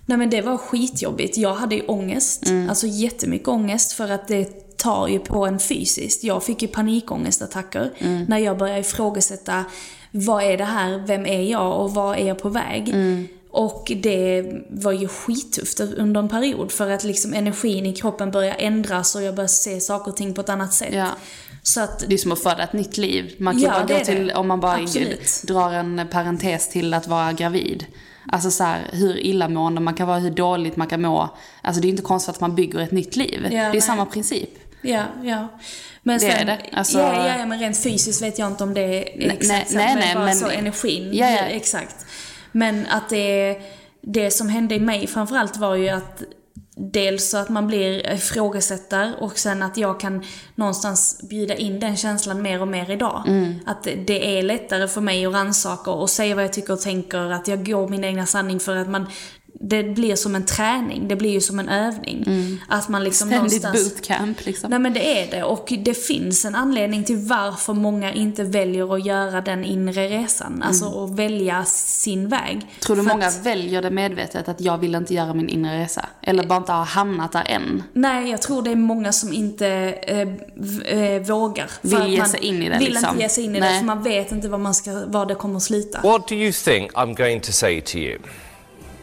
Nej 0.07 0.19
men 0.19 0.31
det 0.31 0.43
var 0.43 0.57
skitjobbigt. 0.57 1.37
Jag 1.37 1.55
hade 1.55 1.75
ju 1.75 1.83
ångest. 1.83 2.47
Alltså 2.69 2.87
jättemycket 2.87 3.49
ångest 3.49 3.93
för 3.93 4.11
att 4.11 4.29
det 4.29 4.77
tar 4.77 5.09
ju 5.09 5.19
på 5.19 5.47
en 5.47 5.59
fysiskt. 5.59 6.25
Jag 6.25 6.45
fick 6.45 6.63
ju 6.63 6.69
panikångestattacker 6.69 7.91
när 8.29 8.39
jag 8.39 8.59
började 8.59 8.81
ifrågasätta 8.81 9.65
vad 10.11 10.43
är 10.43 10.59
det 10.59 10.65
här, 10.65 11.07
vem 11.07 11.27
är 11.27 11.43
jag 11.43 11.81
och 11.81 11.95
vad 11.95 12.19
är 12.19 12.27
jag 12.27 12.39
på 12.39 12.49
väg? 12.49 12.95
Och 13.51 13.93
det 13.97 14.53
var 14.71 14.93
ju 14.93 15.09
skittufft 15.09 15.81
under 15.81 16.21
en 16.21 16.29
period 16.29 16.73
för 16.73 16.91
att 16.91 17.05
liksom 17.05 17.35
energin 17.35 17.87
i 17.87 17.93
kroppen 17.93 18.31
började 18.31 18.55
ändras 18.55 19.15
och 19.15 19.23
jag 19.23 19.35
började 19.35 19.49
se 19.49 19.81
saker 19.81 20.11
och 20.11 20.17
ting 20.17 20.35
på 20.35 20.41
ett 20.41 20.49
annat 20.49 20.75
sätt. 20.75 20.95
Ja. 20.95 21.09
Så 21.63 21.81
att 21.81 22.05
Det 22.09 22.15
är 22.15 22.19
som 22.19 22.33
att 22.33 22.43
föda 22.43 22.63
ett 22.63 22.73
nytt 22.73 22.97
liv. 22.99 23.35
Man 23.39 23.55
kan 23.55 23.63
Ja, 23.63 23.71
bara 23.71 23.99
gå 23.99 24.05
till, 24.05 24.27
det. 24.27 24.35
om 24.35 24.49
man 24.49 24.61
bara 24.61 24.75
Absolut. 24.77 25.43
drar 25.45 25.73
en 25.73 26.09
parentes 26.13 26.69
till 26.69 26.95
att 26.95 27.07
vara 27.07 27.33
gravid. 27.33 27.87
Alltså 28.33 28.51
så 28.51 28.65
här, 28.65 28.81
hur 28.93 29.17
illamående 29.19 29.81
man 29.81 29.95
kan 29.95 30.09
vara, 30.09 30.19
hur 30.19 30.31
dåligt 30.31 30.77
man 30.77 30.87
kan 30.87 31.03
må. 31.03 31.29
Alltså 31.63 31.83
det 31.83 31.89
är 31.89 31.91
inte 31.91 32.03
konstigt 32.03 32.35
att 32.35 32.41
man 32.41 32.55
bygger 32.55 32.79
ett 32.79 32.93
nytt 32.93 33.17
liv. 33.17 33.47
det 33.51 33.57
är 33.57 33.71
nej. 33.71 33.81
samma 33.81 34.07
princip. 34.07 34.51
Ja, 34.83 35.03
ja. 35.23 35.49
Men 36.03 36.19
Det 36.19 36.27
är 36.27 36.37
sen, 36.39 36.47
det. 36.47 36.59
Alltså- 36.73 36.99
ja, 36.99 37.27
ja, 37.29 37.39
ja, 37.39 37.47
men 37.47 37.59
rent 37.61 37.83
fysiskt 37.83 38.23
vet 38.23 38.39
jag 38.39 38.49
inte 38.49 38.65
om 38.65 38.75
det 38.75 38.81
är 38.81 39.17
Nej, 39.19 39.31
exakt 39.41 39.49
nej, 39.49 39.65
så, 39.69 39.77
nej, 39.77 39.87
men 39.95 39.99
nej, 39.99 40.15
bara 40.15 40.25
men- 40.25 40.37
så 40.37 40.49
energin. 40.49 41.11
Ja, 41.13 41.31
ja. 41.31 41.39
Exakt. 41.39 42.07
Men 42.53 42.87
att 42.87 43.09
det, 43.09 43.57
det 44.03 44.31
som 44.31 44.49
hände 44.49 44.75
i 44.75 44.81
mig 44.81 45.07
framförallt 45.07 45.57
var 45.57 45.75
ju 45.75 45.89
att 45.89 46.23
Dels 46.77 47.31
så 47.31 47.37
att 47.37 47.49
man 47.49 47.67
blir 47.67 48.13
ifrågasättare 48.13 49.13
och 49.19 49.39
sen 49.39 49.63
att 49.63 49.77
jag 49.77 50.01
kan 50.01 50.25
någonstans 50.55 51.29
bjuda 51.31 51.55
in 51.55 51.81
den 51.81 51.97
känslan 51.97 52.43
mer 52.43 52.61
och 52.61 52.69
mer 52.69 52.91
idag. 52.91 53.25
Mm. 53.27 53.55
Att 53.67 53.83
det 53.83 54.39
är 54.39 54.43
lättare 54.43 54.89
för 54.89 55.01
mig 55.01 55.27
att 55.27 55.33
rannsaka 55.33 55.91
och 55.91 56.11
säga 56.11 56.35
vad 56.35 56.45
jag 56.45 56.53
tycker 56.53 56.73
och 56.73 56.81
tänker, 56.81 57.19
att 57.19 57.49
jag 57.49 57.67
går 57.67 57.89
min 57.89 58.05
egna 58.05 58.27
sanning 58.27 58.61
för 58.61 58.77
att 58.77 58.89
man 58.89 59.07
det 59.63 59.83
blir 59.83 60.17
som 60.17 60.35
en 60.35 60.45
träning, 60.47 61.09
det 61.09 61.17
blir 61.17 61.31
ju 61.31 61.41
som 61.41 61.59
en 61.59 61.69
övning. 61.69 62.25
Att 62.69 62.89
man 62.89 63.05
liksom 63.05 63.29
Mm. 63.29 63.49
Ständigt 63.49 63.63
någonstans... 63.63 63.95
bootcamp 63.95 64.47
liksom. 64.47 64.71
Nej 64.71 64.79
men 64.79 64.93
det 64.93 65.23
är 65.23 65.31
det 65.31 65.43
och 65.43 65.73
det 65.79 65.95
finns 65.95 66.45
en 66.45 66.55
anledning 66.55 67.05
till 67.05 67.17
varför 67.17 67.73
många 67.73 68.13
inte 68.13 68.45
väljer 68.45 68.95
att 68.95 69.07
göra 69.07 69.41
den 69.41 69.65
inre 69.65 70.09
resan. 70.09 70.63
Alltså 70.63 71.05
att 71.05 71.11
välja 71.11 71.65
sin 71.65 72.29
väg. 72.29 72.53
Mm. 72.53 72.67
Tror 72.81 72.97
du 72.97 73.03
För 73.03 73.09
många 73.09 73.27
att- 73.27 73.47
väljer 73.47 73.83
det 73.83 73.91
medvetet, 73.91 74.49
att 74.49 74.61
jag 74.61 74.79
vill 74.79 74.95
inte 74.95 75.15
göra 75.15 75.35
min 75.35 75.49
inre 75.49 75.83
resa? 75.83 76.07
Eller 76.23 76.45
bara 76.47 76.57
inte 76.59 76.73
har 76.73 76.85
hamnat 76.85 77.33
där 77.33 77.45
än? 77.47 77.83
Nej, 77.93 78.31
jag 78.31 78.43
tror 78.43 78.63
det 78.63 78.71
är 78.71 78.77
många 78.77 79.13
som 79.13 79.33
inte 79.33 79.95
v- 80.55 81.15
eh, 81.17 81.23
vågar. 81.23 81.67
För 81.67 81.89
Vill 81.89 81.97
att 82.01 82.11
ge 82.11 82.25
sig 82.25 82.41
in 82.41 82.63
i 82.63 82.69
det, 82.69 82.79
Vill 82.79 82.89
liksom. 82.93 83.11
inte 83.11 83.23
ge 83.23 83.29
sig 83.29 83.45
in 83.45 83.57
i 83.57 83.61
Nej. 83.61 83.73
det 83.73 83.79
för 83.79 83.87
man 83.87 84.03
vet 84.03 84.33
inte 84.33 84.49
var, 84.49 84.59
man 84.59 84.75
ska, 84.75 85.05
var 85.07 85.27
det 85.27 85.35
kommer 85.35 85.57
att 85.57 85.63
sluta. 85.63 86.01
What 86.01 86.29
do 86.29 86.35
you 86.35 86.53
think 86.53 86.93
I'm 86.93 87.15
going 87.17 87.41
to 87.41 87.53
say 87.53 87.81
to 87.81 87.97
you? 87.97 88.19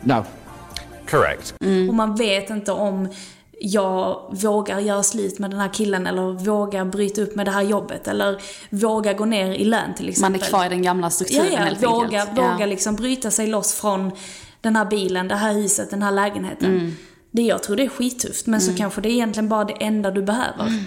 No. 0.02 0.24
Correct. 1.10 1.54
Och 1.90 1.94
man 1.96 2.16
vet 2.16 2.50
inte 2.50 2.72
om 2.72 3.08
jag 3.60 4.22
vågar 4.32 4.80
göra 4.80 5.04
slut 5.04 5.40
med 5.40 5.50
den 5.52 5.60
här 5.60 5.74
killen 5.74 6.08
eller 6.08 6.32
vågar 6.34 6.86
bryta 6.86 7.22
upp 7.22 7.36
med 7.36 7.46
det 7.46 7.52
här 7.52 7.62
jobbet 7.62 8.08
eller 8.08 8.42
vågar 8.70 9.14
gå 9.14 9.26
ner 9.26 9.52
i 9.52 9.66
lön 9.66 9.94
till 9.96 10.06
Man 10.06 10.10
exempel. 10.10 10.42
är 10.42 10.46
kvar 10.46 10.66
i 10.66 10.70
den 10.70 10.82
gamla 10.82 11.06
Ja, 11.08 11.10
strukturen 11.10 11.48
ja, 11.54 11.60
helt 11.60 11.84
våga, 11.84 12.22
enkelt. 12.22 12.38
våga 12.38 12.56
Ja. 12.60 12.66
liksom 12.66 12.96
bryta 12.96 13.32
sig 13.32 13.48
loss 13.48 13.74
från 13.74 14.12
den 14.62 14.76
här 14.76 14.86
bilen, 14.86 15.28
det 15.28 15.36
här 15.36 15.54
huset, 15.54 15.90
den 15.90 16.04
här 16.04 16.12
lägenheten. 16.12 16.72
Mm. 16.72 16.96
Det 17.32 17.42
jag 17.42 17.64
tror 17.64 17.76
det 17.76 17.84
är 17.86 17.90
skittufft, 17.90 18.48
men 18.48 18.62
så 18.62 18.76
kanske 18.76 19.02
det 19.02 19.10
är 19.10 19.14
egentligen 19.14 19.50
bara 19.50 19.64
det 19.64 19.74
enda 19.84 20.12
du 20.12 20.22
behöver. 20.22 20.68
Mm. 20.68 20.84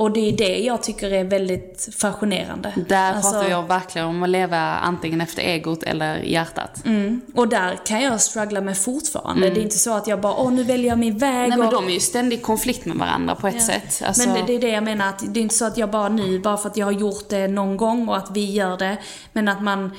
Och 0.00 0.10
det 0.10 0.28
är 0.28 0.32
det 0.32 0.58
jag 0.58 0.82
tycker 0.82 1.12
är 1.12 1.24
väldigt 1.24 1.88
fascinerande. 1.98 2.74
Där 2.88 3.14
Alltså, 3.14 3.32
pratar 3.32 3.50
jag 3.50 3.68
verkligen 3.68 4.06
om 4.06 4.22
att 4.22 4.28
leva 4.28 4.58
antingen 4.58 5.20
efter 5.20 5.42
egot 5.42 5.82
eller 5.82 6.16
hjärtat. 6.16 6.84
Och 7.34 7.48
där 7.48 7.86
kan 7.86 8.02
jag 8.02 8.20
struggla 8.20 8.60
med 8.60 8.78
fortfarande. 8.78 9.50
Det 9.50 9.60
är 9.60 9.62
inte 9.62 9.78
så 9.78 9.94
att 9.96 10.06
jag 10.06 10.20
bara, 10.20 10.34
åh 10.34 10.52
nu 10.52 10.64
väljer 10.64 10.88
jag 10.88 10.98
min 10.98 11.18
väg. 11.18 11.32
Mm. 11.32 11.48
Nej 11.48 11.58
men 11.58 11.66
och... 11.66 11.72
de 11.72 11.88
är 11.88 11.92
ju 11.92 12.00
ständigt 12.00 12.40
i 12.40 12.42
konflikt 12.42 12.84
med 12.84 12.96
varandra 12.96 13.34
på 13.34 13.48
ett 13.48 13.62
sätt. 13.62 14.02
Alltså, 14.06 14.28
Men 14.28 14.34
det, 14.34 14.46
det 14.46 14.52
är 14.52 14.60
det 14.60 14.68
jag 14.68 14.84
menar, 14.84 15.08
att 15.08 15.34
det 15.34 15.40
är 15.40 15.42
inte 15.42 15.54
så 15.54 15.64
att 15.64 15.76
jag 15.76 15.90
bara 15.90 16.08
nu, 16.08 16.38
bara 16.38 16.56
för 16.56 16.68
att 16.68 16.76
jag 16.76 16.86
har 16.86 16.92
gjort 16.92 17.28
det 17.28 17.48
någon 17.48 17.76
gång 17.76 18.08
och 18.08 18.16
att 18.16 18.30
vi 18.30 18.52
gör 18.52 18.76
det, 18.76 18.96
men 19.32 19.48
att 19.48 19.62
man 19.62 19.90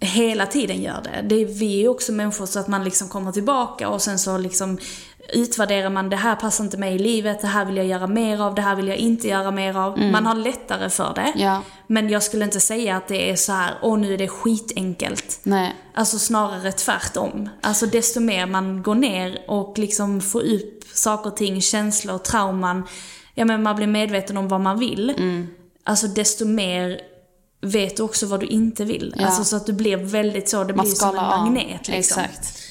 hela 0.00 0.46
tiden 0.46 0.82
gör 0.82 1.02
det. 1.04 1.28
det 1.28 1.42
är, 1.42 1.46
vi 1.46 1.84
är 1.84 1.88
också 1.88 2.12
människor 2.12 2.46
så 2.46 2.58
att 2.58 2.68
man 2.68 2.84
liksom 2.84 3.08
kommer 3.08 3.32
tillbaka 3.32 3.88
och 3.88 4.02
sen 4.02 4.18
så 4.18 4.38
liksom 4.38 4.78
utvärderar 5.32 5.90
man, 5.90 6.10
det 6.10 6.16
här 6.16 6.36
passar 6.36 6.64
inte 6.64 6.76
mig 6.76 6.94
i 6.94 6.98
livet, 6.98 7.40
det 7.40 7.46
här 7.46 7.64
vill 7.64 7.76
jag 7.76 7.86
göra 7.86 8.06
mer 8.06 8.42
av, 8.42 8.54
det 8.54 8.62
här 8.62 8.76
vill 8.76 8.88
jag 8.88 8.96
inte 8.96 9.28
göra 9.28 9.50
mer 9.50 9.76
av. 9.76 9.98
Man 9.98 10.26
har 10.26 10.34
lättare 10.34 10.90
för 10.90 11.12
det. 11.14 11.20
Mm. 11.20 11.40
Ja. 11.40 11.62
Men 11.86 12.08
jag 12.08 12.22
skulle 12.22 12.44
inte 12.44 12.60
säga 12.60 12.96
att 12.96 13.08
det 13.08 13.30
är 13.30 13.36
så 13.36 13.52
här, 13.52 13.74
åh 13.82 13.98
nu 13.98 14.14
är 14.14 14.18
det 14.18 14.28
skitenkelt. 14.28 15.40
Nej. 15.42 15.76
Alltså 15.94 16.18
snarare 16.18 16.72
tvärtom. 16.72 17.48
Alltså 17.60 17.86
desto 17.86 18.20
mer 18.20 18.46
man 18.46 18.82
går 18.82 18.94
ner 18.94 19.38
och 19.48 19.78
liksom 19.78 20.20
får 20.20 20.42
upp 20.42 20.84
saker 20.94 21.30
och 21.30 21.36
ting, 21.36 21.62
känslor, 21.62 22.18
trauman. 22.18 22.86
Ja 23.34 23.44
men 23.44 23.62
man 23.62 23.76
blir 23.76 23.86
medveten 23.86 24.36
om 24.36 24.48
vad 24.48 24.60
man 24.60 24.78
vill. 24.78 25.10
Mm. 25.10 25.48
Alltså 25.84 26.06
desto 26.06 26.44
mer 26.44 27.00
vet 27.60 27.96
du 27.96 28.02
också 28.02 28.26
vad 28.26 28.40
du 28.40 28.46
inte 28.46 28.84
vill. 28.84 29.14
Ja. 29.18 29.26
Alltså 29.26 29.44
så 29.44 29.56
att 29.56 29.66
du 29.66 29.72
blir 29.72 29.96
väldigt 29.96 30.48
så, 30.48 30.64
det 30.64 30.74
Man 30.74 30.84
blir 30.84 30.94
som 30.94 31.08
en 31.08 31.14
magnet 31.14 31.88
liksom. 31.88 32.22
Exakt. 32.22 32.67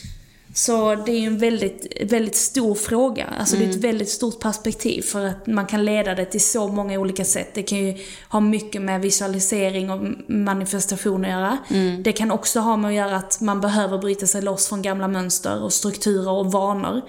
Så 0.58 0.96
det 0.96 1.12
är 1.12 1.20
ju 1.20 1.28
en 1.28 1.38
väldigt, 1.38 1.88
väldigt 2.02 2.36
stor 2.36 2.76
fråga. 2.76 3.26
Alltså 3.40 3.56
det 3.56 3.66
är 3.66 3.70
ett 3.70 3.76
väldigt 3.76 4.10
stort 4.10 4.40
perspektiv 4.40 5.02
för 5.02 5.26
att 5.26 5.48
man 5.48 5.66
kan 5.66 5.86
leda 5.86 6.16
det 6.16 6.26
till 6.26 6.42
så 6.42 6.68
många 6.68 7.00
olika 7.00 7.26
sätt. 7.26 7.52
Det 7.54 7.64
kan 7.64 7.78
ju 7.78 7.98
ha 8.30 8.40
mycket 8.40 8.82
med 8.82 9.02
visualisering 9.02 9.92
och 9.92 10.00
manifestation 10.28 11.26
att 11.26 11.32
göra. 11.32 11.58
Det 12.04 12.12
kan 12.12 12.32
också 12.32 12.60
ha 12.60 12.78
med 12.78 12.90
att 12.90 12.96
göra 12.96 13.16
att 13.16 13.42
man 13.42 13.62
behöver 13.62 13.98
bryta 13.98 14.28
sig 14.28 14.42
loss 14.42 14.68
från 14.68 14.82
gamla 14.82 15.08
mönster 15.08 15.64
och 15.64 15.74
strukturer 15.74 16.32
och 16.32 16.52
vanor. 16.52 17.02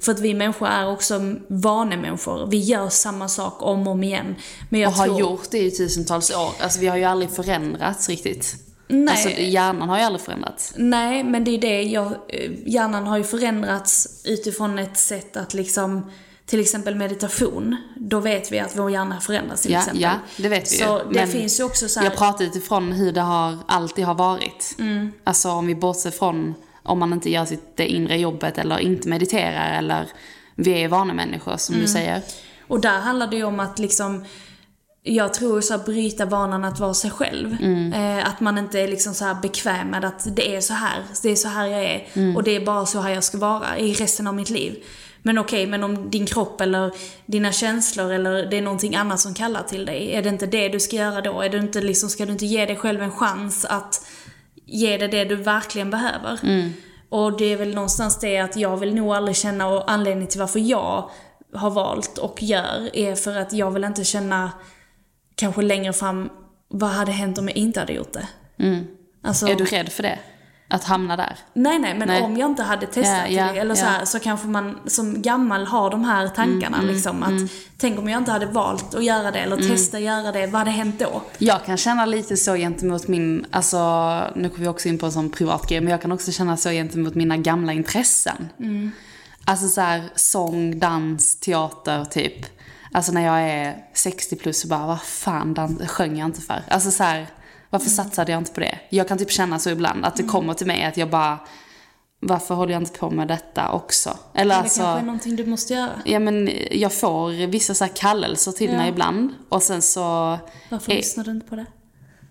För 0.00 0.12
att 0.12 0.20
vi 0.20 0.34
människor 0.34 0.68
är 0.68 0.90
också 0.90 1.34
vanemänniskor. 1.48 2.46
Vi 2.46 2.58
gör 2.58 2.88
samma 2.88 3.28
sak 3.28 3.62
om 3.62 3.86
och 3.86 3.92
om 3.92 4.04
igen. 4.04 4.34
Men 4.68 4.80
jag 4.80 4.88
Och 4.88 4.94
har 4.94 5.06
tror... 5.06 5.20
gjort 5.20 5.50
det 5.50 5.58
i 5.58 5.70
tusentals 5.70 6.30
år. 6.30 6.50
Alltså 6.60 6.80
vi 6.80 6.86
har 6.86 6.96
ju 6.96 7.04
aldrig 7.04 7.30
förändrats 7.30 8.08
riktigt. 8.08 8.63
Nej. 8.88 9.08
Alltså 9.14 9.28
hjärnan 9.42 9.88
har 9.88 9.98
ju 9.98 10.04
aldrig 10.04 10.20
förändrats. 10.22 10.72
Nej, 10.76 11.24
men 11.24 11.44
det 11.44 11.50
är 11.50 11.58
det 11.58 11.82
jag... 11.82 12.06
eh, 12.28 12.50
Hjärnan 12.66 13.06
har 13.06 13.18
ju 13.18 13.24
förändrats 13.24 14.22
utifrån 14.24 14.78
ett 14.78 14.96
sätt 14.98 15.36
att 15.36 15.54
liksom... 15.54 16.10
Till 16.46 16.60
exempel 16.60 16.94
meditation. 16.94 17.76
Då 17.96 18.20
vet 18.20 18.52
vi 18.52 18.58
att 18.60 18.76
vår 18.78 18.90
hjärna 18.90 19.20
förändras 19.20 19.62
till 19.62 19.72
Ja, 19.72 19.78
exempel. 19.78 20.02
ja, 20.02 20.12
det 20.36 20.48
vet 20.48 20.72
vi 20.72 20.76
Så 20.76 20.84
ju. 20.84 21.12
det 21.12 21.20
Men 21.20 21.28
finns 21.28 21.60
ju 21.60 21.64
också 21.64 21.88
så 21.88 22.00
här... 22.00 22.06
Jag 22.06 22.16
pratar 22.16 22.44
utifrån 22.44 22.92
hur 22.92 23.12
det 23.12 23.20
har, 23.20 23.58
alltid 23.68 24.04
har 24.04 24.14
varit. 24.14 24.76
Alltså 25.24 25.50
om 25.50 25.66
vi 25.66 25.74
bortser 25.74 26.10
från 26.10 26.54
om 26.82 26.98
man 26.98 27.12
inte 27.12 27.30
gör 27.30 27.44
sitt 27.44 27.76
det 27.76 27.86
inre 27.86 28.16
jobbet 28.18 28.58
eller 28.58 28.78
inte 28.78 29.08
mediterar 29.08 29.78
eller 29.78 30.08
vi 30.54 30.82
är 30.82 30.88
vanemänniskor 30.88 31.56
som 31.56 31.74
du 31.74 31.86
säger. 31.86 32.22
Och 32.68 32.80
där 32.80 32.98
handlar 33.00 33.26
det 33.26 33.36
ju 33.36 33.44
om 33.44 33.60
att 33.60 33.78
liksom... 33.78 34.24
Jag 35.06 35.34
tror 35.34 35.60
så 35.60 35.74
att 35.74 35.84
bryta 35.86 36.26
vanan 36.26 36.64
att 36.64 36.78
vara 36.80 36.94
sig 36.94 37.10
själv. 37.10 37.56
Eh, 37.94 38.28
att 38.28 38.40
man 38.40 38.58
inte 38.58 38.80
är 38.80 38.88
liksom 38.88 39.14
så 39.14 39.24
här 39.24 39.34
bekväm 39.34 39.88
med 39.88 40.04
att 40.04 40.36
det 40.36 40.56
är 40.56 40.60
så 40.60 40.74
här, 40.74 41.02
det 41.22 41.30
är 41.30 41.36
så 41.36 41.48
här 41.48 41.66
jag 41.66 41.84
är. 41.84 42.06
Och 42.36 42.42
det 42.42 42.56
är 42.56 42.64
bara 42.64 42.86
så 42.86 43.00
här 43.00 43.10
jag 43.10 43.24
ska 43.24 43.38
vara 43.38 43.78
i 43.78 43.92
resten 43.92 44.26
av 44.26 44.34
mitt 44.34 44.50
liv. 44.50 44.84
Men 45.22 45.38
okej, 45.38 45.66
men 45.66 45.84
om 45.84 46.10
din 46.10 46.26
kropp 46.26 46.60
eller 46.60 46.92
dina 47.26 47.52
känslor 47.52 48.12
eller 48.12 48.46
det 48.46 48.58
är 48.58 48.62
någonting 48.62 48.94
annat 48.96 49.20
som 49.20 49.34
kallar 49.34 49.62
till 49.62 49.86
dig. 49.86 50.14
Är 50.14 50.22
det 50.22 50.28
inte 50.28 50.46
det 50.46 50.68
du 50.68 50.80
ska 50.80 50.96
göra 50.96 51.20
då? 51.20 51.40
Är 51.40 51.48
det 51.48 51.58
inte 51.58 51.80
liksom, 51.80 52.08
ska 52.08 52.26
du 52.26 52.32
inte 52.32 52.46
ge 52.46 52.66
dig 52.66 52.76
själv 52.76 53.02
en 53.02 53.12
chans 53.12 53.64
att 53.64 54.06
ge 54.66 54.96
dig 54.96 55.08
det 55.08 55.24
du 55.24 55.36
verkligen 55.36 55.90
behöver? 55.90 56.40
Och 57.08 57.38
det 57.38 57.52
är 57.52 57.56
väl 57.56 57.74
någonstans 57.74 58.18
det 58.18 58.38
att 58.38 58.56
jag 58.56 58.76
vill 58.76 58.94
nog 58.94 59.14
aldrig 59.14 59.36
känna, 59.36 59.68
och 59.68 59.90
anledningen 59.90 60.28
till 60.28 60.40
varför 60.40 60.60
jag 60.60 61.10
har 61.54 61.70
valt 61.70 62.18
och 62.18 62.42
gör, 62.42 62.90
är 62.92 63.14
för 63.14 63.36
att 63.36 63.52
jag 63.52 63.70
vill 63.70 63.84
inte 63.84 64.04
känna 64.04 64.52
kanske 65.36 65.62
längre 65.62 65.92
fram, 65.92 66.30
vad 66.68 66.90
hade 66.90 67.12
hänt 67.12 67.38
om 67.38 67.48
jag 67.48 67.56
inte 67.56 67.80
hade 67.80 67.92
gjort 67.92 68.12
det? 68.12 68.26
Alltså, 69.22 69.46
Är 69.46 69.54
du 69.54 69.64
rädd 69.64 69.88
för 69.88 70.02
det? 70.02 70.18
Att 70.68 70.84
hamna 70.84 71.16
där? 71.16 71.36
Nej, 71.52 71.78
nej, 71.78 71.94
men 71.98 72.08
Nej. 72.08 72.22
om 72.22 72.36
jag 72.36 72.50
inte 72.50 72.62
hade 72.62 72.86
testat 72.86 73.30
Ja, 73.30 73.46
ja, 73.46 73.52
det, 73.52 73.58
eller 73.60 73.74
så, 73.74 73.84
ja. 73.84 73.88
här, 73.88 74.04
så 74.04 74.20
kanske 74.20 74.46
man 74.46 74.78
som 74.86 75.22
gammal 75.22 75.66
har 75.66 75.90
de 75.90 76.04
här 76.04 76.28
tankarna. 76.28 76.78
Mm, 76.78 76.94
liksom, 76.94 77.22
att 77.22 77.50
Tänk 77.78 77.98
om 77.98 78.08
jag 78.08 78.18
inte 78.18 78.32
hade 78.32 78.46
valt 78.46 78.94
att 78.94 79.04
göra 79.04 79.30
det, 79.30 79.38
eller 79.38 79.56
Mm. 79.56 79.68
testa 79.68 80.00
göra 80.00 80.32
det, 80.32 80.46
vad 80.46 80.58
hade 80.58 80.70
hänt 80.70 80.98
då? 80.98 81.22
Jag 81.38 81.64
kan 81.64 81.76
känna 81.76 82.06
lite 82.06 82.36
så 82.36 82.54
gentemot 82.54 83.08
min, 83.08 83.46
alltså 83.50 83.78
nu 84.34 84.48
kommer 84.48 84.60
vi 84.60 84.68
också 84.68 84.88
in 84.88 84.98
på 84.98 85.06
en 85.06 85.12
sån 85.12 85.30
privat 85.30 85.68
grej, 85.68 85.80
men 85.80 85.90
jag 85.90 86.02
kan 86.02 86.12
också 86.12 86.32
känna 86.32 86.56
så 86.56 86.70
gentemot 86.70 87.14
mina 87.14 87.36
gamla 87.36 87.72
intressen. 87.72 88.48
Alltså 89.44 89.68
så 89.68 89.80
här, 89.80 90.02
sång, 90.14 90.78
dans, 90.78 91.36
teater 91.40 92.04
typ. 92.04 92.46
Alltså 92.94 93.12
när 93.12 93.20
jag 93.24 93.42
är 93.50 93.76
60 93.92 94.36
plus 94.36 94.60
så 94.60 94.68
bara, 94.68 94.86
vad 94.86 95.02
fan 95.02 95.78
sjöng 95.88 96.18
jag 96.18 96.26
inte 96.28 96.40
för? 96.40 96.62
Alltså 96.68 96.90
så 96.90 97.02
här, 97.02 97.26
varför 97.70 97.86
Mm. 97.86 97.96
satsade 97.96 98.32
jag 98.32 98.40
inte 98.40 98.52
på 98.52 98.60
det? 98.60 98.78
Jag 98.88 99.08
kan 99.08 99.18
typ 99.18 99.30
känna 99.30 99.58
så 99.58 99.70
ibland, 99.70 100.04
att 100.04 100.16
det 100.16 100.22
kommer 100.22 100.54
till 100.54 100.66
mig 100.66 100.84
att 100.84 100.96
jag 100.96 101.10
bara, 101.10 101.38
varför 102.20 102.54
håller 102.54 102.72
jag 102.72 102.82
inte 102.82 102.98
på 102.98 103.10
med 103.10 103.28
detta 103.28 103.70
också? 103.72 104.18
Eller 104.34 104.54
Det 104.54 104.60
alltså, 104.60 104.80
kanske 104.82 105.00
är 105.00 105.04
någonting 105.06 105.36
du 105.36 105.46
måste 105.46 105.74
göra. 105.74 105.90
ja 106.04 106.18
men 106.18 106.50
jag 106.70 106.92
får 106.92 107.46
vissa 107.46 107.74
så 107.74 107.84
här 107.84 107.92
kallelser 107.96 108.52
till 108.52 108.70
Ja. 108.70 108.76
mig 108.76 108.88
ibland. 108.88 109.34
Och 109.48 109.62
sen 109.62 109.82
så... 109.82 110.38
Varför 110.68 110.92
är- 110.92 110.96
lyssnar 110.96 111.24
du 111.24 111.30
inte 111.30 111.46
på 111.46 111.56
det? 111.56 111.66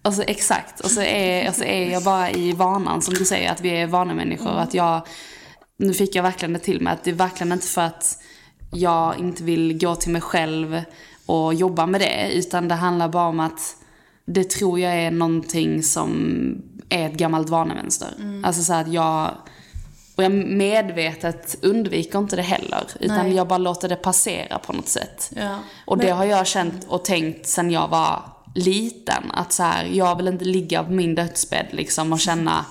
och 0.02 0.14
så, 0.14 0.22
exakt. 0.28 0.80
Och 0.80 0.92
så, 0.92 1.02
är, 1.02 1.48
och 1.50 1.56
så 1.56 1.64
är 1.64 1.92
jag 1.92 2.04
bara 2.04 2.32
i 2.32 2.52
vanan, 2.54 3.02
som 3.02 3.14
du 3.14 3.26
säger, 3.26 3.52
att 3.52 3.62
vi 3.62 3.70
är 3.70 3.88
vanemänniskor. 3.88 4.50
Mm. 4.50 4.60
Att 4.64 4.74
jag, 4.74 5.08
nu 5.78 5.94
fick 5.94 6.16
jag 6.16 6.24
verkligen 6.24 6.54
det 6.54 6.60
till 6.60 6.82
mig, 6.82 6.94
att 6.94 7.04
det 7.04 7.10
är 7.12 7.16
verkligen 7.16 7.52
inte 7.52 7.68
för 7.68 7.82
att 7.82 8.20
jag 8.74 9.20
inte 9.20 9.44
vill 9.44 9.80
gå 9.80 9.96
till 9.96 10.12
mig 10.12 10.22
själv 10.22 10.84
och 11.26 11.54
jobba 11.54 11.86
med 11.86 12.02
det. 12.02 12.32
Utan 12.34 12.68
det 12.68 12.76
handlar 12.76 13.08
bara 13.08 13.28
om 13.28 13.40
att 13.40 13.76
det 14.26 14.50
tror 14.50 14.80
jag 14.80 14.94
är 14.94 15.12
någonting 15.12 15.84
som 15.84 16.12
är 16.90 17.06
ett 17.06 17.14
gammalt 17.14 17.50
vanemönster. 17.50 18.10
Mm. 18.20 18.46
Alltså 18.46 18.64
så 18.64 18.74
att 18.74 18.94
jag... 18.94 19.32
Och 20.16 20.24
jag 20.24 20.32
medvetet 20.32 21.56
undviker 21.62 22.20
inte 22.20 22.36
det 22.36 22.42
heller. 22.42 22.84
Utan 23.00 23.18
Nej. 23.18 23.34
jag 23.34 23.48
bara 23.48 23.58
låter 23.58 23.90
det 23.90 23.96
passera 23.96 24.60
på 24.60 24.74
något 24.74 24.88
sätt. 24.88 25.32
Ja. 25.36 25.60
Och 25.86 25.98
det 25.98 26.08
Men- 26.08 26.18
har 26.18 26.26
jag 26.26 26.48
känt 26.48 26.86
och 26.88 27.06
tänkt 27.06 27.48
sen 27.48 27.72
jag 27.72 27.88
var 27.88 28.22
liten. 28.56 29.32
Att 29.34 29.52
så 29.54 29.64
här, 29.64 29.86
jag 29.86 30.16
vill 30.16 30.28
inte 30.28 30.46
ligga 30.46 30.84
på 30.84 30.92
min 30.92 31.16
dödsbädd 31.16 31.68
liksom 31.72 32.14
och 32.14 32.20
känna, 32.20 32.66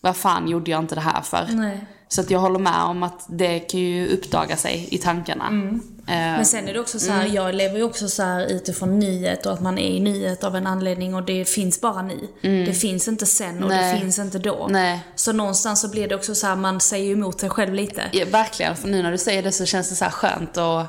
vad 0.00 0.16
fan 0.16 0.48
gjorde 0.48 0.70
jag 0.70 0.80
inte 0.80 0.94
det 0.94 1.00
här 1.00 1.22
för? 1.22 1.46
Nej. 1.50 1.86
Så 2.08 2.20
att 2.20 2.30
jag 2.30 2.38
håller 2.38 2.58
med 2.58 2.82
om 2.82 3.02
att 3.02 3.24
det 3.28 3.58
kan 3.58 3.80
ju 3.80 4.08
uppdaga 4.08 4.56
sig 4.56 4.88
i 4.90 4.98
tankarna. 4.98 5.46
Mm. 5.46 5.74
Eh, 6.06 6.14
Men 6.14 6.46
sen 6.46 6.68
är 6.68 6.72
det 6.74 6.80
också 6.80 6.98
så 6.98 7.12
här, 7.12 7.26
jag 7.26 7.54
lever 7.54 7.76
ju 7.76 7.82
också 7.82 8.08
så 8.08 8.22
här 8.22 8.46
utifrån 8.46 8.98
nyhet 8.98 9.46
och 9.46 9.52
att 9.52 9.60
man 9.60 9.78
är 9.78 9.90
i 9.90 10.00
nyhet 10.00 10.44
av 10.44 10.56
en 10.56 10.66
anledning 10.66 11.14
och 11.14 11.22
det 11.22 11.44
finns 11.48 11.80
bara 11.80 12.02
nu. 12.02 12.28
Det 12.66 12.72
finns 12.72 13.08
inte 13.08 13.26
sen 13.26 13.62
och 13.62 13.68
Nej. 13.68 13.94
det 13.94 14.00
finns 14.00 14.18
inte 14.18 14.38
då. 14.38 14.66
Nej. 14.70 15.00
Så 15.14 15.32
någonstans 15.32 15.80
så 15.80 15.88
blir 15.88 16.08
det 16.08 16.14
också 16.14 16.34
så 16.34 16.46
här, 16.46 16.56
man 16.56 16.80
säger 16.80 17.06
ju 17.06 17.12
emot 17.12 17.40
sig 17.40 17.50
själv 17.50 17.74
lite. 17.74 18.02
ja, 18.12 18.26
verkligen, 18.30 18.76
för 18.76 18.88
nu 18.88 19.02
när 19.02 19.12
du 19.12 19.18
säger 19.18 19.42
det 19.42 19.52
så 19.52 19.66
känns 19.66 19.88
det 19.88 19.96
så 19.96 20.04
skönt 20.04 20.56
och, 20.56 20.82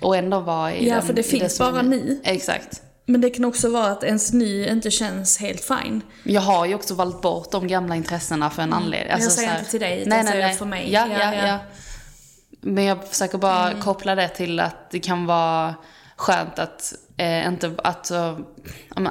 och 0.00 0.16
ändå 0.16 0.40
vara 0.40 0.74
i 0.74 0.88
Ja, 0.88 0.94
den, 0.94 1.06
för 1.06 1.12
det 1.12 1.22
finns 1.22 1.58
bara 1.58 1.82
nu. 1.82 2.20
Exakt. 2.24 2.82
Men 3.10 3.20
det 3.20 3.30
kan 3.30 3.44
också 3.44 3.68
vara 3.70 3.86
att 3.86 4.04
ens 4.04 4.32
ny 4.32 4.66
inte 4.66 4.90
känns 4.90 5.38
helt 5.38 5.60
fine. 5.64 6.00
Jag 6.22 6.40
har 6.40 6.66
ju 6.66 6.74
också 6.74 6.94
valt 6.94 7.20
bort 7.22 7.50
de 7.50 7.66
gamla 7.66 7.96
intressena 7.96 8.50
för 8.50 8.62
en 8.62 8.72
anledning. 8.72 9.00
Mm. 9.10 9.14
Alltså 9.14 9.28
Jag 9.28 9.32
säger 9.32 9.48
här- 9.48 9.58
inte 9.58 9.70
till 9.70 9.80
dig, 9.80 10.02
utan 10.02 10.18
jag 10.18 10.26
säger 10.28 10.48
för 10.54 10.64
mig. 10.64 10.92
Ja, 10.92 11.06
Ja, 11.10 11.18
ja, 11.22 11.34
ja. 11.34 11.46
ja. 11.46 11.58
Men 12.60 12.84
jag 12.84 13.08
försöker 13.08 13.38
bara 13.38 13.70
Mm. 13.70 13.82
koppla 13.82 14.14
det 14.14 14.28
till 14.28 14.60
att 14.60 14.90
det 14.90 15.00
kan 15.00 15.26
vara 15.26 15.74
skönt 16.16 16.58
att 16.58 16.94
eh, 17.18 17.46
inte, 17.46 17.72
att, 17.84 18.10
eh, 18.10 18.36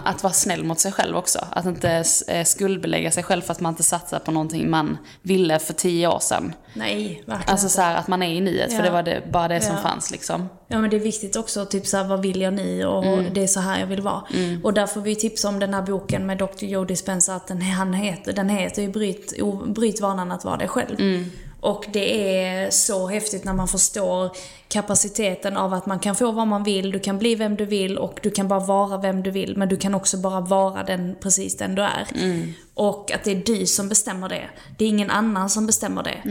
att 0.03 0.23
vara 0.23 0.33
snäll 0.33 0.63
mot 0.63 0.79
sig 0.79 0.91
själv 0.91 1.17
också. 1.17 1.39
Att 1.51 1.65
inte 1.65 2.03
eh, 2.27 2.43
skuldbelägga 2.43 3.11
sig 3.11 3.23
själv 3.23 3.41
för 3.41 3.51
att 3.51 3.59
man 3.59 3.73
inte 3.73 3.83
satsar 3.83 4.19
på 4.19 4.31
någonting 4.31 4.69
man 4.69 4.97
ville 5.21 5.59
för 5.59 5.73
tio 5.73 6.07
år 6.07 6.19
sedan. 6.19 6.53
Nej, 6.73 7.23
verkligen 7.25 7.51
Alltså 7.51 7.69
så 7.69 7.81
här 7.81 7.95
att 7.95 8.07
man 8.07 8.23
är 8.23 8.29
i 8.33 8.41
nyhet, 8.41 8.69
för 8.71 8.79
Ja. 8.79 8.85
det 8.85 8.91
var 8.91 9.03
det, 9.03 9.23
bara 9.31 9.47
det 9.47 9.61
som 9.61 9.75
Ja. 9.75 9.81
fanns 9.81 10.11
liksom. 10.11 10.49
Ja 10.67 10.79
men 10.81 10.89
det 10.89 10.95
är 10.95 10.99
viktigt 10.99 11.35
också, 11.35 11.65
typ 11.65 11.87
såhär, 11.87 12.03
vad 12.03 12.21
vill 12.21 12.41
jag 12.41 12.53
nu 12.53 12.85
och 12.85 13.05
Mm. 13.05 13.33
det 13.33 13.43
är 13.43 13.47
så 13.47 13.59
här 13.59 13.79
jag 13.79 13.87
vill 13.87 14.01
vara. 14.01 14.21
Och 14.63 14.73
där 14.73 14.87
får 14.87 15.01
vi 15.01 15.15
tipsa 15.15 15.47
om 15.49 15.59
den 15.59 15.73
här 15.73 15.81
boken 15.81 16.25
med 16.25 16.37
Dr. 16.37 16.65
Joe 16.65 16.85
Dispenza, 16.85 17.35
att 17.35 17.47
den, 17.47 17.61
han 17.61 17.93
heter, 17.93 18.33
den 18.33 18.49
heter 18.49 18.81
ju 18.81 18.89
bryt, 18.91 19.33
bryt 19.67 20.01
vanan 20.01 20.31
att 20.31 20.45
vara 20.45 20.57
dig 20.57 20.67
själv. 20.67 20.99
Mm. 20.99 21.31
Och 21.59 21.85
det 21.93 22.43
är 22.43 22.71
så 22.71 23.07
häftigt 23.07 23.43
när 23.43 23.53
man 23.53 23.67
förstår 23.67 24.31
kapaciteten 24.67 25.57
av 25.57 25.73
att 25.73 25.85
man 25.85 25.99
kan 25.99 26.15
få 26.15 26.31
vad 26.31 26.47
man 26.47 26.63
vill, 26.63 26.91
du 26.91 26.99
kan 26.99 27.17
bli 27.17 27.35
vem 27.35 27.55
du 27.55 27.65
vill 27.65 27.97
och 27.97 28.19
du 28.23 28.31
kan 28.31 28.47
bara 28.47 28.59
vara 28.59 28.97
vem 28.97 29.23
du 29.23 29.31
vill. 29.31 29.57
Men 29.57 29.69
du 29.69 29.77
kan 29.77 29.95
också 29.95 30.17
bara 30.17 30.41
vara 30.41 30.83
den, 30.83 31.15
precis 31.21 31.57
den 31.57 31.75
du 31.75 31.81
är. 31.81 32.07
Mm. 32.15 32.53
Och 32.73 33.11
att 33.11 33.23
det 33.23 33.31
är 33.31 33.43
du 33.45 33.65
som 33.65 33.89
bestämmer 33.89 34.29
det. 34.29 34.49
Det 34.77 34.85
är 34.85 34.89
ingen 34.89 35.11
annan 35.11 35.49
som 35.49 35.67
bestämmer 35.67 36.03
det. 36.03 36.21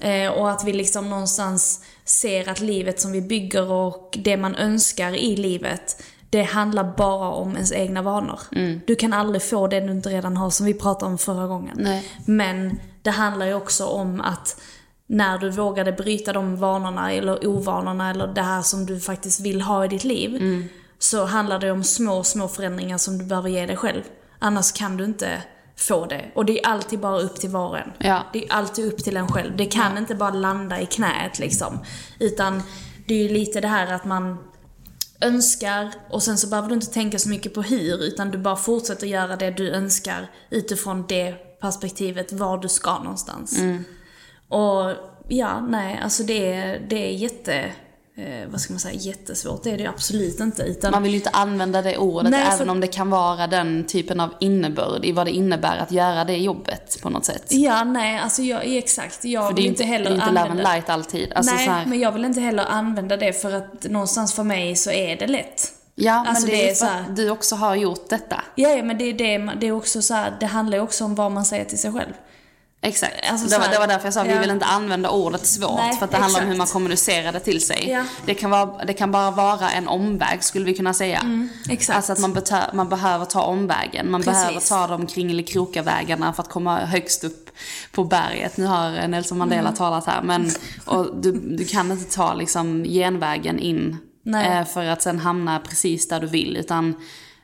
Eh, 0.00 0.32
och 0.32 0.50
att 0.50 0.64
vi 0.64 0.72
liksom 0.72 1.10
någonstans 1.10 1.84
ser 2.04 2.48
att 2.48 2.60
livet 2.60 3.00
som 3.00 3.12
vi 3.12 3.20
bygger 3.20 3.72
och 3.72 4.18
det 4.24 4.36
man 4.36 4.54
önskar 4.54 5.12
i 5.14 5.36
livet, 5.36 6.02
det 6.30 6.42
handlar 6.42 6.96
bara 6.96 7.28
om 7.28 7.54
ens 7.54 7.72
egna 7.72 8.02
vanor. 8.02 8.40
Mm. 8.52 8.80
Du 8.86 8.94
kan 8.94 9.12
aldrig 9.12 9.42
få 9.42 9.66
det 9.66 9.80
du 9.80 9.92
inte 9.92 10.08
redan 10.08 10.36
har, 10.36 10.50
som 10.50 10.66
vi 10.66 10.74
pratade 10.74 11.12
om 11.12 11.18
förra 11.18 11.46
gången. 11.46 11.76
Nej. 11.80 12.10
Men 12.26 12.80
det 13.02 13.10
handlar 13.10 13.46
ju 13.46 13.54
också 13.54 13.86
om 13.86 14.20
att 14.20 14.60
när 15.14 15.38
du 15.38 15.50
vågade 15.50 15.92
bryta 15.92 16.32
de 16.32 16.56
vanorna 16.56 17.12
eller 17.12 17.46
ovanorna 17.46 18.10
eller 18.10 18.26
det 18.26 18.42
här 18.42 18.62
som 18.62 18.86
du 18.86 19.00
faktiskt 19.00 19.40
vill 19.40 19.62
ha 19.62 19.84
i 19.84 19.88
ditt 19.88 20.04
liv. 20.04 20.36
Mm. 20.36 20.68
Så 20.98 21.24
handlar 21.24 21.58
det 21.58 21.70
om 21.70 21.84
små, 21.84 22.24
små 22.24 22.48
förändringar 22.48 22.98
som 22.98 23.18
du 23.18 23.24
behöver 23.24 23.48
ge 23.48 23.66
dig 23.66 23.76
själv. 23.76 24.02
Annars 24.38 24.72
kan 24.72 24.96
du 24.96 25.04
inte 25.04 25.42
få 25.76 26.06
det. 26.06 26.24
Och 26.34 26.44
det 26.44 26.60
är 26.60 26.66
alltid 26.66 27.00
bara 27.00 27.20
upp 27.20 27.40
till 27.40 27.50
var 27.50 27.68
och 27.68 27.78
en. 27.78 27.92
Ja. 27.98 28.22
Det 28.32 28.44
är 28.44 28.52
alltid 28.52 28.86
upp 28.86 29.04
till 29.04 29.16
en 29.16 29.28
själv. 29.28 29.56
Det 29.56 29.66
kan 29.66 29.98
inte 29.98 30.14
bara 30.14 30.30
landa 30.30 30.80
i 30.80 30.86
knät 30.86 31.38
liksom. 31.38 31.78
Utan 32.18 32.62
det 33.08 33.14
är 33.14 33.22
ju 33.22 33.28
lite 33.28 33.60
det 33.60 33.68
här 33.68 33.92
att 33.92 34.04
man 34.04 34.38
önskar 35.20 35.92
och 36.10 36.22
sen 36.22 36.38
så 36.38 36.48
behöver 36.48 36.68
du 36.68 36.74
inte 36.74 36.86
tänka 36.86 37.18
så 37.18 37.28
mycket 37.28 37.54
på 37.54 37.62
hur 37.62 38.02
utan 38.02 38.30
du 38.30 38.38
bara 38.38 38.56
fortsätter 38.56 39.06
göra 39.06 39.36
det 39.36 39.50
du 39.50 39.70
önskar 39.70 40.30
utifrån 40.50 41.04
det 41.08 41.34
perspektivet 41.60 42.32
var 42.32 42.58
du 42.58 42.68
ska 42.68 42.98
någonstans. 42.98 43.58
Och 44.54 44.92
ja, 45.28 45.60
nej, 45.60 46.00
alltså 46.02 46.22
det 46.22 46.52
är, 46.52 46.78
det 46.88 46.96
är 47.08 47.12
jätte, 47.12 47.54
eh, 48.16 48.48
vad 48.48 48.60
ska 48.60 48.72
man 48.72 48.80
säga, 48.80 48.94
jättesvårt. 48.94 49.62
Det 49.62 49.70
är 49.70 49.78
det 49.78 49.86
absolut 49.86 50.40
inte. 50.40 50.62
Utan, 50.62 50.90
Man 50.90 51.02
vill 51.02 51.12
ju 51.12 51.18
inte 51.18 51.30
använda 51.30 51.82
det 51.82 51.96
ordet, 51.96 52.30
Nej, 52.30 52.44
för- 52.44 52.52
även 52.54 52.70
om 52.70 52.80
det 52.80 52.86
kan 52.86 53.10
vara 53.10 53.46
den 53.46 53.84
typen 53.86 54.20
av 54.20 54.30
innebörd 54.40 55.04
i 55.04 55.12
vad 55.12 55.26
det 55.26 55.30
innebär 55.30 55.78
att 55.78 55.92
göra 55.92 56.24
det 56.24 56.36
jobbet 56.36 56.98
på 57.02 57.10
något 57.10 57.24
sätt. 57.24 57.44
Ja, 57.48 57.84
nej, 57.84 58.18
alltså 58.18 58.42
jag, 58.42 58.60
exakt. 58.76 59.24
Jag 59.24 59.48
För 59.48 59.56
vill 59.56 59.66
inte 59.66 59.84
heller 59.84 60.04
det 60.04 60.10
är 60.10 60.14
inte 60.14 60.26
love 60.28 60.40
använda... 60.40 60.62
light 60.72 60.88
alltid. 60.90 61.32
Alltså 61.32 61.54
nej, 61.54 61.66
här, 61.68 61.86
men 61.86 62.00
jag 62.00 62.12
vill 62.12 62.24
inte 62.24 62.40
heller 62.40 62.64
använda 62.64 63.16
det 63.16 63.32
för 63.32 63.52
att 63.52 63.84
någonstans 63.90 64.34
för 64.34 64.42
mig 64.42 64.76
så 64.76 64.90
är 64.90 65.16
det 65.16 65.26
lätt. 65.26 65.72
ja, 65.94 66.24
alltså 66.28 66.46
men 66.46 66.50
det, 66.50 66.62
det 66.62 66.70
är 66.70 66.74
så 66.74 66.84
här- 66.84 67.04
du 67.10 67.30
också 67.30 67.54
har 67.56 67.74
gjort 67.74 68.08
detta. 68.08 68.42
Ja, 68.54 68.68
ja 68.68 68.82
men 68.82 68.98
det 68.98 69.04
är 69.04 69.12
det, 69.12 69.52
det 69.60 69.66
är 69.66 69.72
också 69.72 70.02
så 70.02 70.14
här, 70.14 70.36
det 70.40 70.46
handlar 70.46 70.78
ju 70.78 70.84
också 70.84 71.04
om 71.04 71.14
vad 71.14 71.32
man 71.32 71.44
säger 71.44 71.64
till 71.64 71.78
sig 71.78 71.92
själv. 71.92 72.12
Exakt. 72.84 73.14
Alltså 73.30 73.48
det, 73.48 73.58
var, 73.58 73.68
det 73.68 73.78
var 73.78 73.86
därför 73.86 74.06
jag 74.06 74.14
sa 74.14 74.20
att 74.20 74.26
vi 74.26 74.32
ja. 74.32 74.40
vill 74.40 74.50
inte 74.50 74.66
använda 74.66 75.10
ordet 75.10 75.46
svårt. 75.46 75.76
Nej, 75.76 75.96
för 75.96 76.04
att 76.04 76.10
det 76.10 76.16
handlar 76.16 76.42
om 76.42 76.48
hur 76.48 76.56
man 76.56 76.66
kommunicerar 76.66 77.32
det 77.32 77.40
till 77.40 77.66
sig. 77.66 77.88
Ja. 77.90 78.04
Det, 78.26 78.34
kan 78.34 78.50
vara, 78.50 78.84
det 78.84 78.92
kan 78.92 79.12
bara 79.12 79.30
vara 79.30 79.70
en 79.70 79.88
omväg 79.88 80.44
skulle 80.44 80.64
vi 80.64 80.74
kunna 80.74 80.94
säga. 80.94 81.18
Mm, 81.18 81.48
exakt. 81.68 81.96
Alltså 81.96 82.12
att 82.12 82.18
man, 82.18 82.36
man 82.72 82.88
behöver 82.88 83.24
ta 83.24 83.42
omvägen. 83.42 84.10
Man 84.10 84.22
Precis. 84.22 84.42
behöver 84.42 84.60
ta 84.60 84.86
de 84.86 85.06
kringelikroka 85.06 85.82
vägarna 85.82 86.32
för 86.32 86.42
att 86.42 86.48
komma 86.48 86.78
högst 86.78 87.24
upp 87.24 87.50
på 87.92 88.04
berget. 88.04 88.56
Nu 88.56 88.66
har 88.66 89.08
Nelson 89.08 89.38
Mandela 89.38 89.60
Mm. 89.60 89.74
talat 89.74 90.06
här. 90.06 90.22
Men 90.22 90.50
och 90.84 91.16
du, 91.16 91.32
du 91.32 91.64
kan 91.64 91.92
inte 91.92 92.14
ta 92.14 92.34
liksom 92.34 92.84
genvägen 92.84 93.58
in 93.58 93.96
Nej. 94.24 94.58
eh, 94.58 94.64
för 94.66 94.84
att 94.84 95.02
sen 95.02 95.18
hamna 95.18 95.58
precis 95.58 96.08
där 96.08 96.20
du 96.20 96.26
vill. 96.26 96.56
Utan 96.56 96.94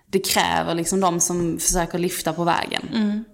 det 0.06 0.18
kräver 0.18 0.74
liksom 0.74 1.00
de 1.00 1.20
som 1.20 1.58
försöker 1.58 1.98
lyfta 1.98 2.32
på 2.32 2.44
vägen. 2.44 2.88
Mm. 2.94 3.24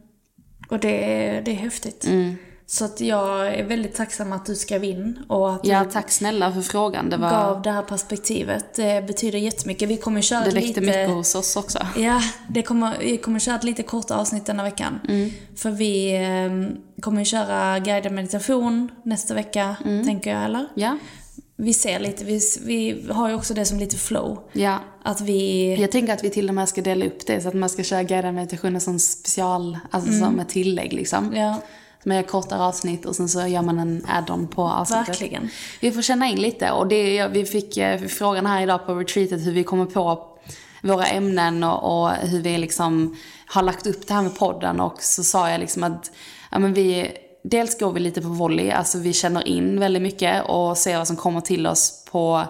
Och 0.69 0.79
det 0.79 1.25
är, 1.27 1.43
det 1.43 1.51
är 1.51 1.55
häftigt. 1.55 2.05
Mm. 2.05 2.37
Så 2.69 2.85
att 2.85 3.01
jag 3.01 3.55
är 3.55 3.65
väldigt 3.65 3.95
tacksam 3.95 4.33
att 4.33 4.47
du 4.47 4.55
skrev 4.55 4.85
in 4.85 5.19
och 5.29 5.55
att 5.55 5.61
Ja, 5.67 5.85
tack 5.85 6.11
snälla 6.11 6.53
för 6.53 6.63
frågan. 6.63 7.11
Det, 7.11 7.17
var, 7.17 7.31
gav 7.31 7.63
det 7.63 7.71
här 7.71 7.83
perspektivet. 7.83 8.75
Det 8.75 9.07
betyder 9.07 9.39
jättemycket. 9.39 9.89
Vi 9.89 9.97
kommer 9.97 10.21
köra 10.21 10.41
det 10.41 10.49
ett 10.49 10.55
väckte 10.55 10.67
lite... 10.67 10.81
mycket 10.81 11.09
hos 11.11 11.35
oss 11.35 11.57
också. 11.57 11.79
Ja, 11.97 12.21
det 12.49 12.63
kommer, 12.63 12.99
vi 12.99 13.17
kommer 13.17 13.39
köra 13.39 13.55
ett 13.57 13.65
lite 13.65 13.83
kort 13.83 14.11
avsnitt 14.11 14.47
denna 14.47 14.63
veckan. 14.63 15.01
Mm. 15.09 15.31
För 15.57 15.71
vi 15.71 16.15
eh, 16.15 17.01
kommer 17.03 17.25
köra 17.25 17.79
guidad 17.79 18.13
meditation 18.13 18.91
nästa 19.03 19.35
vecka, 19.35 19.77
Mm. 19.85 20.07
tänker 20.07 20.31
jag, 20.35 20.45
eller? 20.45 20.67
Ja. 20.75 20.99
Vi 21.59 21.75
ser 21.75 22.01
lite, 22.01 22.25
vi, 22.25 22.41
vi 22.61 23.07
har 23.13 23.29
ju 23.29 23.35
också 23.35 23.55
det 23.55 23.65
som 23.65 23.79
lite 23.79 23.97
flow. 23.97 24.39
ja. 24.53 24.79
Att 25.03 25.21
vi... 25.21 25.75
Jag 25.81 25.93
tänker 25.93 26.13
att 26.13 26.25
vi 26.25 26.31
till 26.31 26.49
och 26.49 26.55
med 26.55 26.69
ska 26.69 26.83
dela 26.83 27.05
upp 27.05 27.27
det 27.27 27.41
så 27.41 27.49
att 27.49 27.55
man 27.55 27.69
ska 27.69 27.83
köra 27.83 28.03
guidad 28.03 28.35
meditation 28.35 28.81
som 28.81 28.99
special, 28.99 29.79
alltså 29.91 30.13
som 30.13 30.41
ett 30.41 30.49
tillägg 30.49 30.93
liksom. 30.93 31.25
Mm. 31.25 31.39
Ja, 31.41 31.61
Med 32.05 32.27
kortare 32.27 32.61
avsnitt 32.61 33.05
och 33.07 33.17
sen 33.17 33.29
så 33.29 33.47
gör 33.47 33.63
man 33.63 33.79
en 33.79 34.05
add-on 34.09 34.49
på 34.49 34.63
avsnittet. 34.63 35.09
verkligen. 35.09 35.49
Vi 35.81 35.93
får 35.93 36.03
känna 36.03 36.29
in 36.29 36.41
lite 36.41 36.71
och 36.71 36.87
det, 36.87 37.29
vi 37.29 37.45
fick 37.45 37.77
eh, 37.77 38.01
frågan 38.01 38.47
här 38.47 38.63
idag 38.63 38.87
på 38.87 38.95
retreatet 38.95 39.47
hur 39.47 39.53
vi 39.53 39.65
kommer 39.65 39.87
på 39.87 40.27
våra 40.83 41.07
ämnen 41.07 41.65
och, 41.65 42.03
och 42.03 42.11
hur 42.11 42.43
vi 42.43 42.59
liksom 42.59 43.17
har 43.47 43.63
lagt 43.63 43.87
upp 43.87 44.07
det 44.07 44.15
här 44.15 44.23
med 44.23 44.39
podden 44.39 44.81
och 44.81 45.03
så 45.03 45.25
sa 45.25 45.51
jag 45.51 45.61
liksom 45.61 45.83
att 45.83 46.11
ja, 46.51 46.59
men 46.59 46.75
vi, 46.75 47.09
dels 47.51 47.79
går 47.79 47.93
vi 47.93 48.01
lite 48.01 48.23
på 48.23 48.29
volley, 48.29 48.71
alltså 48.71 48.99
vi 48.99 49.13
känner 49.13 49.49
in 49.49 49.81
väldigt 49.81 50.03
mycket 50.03 50.45
och 50.45 50.79
ser 50.79 50.99
vad 50.99 51.07
som 51.07 51.17
kommer 51.17 51.41
till 51.41 51.67
oss 51.67 52.05
på 52.11 52.47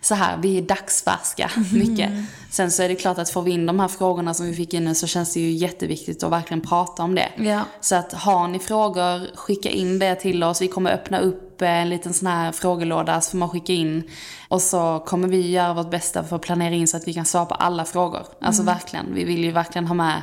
så 0.00 0.14
här, 0.14 0.36
vi 0.36 0.58
är 0.58 0.62
dagsfärska 0.62 1.50
mycket. 1.72 2.10
Sen 2.50 2.70
så 2.70 2.82
är 2.82 2.88
det 2.88 2.94
klart 2.94 3.18
att 3.18 3.30
får 3.30 3.42
vi 3.42 3.50
in 3.50 3.66
de 3.66 3.80
här 3.80 3.88
frågorna 3.88 4.34
som 4.34 4.46
vi 4.46 4.54
fick 4.54 4.74
in 4.74 4.84
nu 4.84 4.94
så 4.94 5.06
känns 5.06 5.34
det 5.34 5.40
ju 5.40 5.50
jätteviktigt 5.50 6.22
att 6.22 6.32
verkligen 6.32 6.60
prata 6.60 7.02
om 7.02 7.14
det. 7.14 7.28
Ja. 7.36 7.64
Så 7.80 7.94
att 7.94 8.12
har 8.12 8.48
ni 8.48 8.58
frågor, 8.58 9.36
skicka 9.36 9.70
in 9.70 9.98
det 9.98 10.14
till 10.14 10.44
oss. 10.44 10.62
Vi 10.62 10.68
kommer 10.68 10.92
öppna 10.92 11.18
upp 11.18 11.62
en 11.62 11.88
liten 11.88 12.14
sån 12.14 12.28
här 12.28 12.52
frågelåda 12.52 13.20
så 13.20 13.30
får 13.30 13.38
man 13.38 13.50
skicka 13.50 13.72
in. 13.72 14.10
Och 14.48 14.62
så 14.62 15.02
kommer 15.06 15.28
vi 15.28 15.50
göra 15.50 15.74
vårt 15.74 15.90
bästa 15.90 16.24
för 16.24 16.36
att 16.36 16.42
planera 16.42 16.74
in 16.74 16.88
så 16.88 16.96
att 16.96 17.08
vi 17.08 17.14
kan 17.14 17.24
svara 17.24 17.46
på 17.46 17.54
alla 17.54 17.84
frågor. 17.84 18.26
Alltså 18.40 18.62
verkligen, 18.62 19.14
vi 19.14 19.24
vill 19.24 19.44
ju 19.44 19.52
verkligen 19.52 19.86
ha 19.86 19.94
med, 19.94 20.22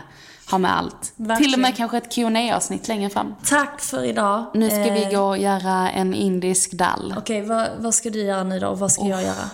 ha 0.51 0.57
med 0.57 0.77
allt. 0.77 1.13
Verkligen. 1.15 1.43
Till 1.43 1.53
och 1.53 1.59
med 1.59 1.77
kanske 1.77 1.97
ett 1.97 2.15
qa 2.15 2.55
avsnitt 2.55 2.87
längre 2.87 3.09
fram. 3.09 3.35
Tack 3.45 3.81
för 3.81 4.03
idag. 4.03 4.45
Nu 4.53 4.69
ska 4.69 4.83
vi 4.83 5.03
Eh, 5.03 5.11
gå 5.11 5.21
och 5.21 5.37
göra 5.37 5.91
en 5.91 6.13
indisk 6.13 6.71
dall. 6.71 7.13
Okej, 7.17 7.41
vad, 7.41 7.67
vad 7.77 7.93
ska 7.93 8.09
du 8.09 8.23
göra 8.23 8.43
nu 8.43 8.59
då 8.59 8.67
och 8.67 8.79
vad 8.79 8.91
ska 8.91 9.05
jag 9.05 9.23
göra? 9.23 9.49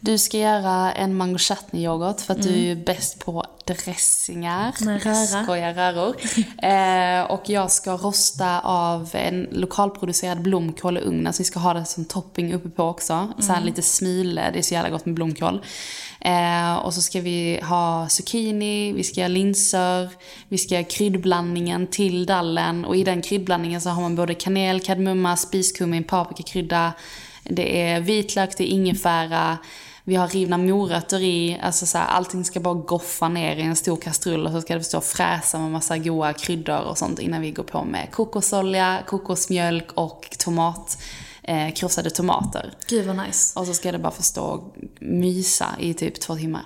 Du 0.00 0.18
ska 0.18 0.38
göra 0.38 0.92
en 0.92 1.16
mango 1.16 1.38
chutney 1.38 1.82
yoghurt 1.82 2.20
för 2.20 2.34
att 2.34 2.42
du 2.42 2.48
är 2.48 2.58
ju 2.58 2.76
bäst 2.84 3.18
på 3.18 3.44
dressingar. 3.64 4.72
Röra. 4.80 5.44
Skojar 5.44 5.74
röror. 5.74 6.16
eh, 6.62 7.30
och 7.30 7.48
jag 7.48 7.70
ska 7.70 7.96
rosta 7.96 8.60
av 8.60 9.10
en 9.12 9.48
lokalproducerad 9.50 10.42
blomkål 10.42 10.98
i 10.98 11.00
ugnen 11.00 11.32
så 11.32 11.40
vi 11.40 11.44
ska 11.44 11.58
ha 11.58 11.74
det 11.74 11.84
som 11.84 12.04
topping 12.04 12.54
uppe 12.54 12.68
på 12.68 12.84
också. 12.84 13.32
Så 13.38 13.52
här 13.52 13.60
lite 13.60 13.82
smile, 13.82 14.50
det 14.52 14.58
är 14.58 14.62
så 14.62 14.74
jävla 14.74 14.90
gott 14.90 15.06
med 15.06 15.14
blomkål. 15.14 15.64
Eh, 16.20 16.76
och 16.76 16.94
så 16.94 17.02
ska 17.02 17.20
vi 17.20 17.60
ha 17.62 18.08
zucchini, 18.08 18.92
vi 18.92 19.04
ska 19.04 19.20
göra 19.20 19.28
linser, 19.28 20.10
vi 20.48 20.58
ska 20.58 20.74
göra 20.74 20.84
kryddblandningen 20.84 21.86
till 21.86 22.26
dallen. 22.26 22.84
Och 22.84 22.96
i 22.96 23.04
den 23.04 23.22
kryddblandningen 23.22 23.80
så 23.80 23.90
har 23.90 24.02
man 24.02 24.16
både 24.16 24.34
kanel, 24.34 24.80
kardemumma, 24.80 25.36
spiskummin, 25.36 26.04
paprikakrydda, 26.04 26.92
det 27.42 27.82
är 27.82 28.00
vitlök, 28.00 28.56
det 28.56 28.64
är 28.64 28.68
ingefära, 28.68 29.58
vi 30.08 30.14
har 30.14 30.28
rivna 30.28 30.58
morötter 30.58 31.22
i, 31.22 31.58
alltså 31.62 31.86
så 31.86 31.98
här, 31.98 32.06
allting 32.06 32.44
ska 32.44 32.60
bara 32.60 32.74
goffa 32.74 33.28
ner 33.28 33.56
i 33.56 33.62
en 33.62 33.76
stor 33.76 33.96
kastrull 33.96 34.46
och 34.46 34.52
så 34.52 34.60
ska 34.60 34.74
det 34.74 34.84
stå 34.84 34.98
och 34.98 35.04
fräsa 35.04 35.58
med 35.58 35.70
massa 35.70 35.98
goda 35.98 36.32
kryddor 36.32 36.80
och 36.80 36.98
sånt 36.98 37.18
innan 37.18 37.40
vi 37.40 37.50
går 37.50 37.62
på 37.62 37.84
med 37.84 38.08
kokosolja, 38.10 38.98
kokosmjölk 39.06 39.92
och 39.94 40.36
tomat, 40.38 40.98
eh, 41.46 41.72
krossade 41.74 42.10
tomater. 42.10 42.72
Gud 42.88 43.06
vad 43.06 43.16
nice. 43.16 43.60
Och 43.60 43.66
så 43.66 43.74
ska 43.74 43.92
det 43.92 43.98
bara 43.98 44.12
få 44.12 44.22
stå 44.22 44.44
och 44.44 44.76
mysa 45.00 45.66
i 45.80 45.94
typ 45.94 46.20
två 46.20 46.36
timmar. 46.36 46.62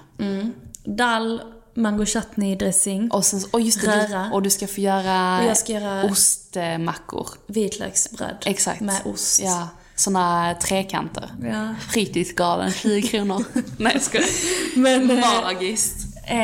Dall, 0.84 1.42
mango 1.74 2.06
chutney 2.06 2.56
dressing, 2.56 3.10
Och, 3.10 3.24
sen, 3.24 3.40
och 3.50 3.60
just 3.60 3.80
det, 3.80 4.08
Röra. 4.08 4.30
och 4.32 4.42
du 4.42 4.50
ska 4.50 4.66
få 4.66 4.80
göra, 4.80 5.38
Och 5.40 5.44
jag 5.46 5.56
ska 5.56 5.72
göra- 5.72 6.04
ostmackor. 6.04 7.28
vitlöksbröd. 7.46 8.36
Exakt. 8.46 8.80
Med 8.80 9.00
ost. 9.04 9.40
Ja, 9.42 9.68
såna 9.96 10.54
trekanter. 10.54 11.30
Ja. 11.42 11.74
Fritidsgarden, 11.90 12.72
20 12.72 13.02
kronor. 13.02 13.44
Nej 13.78 13.92
jag 13.94 14.02
skojar. 14.02 14.26
Men, 14.76 15.10
eh, 15.10 15.42
Magiskt. 15.44 16.06
Eh, 16.24 16.36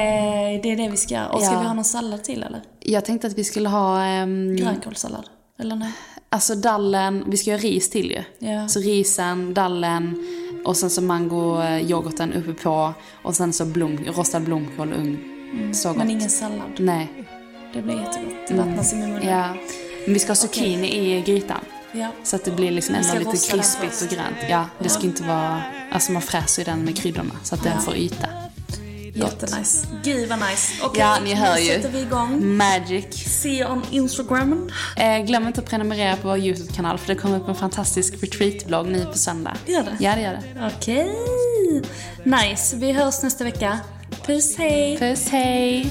det 0.63 0.73
är 0.73 0.77
det 0.77 0.89
vi 0.89 0.97
ska 0.97 1.15
göra. 1.15 1.29
Och 1.29 1.43
ska 1.43 1.53
Ja. 1.53 1.61
vi 1.61 1.67
ha 1.67 1.75
någon 1.75 1.85
sallad 1.85 2.25
till 2.25 2.43
eller? 2.43 2.63
Jag 2.81 3.05
tänkte 3.05 3.27
att 3.27 3.39
vi 3.39 3.45
skulle 3.45 3.69
ha, 3.69 4.03
ehm, 4.03 4.57
Grönkålssallad? 4.57 5.25
Eller 5.59 5.77
nej? 5.77 5.93
Alltså 6.37 6.55
dallen, 6.55 7.25
vi 7.27 7.37
ska 7.37 7.51
göra 7.51 7.61
ris 7.61 7.91
till 7.91 8.11
ju. 8.11 8.49
Ja. 8.49 8.69
Så 8.69 8.81
risen, 8.81 9.55
dallen 9.55 10.27
och 10.65 10.77
sen 10.77 10.91
så 10.91 11.03
mango 11.03 11.63
eh, 11.63 12.39
uppe 12.39 12.53
på 12.63 12.95
och 13.23 13.35
sen 13.35 13.53
så 13.53 13.65
blom, 13.65 13.99
rostad 14.17 14.41
blomkål 14.41 14.93
och 14.93 14.99
ugn. 14.99 15.19
Så 15.75 15.89
gott. 15.89 15.99
Men 15.99 16.11
ingen 16.11 16.31
sallad. 16.31 16.71
Nej. 16.79 17.09
Det 17.75 17.83
blir 17.83 17.95
jättegott. 17.95 18.49
Det 18.49 18.55
vattnas 18.55 18.93
i 18.93 18.97
munnen. 18.97 19.29
Ja. 19.29 19.55
Men 20.05 20.15
vi 20.15 20.19
ska 20.19 20.31
ha 20.31 20.37
zucchini 20.37 20.97
i 20.97 21.21
grytan. 21.21 21.61
Ja. 21.93 22.09
Så 22.25 22.37
att 22.37 22.45
det 22.45 22.51
blir 22.51 22.71
liksom 22.71 22.95
ändå 22.95 23.31
lite 23.31 23.53
krispigt 23.53 24.03
och 24.03 24.09
grönt. 24.09 24.37
Ja, 24.51 24.65
det 24.79 24.89
ska 24.89 25.03
inte 25.03 25.23
vara... 25.23 25.63
Alltså 25.93 26.13
man 26.13 26.23
fräser 26.23 26.63
ju 26.63 26.65
den 26.65 26.85
med 26.85 26.97
kryddorna 26.97 27.35
så 27.43 27.55
att 27.55 27.63
den 27.63 27.81
får 27.81 27.97
yta. 27.97 28.29
Jättenice. 29.25 29.87
Gud 30.05 30.29
vad 30.29 30.39
nice. 30.39 30.73
Okej, 30.83 31.01
Ja, 31.01 31.19
ni 31.25 31.35
hör 31.35 31.55
nu 31.55 31.61
ju. 31.61 31.73
sätter 31.75 31.89
vi 31.91 32.01
igång. 32.01 32.57
Magic. 32.57 33.07
See 33.41 33.61
you 33.61 33.71
on 33.73 33.83
Instagram. 33.91 34.71
Eh, 34.97 35.19
glöm 35.19 35.47
inte 35.47 35.61
att 35.61 35.67
prenumerera 35.71 36.17
på 36.17 36.29
vår 36.29 36.39
YouTube-kanal 36.39 36.99
för 36.99 37.09
det 37.15 37.21
kommer 37.21 37.37
upp 37.37 37.49
en 37.49 37.55
fantastisk 37.55 38.15
retreat-blogg 38.23 38.87
nu 38.87 39.05
på 39.05 39.19
söndag. 39.19 39.57
Gör 39.67 39.83
det? 39.83 39.97
Ja, 40.05 40.15
det 40.15 40.21
gör 40.21 40.33
det. 40.33 40.73
Okej. 40.77 41.15
Nice. 42.25 42.77
Vi 42.77 42.93
hörs 42.93 43.23
nästa 43.23 43.45
vecka. 43.45 43.79
Puss, 44.27 44.57
hej. 44.59 44.99
Puss, 44.99 45.29
hej! 45.29 45.91